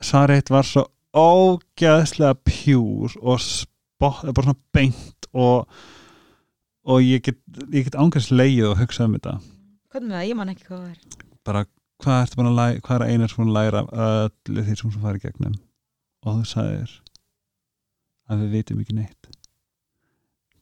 [0.04, 5.68] svarið eitt var svo ógæðslega pjúr og spott, bara svona beint og,
[6.86, 7.40] og ég get,
[7.72, 9.38] get ángast leið og hugsa um þetta
[9.98, 10.98] Hvernig með það, ég man ekki hvað það er.
[11.48, 11.62] Bara
[12.04, 14.92] hvað ertu búin að læra hvað er eina sem búin að læra öllu því sem
[14.94, 15.56] þú farið gegnum?
[16.22, 16.92] Og þú sagðir
[18.30, 19.24] að við vitum ekki neitt.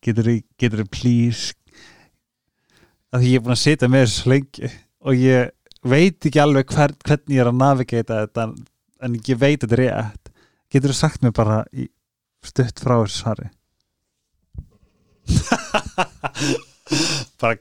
[0.08, 1.52] Getur þið getur þið please
[3.12, 4.68] að því ég er búin að sitja með þessu svo lengi
[5.04, 5.52] og ég
[5.84, 10.24] veit ekki alveg hver, hvernig ég er að navigata þetta en, ég veit þetta rétt.
[10.72, 11.92] Getur þið sagt mér bara í
[12.40, 13.52] stutt frá þessu svari?
[17.42, 17.58] Bara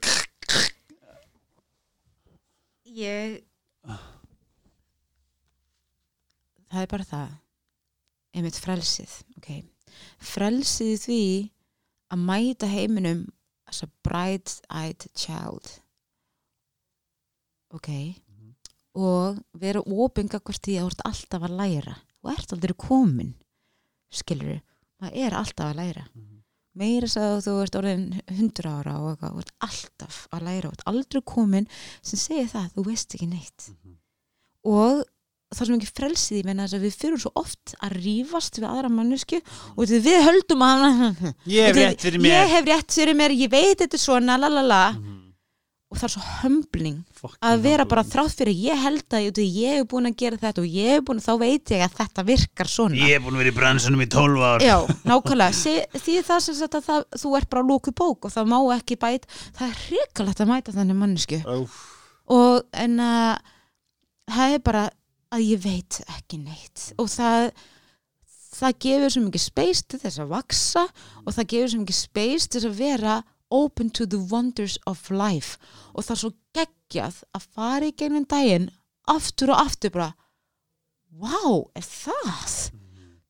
[2.95, 3.41] Ég
[6.71, 7.33] Það er bara það.
[8.35, 9.61] Einmitt frelsið okay.
[10.19, 11.19] frelsið því
[12.11, 13.21] að mæta heiminum
[13.69, 15.69] as a bright-eyed child.
[17.75, 17.89] Ok.
[18.95, 21.95] Og vera óbynga hvort því að þú ert alltaf að læra.
[22.23, 23.33] Og ert aldrei komin
[24.11, 24.59] skilur
[25.01, 26.05] maður er alltaf að læra
[26.75, 30.75] meira að þú ert orðin 100 ára og eitthvað, þú ert alltaf að læra og
[30.77, 31.67] ert aldrei komin
[32.01, 33.69] sem segir það, þú veist ekki neitt.
[34.65, 35.03] Og
[35.55, 38.65] það sem ekki frelsið í menna þess að við fyrir svo oft að rífast við
[38.69, 39.39] aðra mannesku
[39.77, 40.85] og við höldum að
[41.47, 42.33] ég hef rétt fyrir mér.
[42.33, 45.14] Ég hef rétt fyrir mér, ég veit þetta svona lalala, Mhm.
[45.95, 48.13] Og það er svo hömbling Fucking að vera bara humbling.
[48.15, 51.21] þrátt fyrir ég held að ég hef búin að gera þetta og ég hef búin,
[51.23, 52.99] þá veit ég að þetta virkar svona.
[52.99, 54.65] Ég hef búin að vera í bransunum í 12 ár.
[54.65, 54.75] Já,
[55.07, 58.51] nákvæmlega, því það sem sagt að það, þú ert bara að lóku bók og það
[58.51, 61.79] má ekki bæt, það er hrikalegt að mæta þannig mannesku Óf.
[62.35, 63.39] og en að
[64.35, 64.83] það er bara
[65.35, 66.91] að ég veit ekki neitt.
[67.01, 67.49] Og það
[68.55, 70.83] það gefur svo mikið space til þess að vaksa
[71.25, 73.15] og það gefur svo mikið space til þess að vera
[73.55, 75.55] open to the wonders of life.
[75.93, 78.69] Og það er svo geggjað að fara í gegnum daginn
[79.11, 80.11] aftur og aftur bara
[81.15, 82.55] wow, er það?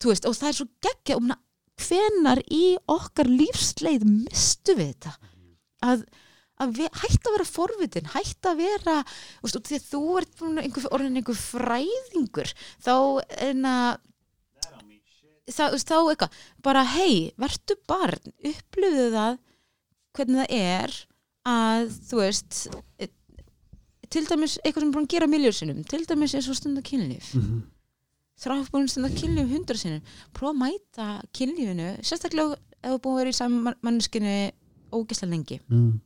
[0.02, 1.34] Þú veist, og það er svo geggjað um
[1.86, 5.18] hvenar í okkar lífsleið mistu við þetta?
[5.86, 6.06] Að
[6.64, 8.96] að við, hætta að vera forvitin hætta að vera
[9.44, 12.52] veist, því að þú ert einhver, orðin einhver fræðingur
[12.84, 12.94] þá
[13.44, 13.98] en að
[15.52, 19.42] þá, eitthvað bara hei, vertu barn upplöfuðu það
[20.16, 20.96] hvernig það er
[21.46, 22.60] að þú veist
[23.00, 23.12] e-
[24.10, 27.34] til dæmis eitthvað sem er búin að gera miljóðsinnum til dæmis eins og stunda kynlíf
[27.36, 27.62] Mhm.
[28.40, 30.02] þrátt búin að stunda kynlíf hundra sinnum
[30.34, 34.52] prófa að mæta kynlífinu sérstaklega ef þú búin að vera í saman manneskinu
[34.92, 36.00] ógeðslega lengi Mm.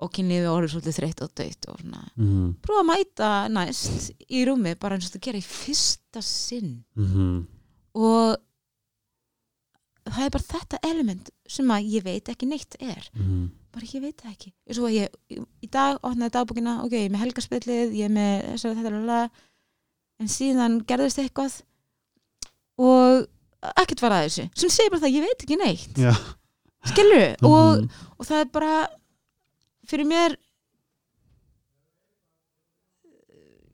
[0.00, 2.54] og kynlífi orðið svolítið þreytt og döytt og svona Mhm.
[2.62, 7.46] prófa að mæta næst í rúmi bara eins og þetta gera í fyrsta sinn Mhm.
[7.94, 8.36] og
[10.10, 13.10] það er bara þetta element sem að ég veit ekki neitt er.
[13.14, 13.50] Mhm.
[13.74, 14.50] bara ég veit það ekki.
[14.70, 18.34] Og að ég, í- dag opnaði dagbókina ok, ég er með helgarspillið, ég er með
[18.52, 19.30] þess að þetta lala,
[20.20, 21.56] en síðan gerðist eitthvað
[22.78, 23.26] og
[23.80, 25.98] ekkert var að þessu sem segir bara það, ég veit ekki neitt.
[26.84, 27.90] Skilur og, Mhm.
[28.20, 28.88] og það er bara
[29.88, 30.36] fyrir mér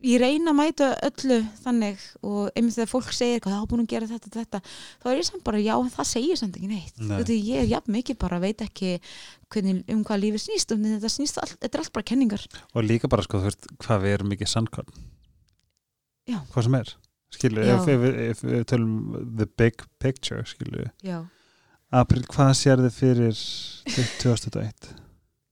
[0.01, 3.91] ég reyna að mæta öllu þannig og einmitt þegar fólk segir hvað er búin að
[3.93, 7.01] gera þetta, þetta þá er ég samt bara, já, en það segir samt ekki neitt
[7.01, 7.19] Nei.
[7.19, 7.37] Nei.
[7.37, 8.95] ég er jafn mikið bara, veit ekki
[9.53, 12.87] hvernig, um hvað lífið snýst um þetta snýst, all, þetta er allt bara kenningar og
[12.87, 15.05] líka bara sko, þú veist, hvað við erum mikið sannkorn
[16.31, 16.39] Já.
[16.55, 16.95] hvað sem er
[17.35, 18.97] skilur, ef, ef, ef, ef við tölum
[19.37, 21.21] the big picture, skilur já,
[21.93, 23.45] April, hvað sér þið fyrir
[24.23, 24.91] 2021?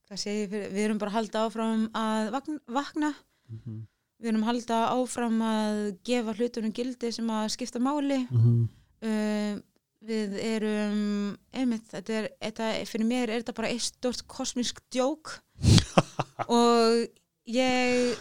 [0.09, 3.13] hvað segir ég fyrir við erum bara halda áfram að vakna, vakna.
[3.51, 3.79] Mhm.
[4.19, 8.25] Við erum halda áfram að gefa hlutunum gildi sem að skipta máli.
[8.29, 8.61] Mhm.
[9.07, 9.59] uh,
[9.99, 15.41] við erum einmitt, þetta er, þetta, fyrir mér er þetta bara eitt stort kosmisk djók.
[16.47, 17.09] Og
[17.51, 18.15] ég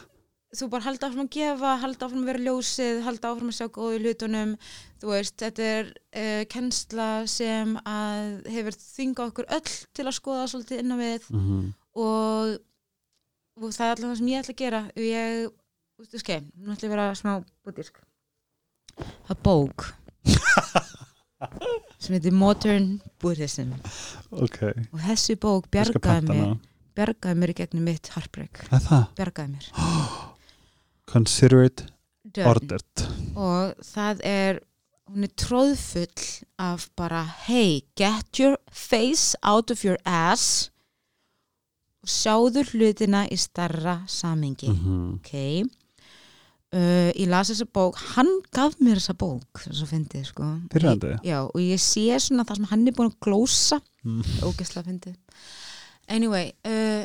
[0.56, 3.66] þú bara halda áfram að gefa halda áfram að vera ljósið, halda áfram að sjá
[3.74, 4.54] góðu hlutunum,
[5.00, 10.48] þú veist þetta er uh, kennsla sem að hefur þingað okkur öll til að skoða
[10.50, 11.28] svolítið inn á við.
[11.34, 11.62] Mhm.
[11.98, 12.58] og,
[13.58, 14.82] og það er alltaf það sem ég ætla að gera.
[14.96, 15.48] Ég,
[15.98, 17.32] þú veist, skei, nú ætla ég að vera smá
[17.66, 17.98] búdísk
[18.98, 19.84] það er bók.
[22.02, 22.86] Sem heitir Modern
[23.22, 23.70] Buddhism.
[24.34, 24.58] Ok,
[24.92, 26.56] og þessi bók bjargaði mér
[26.98, 28.64] bjargaði mér í gegnum mitt heartbreak.
[28.72, 29.04] Það?
[29.18, 29.68] bjargaði mér.
[31.12, 31.84] Consider it
[32.34, 32.48] Done.
[32.50, 33.04] ordered.
[33.38, 34.58] Og það er
[35.08, 36.26] hún er tróðfull
[36.60, 40.68] af bara hey, get your face out of your ass
[42.02, 45.14] og sjáðu hlutina í starra samingi Mhm.
[45.16, 45.32] ok
[46.76, 50.48] uh, ég las þessa bók hann gaf mér þessa bók þess að fyndið sko?
[51.18, 53.80] Ég- já, og ég sé svona það sem hann er búin að glósa.
[54.04, 54.22] Mm.
[56.08, 57.04] anyway uh,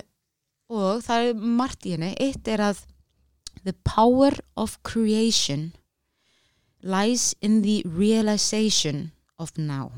[0.74, 2.14] og það er margt í henni.
[2.24, 2.84] Eitt er að
[3.64, 5.74] the power of creation
[6.84, 9.92] lies in the realization of now.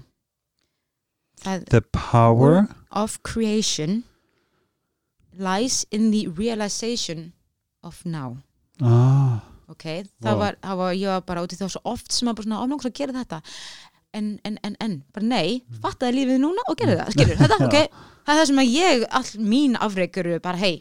[1.42, 4.04] Það The power of creation
[5.38, 7.34] lies in the realization
[7.84, 8.38] of now.
[8.82, 9.86] Ah, ok,
[10.24, 12.48] það var, það var ég var bara út í þá svo oft sem að bara
[12.48, 13.42] svona ofnangst að gera þetta.
[14.16, 18.04] En, en, en, en, bara nei fattaði lífið núna og gerði það, skilur þetta, ok,
[18.24, 20.76] það er það sem að ég all mín afreikur bara, hei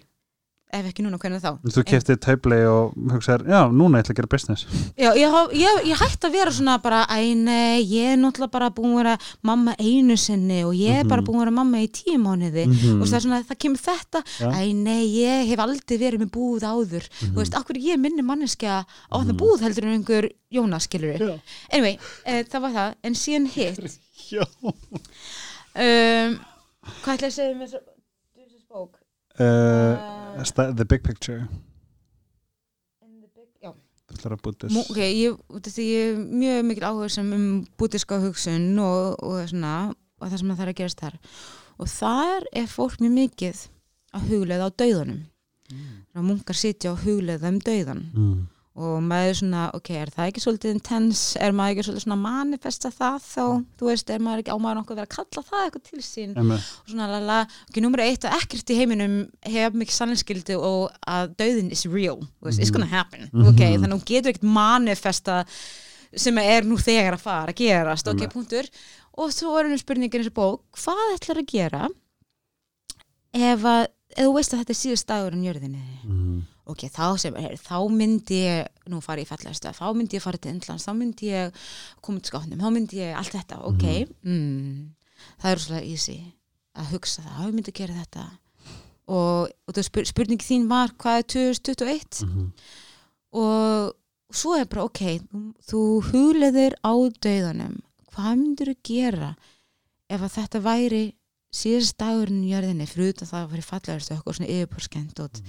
[0.79, 4.19] ef ekki núna, hvernig þá Þú kefti taubli og hugsaðir, já, núna ég ætla að
[4.21, 4.67] gera business
[4.99, 8.71] Já, ég, ég, ég hætti að vera svona bara, æ nei, ég er náttúrulega bara
[8.75, 11.27] búin að vera mamma einu sinni og ég er bara Mhm.
[11.29, 13.01] búin að vera mamma í tíu mánuði Mhm.
[13.03, 14.49] og það er svona, það kemur þetta Já.
[14.51, 18.85] æ nei, ég hef aldrei verið með búð áður þú veist, akkur ég minni manneskja
[18.85, 19.39] á það Mhm.
[19.39, 21.41] búð heldur en einhver Jónas, skilur Já.
[21.73, 23.99] anyway, uh, það var það, en síðan hitt
[24.31, 24.43] Já
[25.75, 26.39] um,
[27.03, 27.81] hvað ætla ég að segja með þessu
[28.39, 28.61] þessu
[29.41, 31.49] uh, sta- The big picture.
[34.05, 35.39] Þú ætlar að búta Mú, ok, ég,
[35.81, 37.45] ég er mjög mikil áhuga sem um
[37.81, 41.17] bútiska hugsun og, og svona, og það sem að það er að gerast þar.
[41.81, 43.63] Og þar er fólk mjög mikið
[44.15, 45.23] að hugleiða á dauðanum.
[45.73, 46.27] Mm.
[46.29, 48.41] munkar sitja og hugleiða um dauðan mm.
[48.75, 52.91] Og maður svona, ok, er það ekki svolítið intense, er maður ekki svolítið svona manifesta
[52.91, 53.45] það þá,
[53.79, 56.03] þú veist, er maður ekki á maður nokkuð að vera að kalla það eitthvað til
[56.03, 56.33] sín?
[56.43, 57.37] Emme, og svona lala,
[57.69, 59.15] ok, nummer eitt að ekkert í heiminum
[59.47, 63.29] hef mikið sannskildi og að dauðin is real, veist, it's gonna happen.
[63.31, 63.53] Mhm.
[63.53, 65.45] ok, þannig að hún getur ekkert manifesta
[66.15, 68.67] sem er nú þegar að fara að gerast, ok, punktur.
[69.15, 71.85] Og svo er henni spurningin í þessu bók hvað ætlar að gera
[73.35, 73.87] ef að,
[74.17, 75.85] ef þú veist að þetta er síðust dagur en jörðinni?
[76.03, 76.43] Mm.
[76.71, 80.41] Ok, þá sem, her, þá myndi ég nú fara í fallegasta, þá myndi ég fara
[80.41, 81.67] til Indlands, þá myndi ég
[82.05, 83.85] koma til skátnum þá myndi ég allt þetta, ok
[84.25, 84.79] mm.
[85.43, 86.17] það er svolítið easy
[86.75, 88.25] að hugsa það, þá myndi ég gera þetta
[89.05, 92.47] og, og það spur, spurningi þín var hvað er 2021 Mm.
[93.35, 93.93] og
[94.35, 95.03] svo er bara ok,
[95.69, 97.77] þú, hugleðir á dauðanum
[98.15, 99.35] hvað myndir þú gera
[100.09, 101.05] ef að þetta væri
[101.55, 105.41] síðast dagurinn í jörðinni fyrir utan það að væri fallegastu eitthvað svona yfirborskend og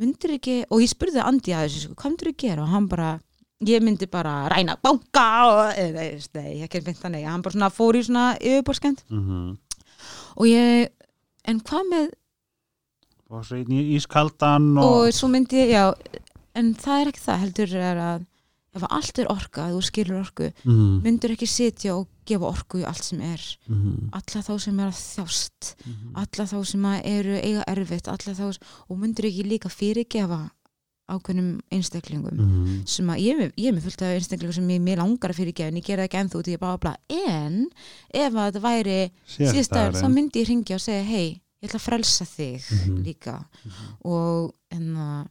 [0.00, 2.62] myndir ekki, og ég spurði Andi að þessu, sko, hvað myndir þú gera?
[2.64, 3.10] Og hann bara,
[3.68, 7.54] ég myndi bara ræna banka og, eh, nei, nei, ég ekki mynd þannig, hann bara
[7.56, 9.56] svona fór í svona yfirborskend Mm.
[10.36, 10.88] og ég,
[11.46, 12.12] en hvað með
[13.34, 15.94] Og svo í ískaldan og, og svo myndi ég, já
[16.54, 18.26] en það er ekki það, heldur er að
[18.74, 21.02] ef að allt er orka, þú skilur orku mm.
[21.04, 24.10] myndur ekki sitja og gefa orku í allt sem er Mm.
[24.12, 26.12] alla þá sem er að þjást Mm.
[26.16, 28.58] alla þá sem að eru eiga erfitt alla þá,
[28.90, 30.50] og myndur ekki líka fyrirgefa
[31.08, 32.86] ákveðnum einstaklingum Mm.
[32.88, 35.36] sem að ég, er ég er með fullt af einstaklingum sem ég, mér langar að
[35.36, 37.66] fyrirgefa en ég gera það ekki út í að bá bla en
[38.14, 41.78] ef að þetta væri síðast dagur þá myndi ég ringja og segja hei, ég ætla
[41.78, 43.04] að frelsa þig Mhm.
[43.04, 43.96] líka Mhm.
[44.04, 45.24] og, en, uh,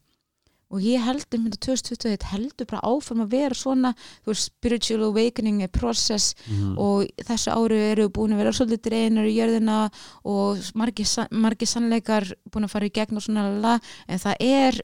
[0.74, 3.92] og ég heldur mynda 2021 heldur bara áfram að vera svona
[4.26, 6.74] veist, spiritual awakening process Mm.
[6.82, 9.78] og þessu ári eru búin að vera svolítið dreinar í jörðina
[10.26, 13.76] og margir, sa- margir sannleikar búin að fara í gegn og svona lala,
[14.08, 14.82] en það er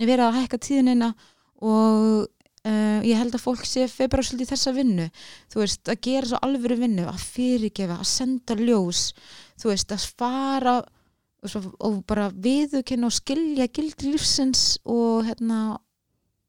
[0.00, 1.08] verið að hækka tíðinina
[1.60, 2.28] og
[2.68, 5.08] uh, ég held að fólk sé bara svolítið þessa vinnu
[5.52, 9.10] þú veist, að gera svo alvöru vinnu að fyrirgefa, að senda ljós
[9.60, 10.76] þú veist, að fara
[11.42, 15.78] og, svo, og bara viðurkenna og skilja gildi lífsins og hérna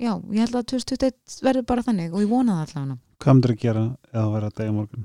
[0.02, 2.98] já, ég held að 2021 verður bara þannig og ég vona það allavega.
[3.22, 5.04] Hvað myndir að gera eða að vera að degja morgun?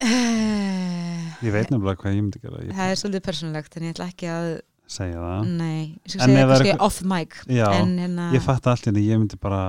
[0.00, 3.94] Eh, Ég veit nefnilega hvað ég myndi gera Ég Það er svolítið persónulegt en ég
[3.94, 4.48] ætla ekki að
[4.90, 5.50] segja það.
[5.60, 8.88] Nei, ég skal En segja það er off mic Já, en hérna, ég fatt allt
[8.88, 9.62] hérna Ég myndi bara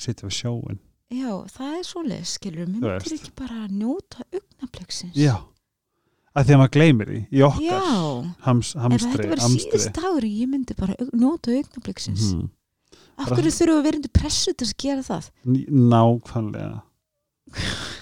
[0.00, 5.34] sitja við sjóin já, það er svoleið skilur, mér myndir ekki bara njóta augnableksins Já
[6.36, 7.86] að Því að maður gleymir því Í okkar
[8.46, 12.48] hams, ef hamstri þetta verður síðust dagur ég myndi bara aug- njóta augnableksins Mhm.
[13.20, 15.26] Af hverju þurfum við að vera undir pressu til að gera það?
[15.44, 16.78] Nákvæmlega.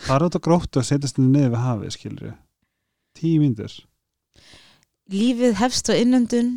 [0.06, 2.34] Það er út á gróttu að setjast niður við hafið skilur
[3.18, 3.72] Tíu myndir
[5.10, 6.52] Lífið hefst á innöndun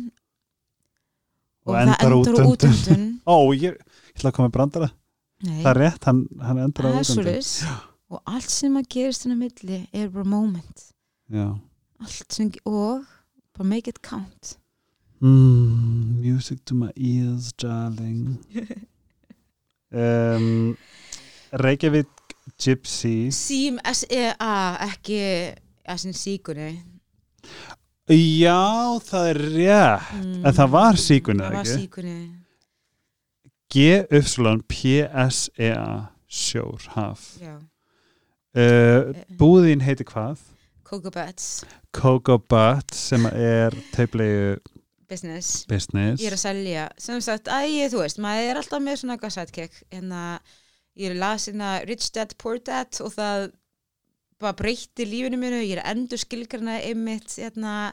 [1.66, 3.04] Og og, það endar endar á útöndun.
[3.32, 4.88] Ó, ég, ég ætla að koma með brandara.
[5.42, 7.68] Nei, Það er rétt, hann, hann endur á útöndun.
[8.12, 10.88] og allt sem að gerist inn á milli er bara moment
[11.30, 11.58] Já.
[12.00, 13.04] Allt sem, og
[13.54, 14.58] bara make it count.
[15.20, 18.38] Mm, Music to my ears, darling.
[19.94, 20.72] Um,
[21.52, 22.06] Reykjavík
[22.56, 23.28] Gypsy.
[23.30, 25.18] Sím S-E-A ekki
[25.96, 26.70] S-in síkunni
[28.08, 30.14] Já, það er rétt.
[30.16, 32.16] Mm, En það var síkunni, það var síkunni
[34.72, 37.26] G-Y-P-S-E-A Sjór, haf.
[37.42, 37.56] Já,
[38.56, 40.40] uh, Búðin heiti hvað?
[40.92, 41.46] Coco Bats
[41.96, 44.58] Coco Butt sem er teiflegu
[45.08, 45.64] business.
[45.68, 46.20] Business.
[46.20, 49.34] Ég er að selja, sem sagt, æ, þú veist maður er alltaf með svona eitthvað
[49.36, 49.80] sidekick.
[49.92, 50.54] En að
[51.00, 53.48] ég er lasin að Rich Dad Poor Dad og það
[54.42, 57.92] bara breytti lífinu mínu, ég er endur skilgrana einmitt hérna,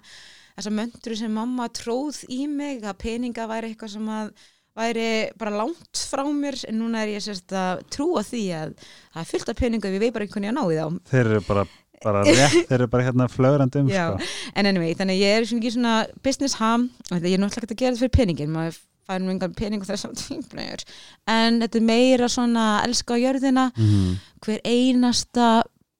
[0.57, 4.31] þessa möndru sem mamma tróð í mig að peninga væri eitthvað sem að
[4.79, 5.09] væri
[5.39, 6.57] bara langt frá mér.
[6.69, 10.05] En núna er ég sérst að trúa því að það er fullt af peninga við
[10.05, 11.11] veit bara einhvern veginn að ná í þá.
[11.11, 11.65] Þeir eru bara,
[12.03, 14.05] bara rétt Þeir eru bara hérna flögrandi um Já.
[14.15, 14.29] sko.
[14.55, 15.95] en anyway, þannig að ég er svona ekki svona
[16.25, 19.55] business ham, ég er náttúrulega ekki að gera þetta fyrir peningin maður fær nú engan
[19.57, 20.85] pening og það er samt tímplegur
[21.33, 24.17] en þetta er meira svona að elska á jörðina mm.
[24.45, 25.49] hver einasta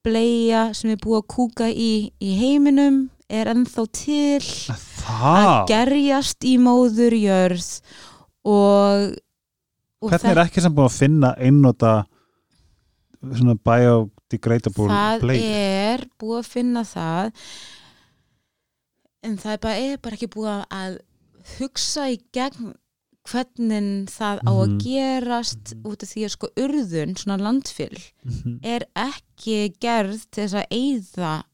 [0.04, 4.38] bleia sem er búið að kúka í í heiminum er ennþá til
[4.72, 7.68] að Það gerjast í móður jörð
[8.44, 9.04] og,
[10.00, 11.92] og Hvernig er ekki sem búin að finna einnota
[13.20, 13.56] svona
[14.30, 17.32] biodegradable það bleið er búið að finna það
[19.26, 20.98] en það er bara, er bara ekki búið að
[21.58, 22.70] hugsa í gegn
[23.30, 24.78] hvernig það á að Mhm.
[24.80, 28.60] gerast út af því að sko urðun, svona landfyll Mhm.
[28.64, 31.44] er ekki gerð til þess að eyða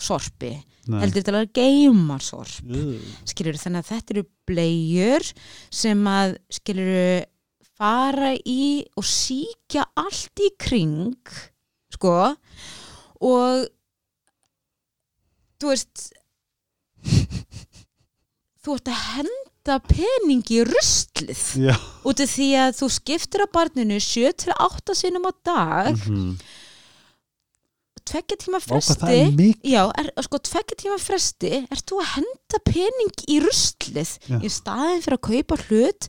[0.00, 1.00] sorpi, Nei.
[1.00, 2.98] heldur til að geima sorp Ugh.
[3.26, 5.32] skilur þannig að þetta eru bleiur
[5.70, 7.24] sem að skilur
[7.76, 11.16] fara í og síkja allt í kring
[11.96, 12.16] sko
[13.22, 13.66] og
[15.62, 16.08] þú veist
[18.62, 21.74] þú ert að henda peningi í ruslið Já.
[22.06, 25.94] út af því að þú skiptir á barninu 7-8 sinum á dag.
[25.98, 26.34] Mhm.
[28.02, 32.08] tveggja tíma Ó, hvað það fresti Já, er, sko, tveggja tíma fresti ert þú að
[32.16, 34.38] henda pening í ruslið Já.
[34.42, 36.08] í staðin fyrir að kaupa hlut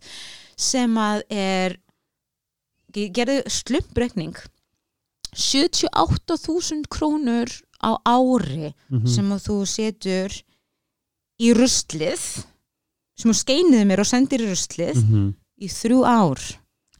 [0.57, 1.77] sem að er
[2.97, 4.35] ég gerði slumprekning
[5.35, 7.49] 78.000 krónur
[7.83, 9.07] á ári Mhm.
[9.07, 10.31] sem að þú setur
[11.41, 12.45] í ruslið
[13.17, 15.33] sem þú skeiniði mér og sendir í ruslið Mhm.
[15.61, 16.39] í þrjú ár.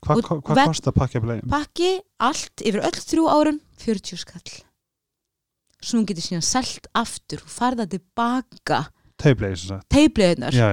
[0.04, 1.50] Hvað hva, hva kostar pakki af bleiðum?
[1.50, 4.64] pakki allt yfir öll þrjú árum 40 skall.
[5.82, 8.88] Svo hún getur síðan selt aftur og farða tilbaka.
[9.18, 9.38] Sem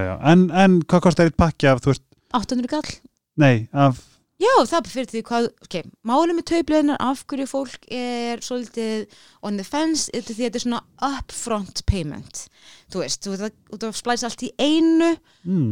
[0.07, 2.01] já, en, en hvað kostar eitt pakki af, þú veist,
[2.33, 2.89] 800 kall
[3.37, 3.97] nei, af
[4.41, 5.77] já, það fyrir því hvað ok,
[6.07, 9.15] málið með teipleðunar, af hverju fólk er svolítið
[9.47, 10.81] on the fence er því að þetta er svona
[11.11, 12.43] upfront payment.
[12.91, 15.13] Þú veist, þú veist, þú veist splæs allt í einu
[15.45, 15.71] mm,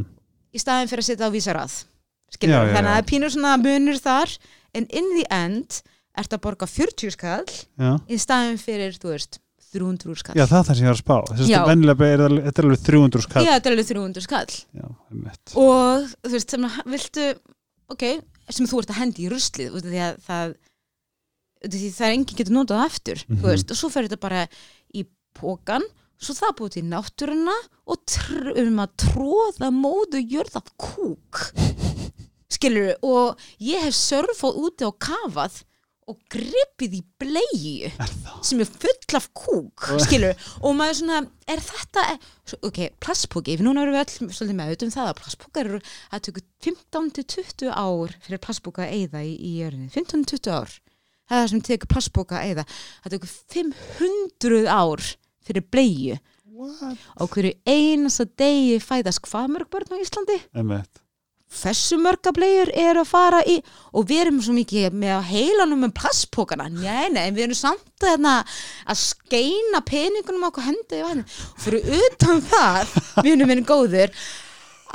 [0.53, 1.77] í staðin fyrir að setja á vísarað.
[2.39, 4.33] Já, þannig að það er pínur svona munur þar
[4.77, 5.81] en in the end
[6.19, 9.39] ertu að borga 40 skall já, í staðin fyrir, þú veist
[9.69, 10.37] 300 skall.
[10.37, 11.17] Já það er það sem ég var að spá.
[11.29, 11.59] Þessi, Já.
[11.67, 13.43] venjulega er þetta er alveg 300 skall.
[13.45, 14.55] Já, þetta er alveg 300 skall.
[14.79, 14.87] Já,
[15.61, 17.27] og þú veist, sem að viltu
[17.93, 18.05] ok,
[18.49, 20.53] sem þú ert að hendi í ruslið því að það
[21.69, 23.39] því það er enginn getur notað aftur Mhm.
[23.41, 24.47] þú veist, og svo fer þetta bara
[24.95, 25.05] í
[25.35, 25.84] pókan
[26.19, 27.55] svo það búið til náttúruna
[27.88, 31.53] og tr um að tróða móðu jörð af kúk.
[32.53, 35.63] Skilur og ég hef surfað úti og kafað
[36.10, 37.02] og gripið í
[38.02, 38.38] er það?
[38.49, 41.19] sem er full af kúk skilur, og maður svona,
[41.49, 42.06] er þetta
[42.65, 46.45] ok, plastpóki, núna erum við öll svolítið með um það að plastpókar eru að tökur
[46.68, 49.91] 15-20 ár fyrir plastpóka að eyða í, í jörðinni.
[49.95, 50.77] 15-20 ár,
[51.30, 52.68] það er það sem tekur plastpóka að eyða,
[53.03, 55.11] það tökur 500 ár
[55.49, 55.69] fyrir
[56.60, 56.98] What?
[57.23, 60.36] og hverju einasta degi fæðast hvað mörg börn á Íslandi?
[60.52, 60.99] Einmitt
[61.59, 63.57] hversu mörga bleiur eru að fara í
[63.93, 68.03] og við erum svo mikið með að heilanum með plastpókana, nei, nei, við erum samt
[68.03, 68.35] að, hérna,
[68.85, 71.26] að skeina peningunum okkur vatni og
[71.63, 72.93] fyrir utan það,
[73.23, 74.13] erum minn góður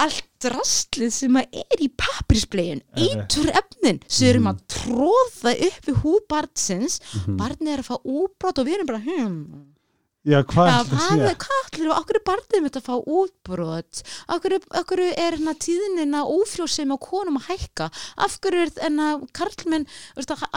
[0.00, 4.00] allt drastlið sem að er í pappirsbleiun eitur efnin.
[4.08, 6.98] Sem erum að tróða upp við húð barnsins.
[7.38, 9.44] Barnið er að fá útbrot og við erum bara hmm,
[10.24, 11.28] já, hvað er þetta að hvað sé?
[11.28, 14.02] er kallir og okkur er barnið mitt að fá útbrot?
[14.36, 17.90] Okkur, okkur er hérna tíðinina ófrjósemi á konum að hækka?
[18.24, 19.88] Af hverju er enna karlmenn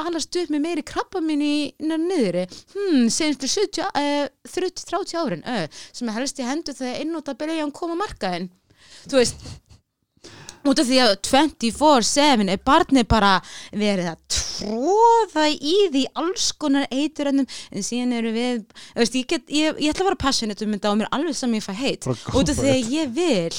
[0.03, 2.47] alast upp með meiri krabba mín í niðri?
[2.75, 7.75] Hmm, senstu 70, uh, 30-30 árin uh, sem helst í hendur þegar einnóta byrja að
[7.77, 8.51] koma á markaðin
[9.07, 9.47] þú veist
[10.71, 13.33] út af því að 24-7 er barnið bara
[13.71, 18.61] verið að tróða í því alls konar eituröndum en síðan eru við
[18.97, 21.39] veist, ég, get, ég, ég ætla að vera passionate um þetta og mér er alveg
[21.39, 23.51] saman ég fæ heit út af því að ég vil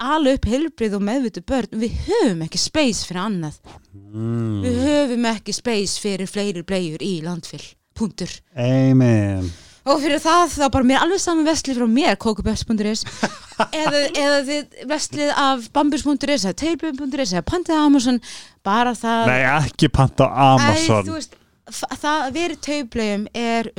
[0.00, 1.80] alveg upp heilbrið og meðvitu börn.
[1.80, 3.58] Við höfum ekki space fyrir annað.
[3.92, 4.62] Mm.
[4.64, 7.66] við höfum ekki space fyrir fleiri bleiur í landfyll
[7.96, 8.32] punktur.
[8.56, 9.50] Amen
[9.90, 13.04] og fyrir það þá bara mér alveg saman vestlið frá mér kókuböfs.is
[13.82, 18.20] eða, eða þið vestlið af bambus.is eða tailbjörn.is eða pantið á Amazon
[18.66, 21.38] bara það nei, ekki panta á Æ, Amazon þú veist,
[21.70, 23.70] þa- það að vera taublegum er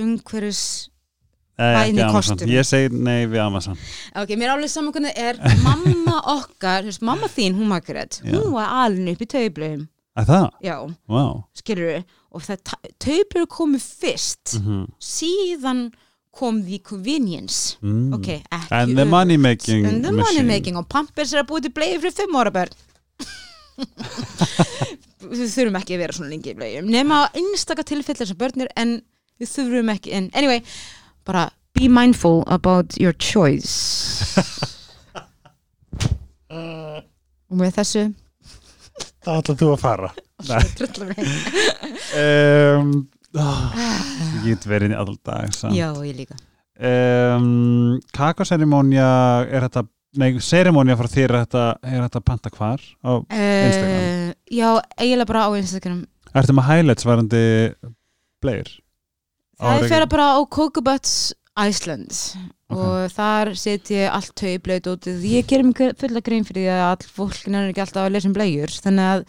[1.61, 2.37] bæði Amazon.
[2.37, 2.49] kostur.
[2.49, 3.75] ég segi nei við Amazon
[4.17, 8.33] ok, mér alveg saman hvernig er mamma okkar, mamma þín, hún Margaret Já.
[8.39, 9.87] hún var alin upp í taublegum
[10.19, 10.75] að það, já,
[11.11, 12.57] wow skilur við og það
[12.99, 15.91] taublegur komið fyrst mm síðan
[16.31, 17.77] kom the convenience.
[17.83, 18.13] Mm.
[18.15, 20.77] ok, ekki and the money making And the money making.
[20.79, 22.71] Og Pampers er að búið til bleið fyrir fimm ára börn.
[25.31, 28.69] Við þurfum ekki að vera svona lengi í bleiðum nema á einstaka tilfellir sem börnir
[28.79, 29.01] en
[29.41, 30.63] við þurfum ekki en anyway,
[31.27, 33.75] bara be mindful about your choice.
[36.51, 38.03] Og með þessu
[39.25, 40.11] það ætlaðu þú að fara.
[42.11, 42.89] Um,
[43.39, 43.75] oh,
[44.43, 45.77] ég get verið í all dag samt.
[45.77, 46.35] já, ég líka.
[46.75, 49.05] Um, Kakoserimónia
[49.47, 49.85] er þetta
[50.19, 52.83] nei, serimónia frá þér er þetta, er þetta panta hvar?
[53.05, 53.95] Á, Instagram?
[53.95, 54.67] uh, já,
[54.97, 56.01] eiginlega bara á Instagram.
[56.35, 57.43] Ertu með highlights varandi
[58.43, 58.73] bleir
[59.61, 61.13] það er fyrir bara á Cocobuts
[61.61, 62.11] Iceland
[62.71, 62.81] Ok.
[62.81, 66.83] og þar set ég allt taublaut út ég gerir mig fulla grein fyrir því að
[66.89, 69.25] all fólk er ekki alltaf að lesa um blegjur þannig að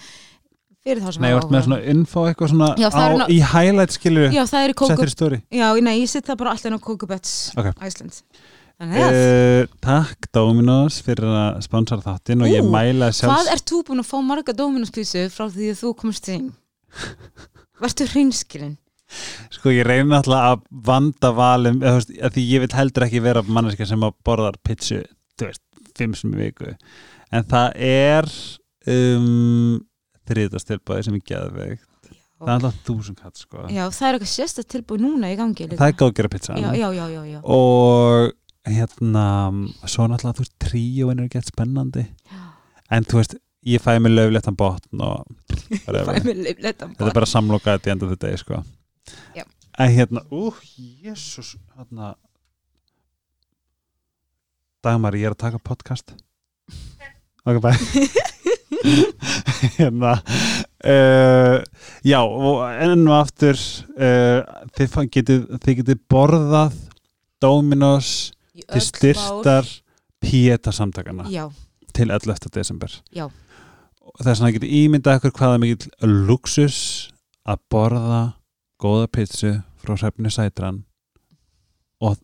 [0.82, 1.62] fyrir þá sem með áhuga.
[1.66, 3.39] svona info eitthvað svona Já, á, ná- í
[4.66, 7.35] er Coco settir í story já, nei, ég set það bara alltaf inn á Cocobuts
[7.59, 7.69] Ok.
[7.86, 8.19] Iceland
[8.82, 13.70] þannig að uh, Takk Dominos fyrir að sponsora þáttinn og ég mæla sjálfs hvað ert
[13.70, 16.48] þú búin að fá marga Dominos písu frá því að þú komst inn
[17.82, 18.74] varstu hreinskilin
[19.52, 23.44] Sko ég reyni alltaf að vanda valum veist, að því ég vil heldur ekki vera
[23.47, 25.62] manneska sem að borðar veist,
[25.98, 26.74] fimm sem í viku.
[27.32, 28.28] En það er
[28.93, 29.80] um,
[30.28, 31.89] þriðastilbæði sem er geðveikt.
[32.43, 33.64] Það er alltaf þúsund katt sko.
[33.70, 35.78] Já, það er eitthvað sérstætt tilbúið núna í gangi líka.
[35.78, 38.32] það er góð að gera pizza já, já, já, og
[38.66, 39.26] hérna
[39.86, 42.05] svo náttúrulega þú veist tríóin er gett spennandi.
[42.90, 45.22] En þú veist ég fæ mig löfléttan botn og
[45.86, 46.18] whatever.
[46.18, 48.62] Fæ mér leifleitt þetta er bara samlokaðið í enda þetta degi sko
[49.37, 49.45] Já.
[49.79, 50.53] en hérna, ú,
[51.03, 52.15] jésus hérna
[54.83, 56.15] Dagmar, ég er að taka podcast
[57.47, 57.70] ok, bæ
[59.77, 61.59] hérna uh,
[62.05, 63.59] já, og enn og aftur
[63.97, 64.43] uh,
[64.77, 66.79] þið getið þið getið borðað
[67.43, 69.69] Dominos til styrtar
[70.23, 71.49] Pieta samtakana Já,
[71.95, 72.51] til 11.
[72.55, 73.27] desember Já.
[74.23, 76.79] þess vegna getið ímyndað ykkur hvaða mikill luxus
[77.43, 78.23] að borða
[78.83, 80.83] góða pizzu frá hrefni sætran.
[82.03, 82.19] Og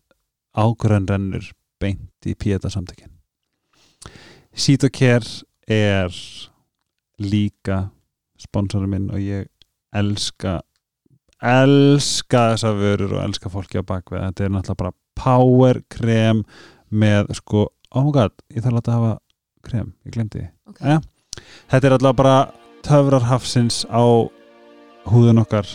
[0.59, 3.11] ágrunn rennur beint í Pieta samtökin
[4.55, 5.23] Sítokær
[5.69, 6.15] er
[7.21, 7.89] líka
[8.39, 9.47] sponsorinn minn og ég
[9.95, 10.59] elska
[11.39, 16.43] elska þessa vörur og elska fólki á bakvið þetta er náttúrulega bara power krem
[16.89, 19.13] með sko, oh my god ég þarf að láta hafa
[19.63, 20.41] krem, ég glemdi.
[20.41, 20.81] Því Ok.
[20.81, 20.99] Jæja.
[21.69, 22.35] þetta er alltaf bara
[22.83, 24.03] töfrar hafsins á
[25.09, 25.67] húðun okkar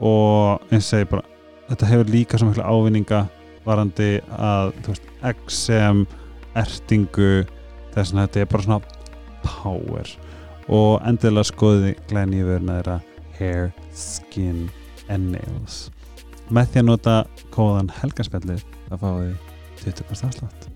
[0.00, 1.24] og eins og segi bara
[1.70, 3.24] þetta hefur líka svo miklu ávinninga
[3.66, 6.04] varandi að veist, XM
[6.56, 7.32] ertingu
[7.94, 8.80] þess að þetta er bara svona
[9.46, 10.14] power.
[10.66, 13.00] Og endilega skoði glæni vöruna þeirra
[13.38, 14.66] hair, skin
[15.08, 15.86] and nails.
[16.50, 17.18] Með því að nota
[17.54, 19.20] kóðan helgarspjallið þá fáið
[19.82, 20.72] þið 20% afslátt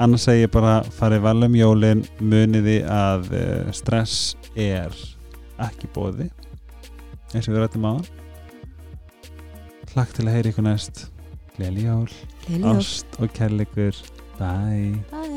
[0.00, 4.94] annars segi ég bara farið vel um jólin muniði að eh, stress er
[5.60, 6.30] ekki bóði
[7.32, 7.94] eins og við rættum á
[9.92, 11.06] hlakk til að heyra ykkur næst.
[11.56, 12.08] Gleyli jól,
[12.64, 13.96] ást og kærleikur.
[14.38, 14.96] Bye.
[15.12, 15.32] Bye.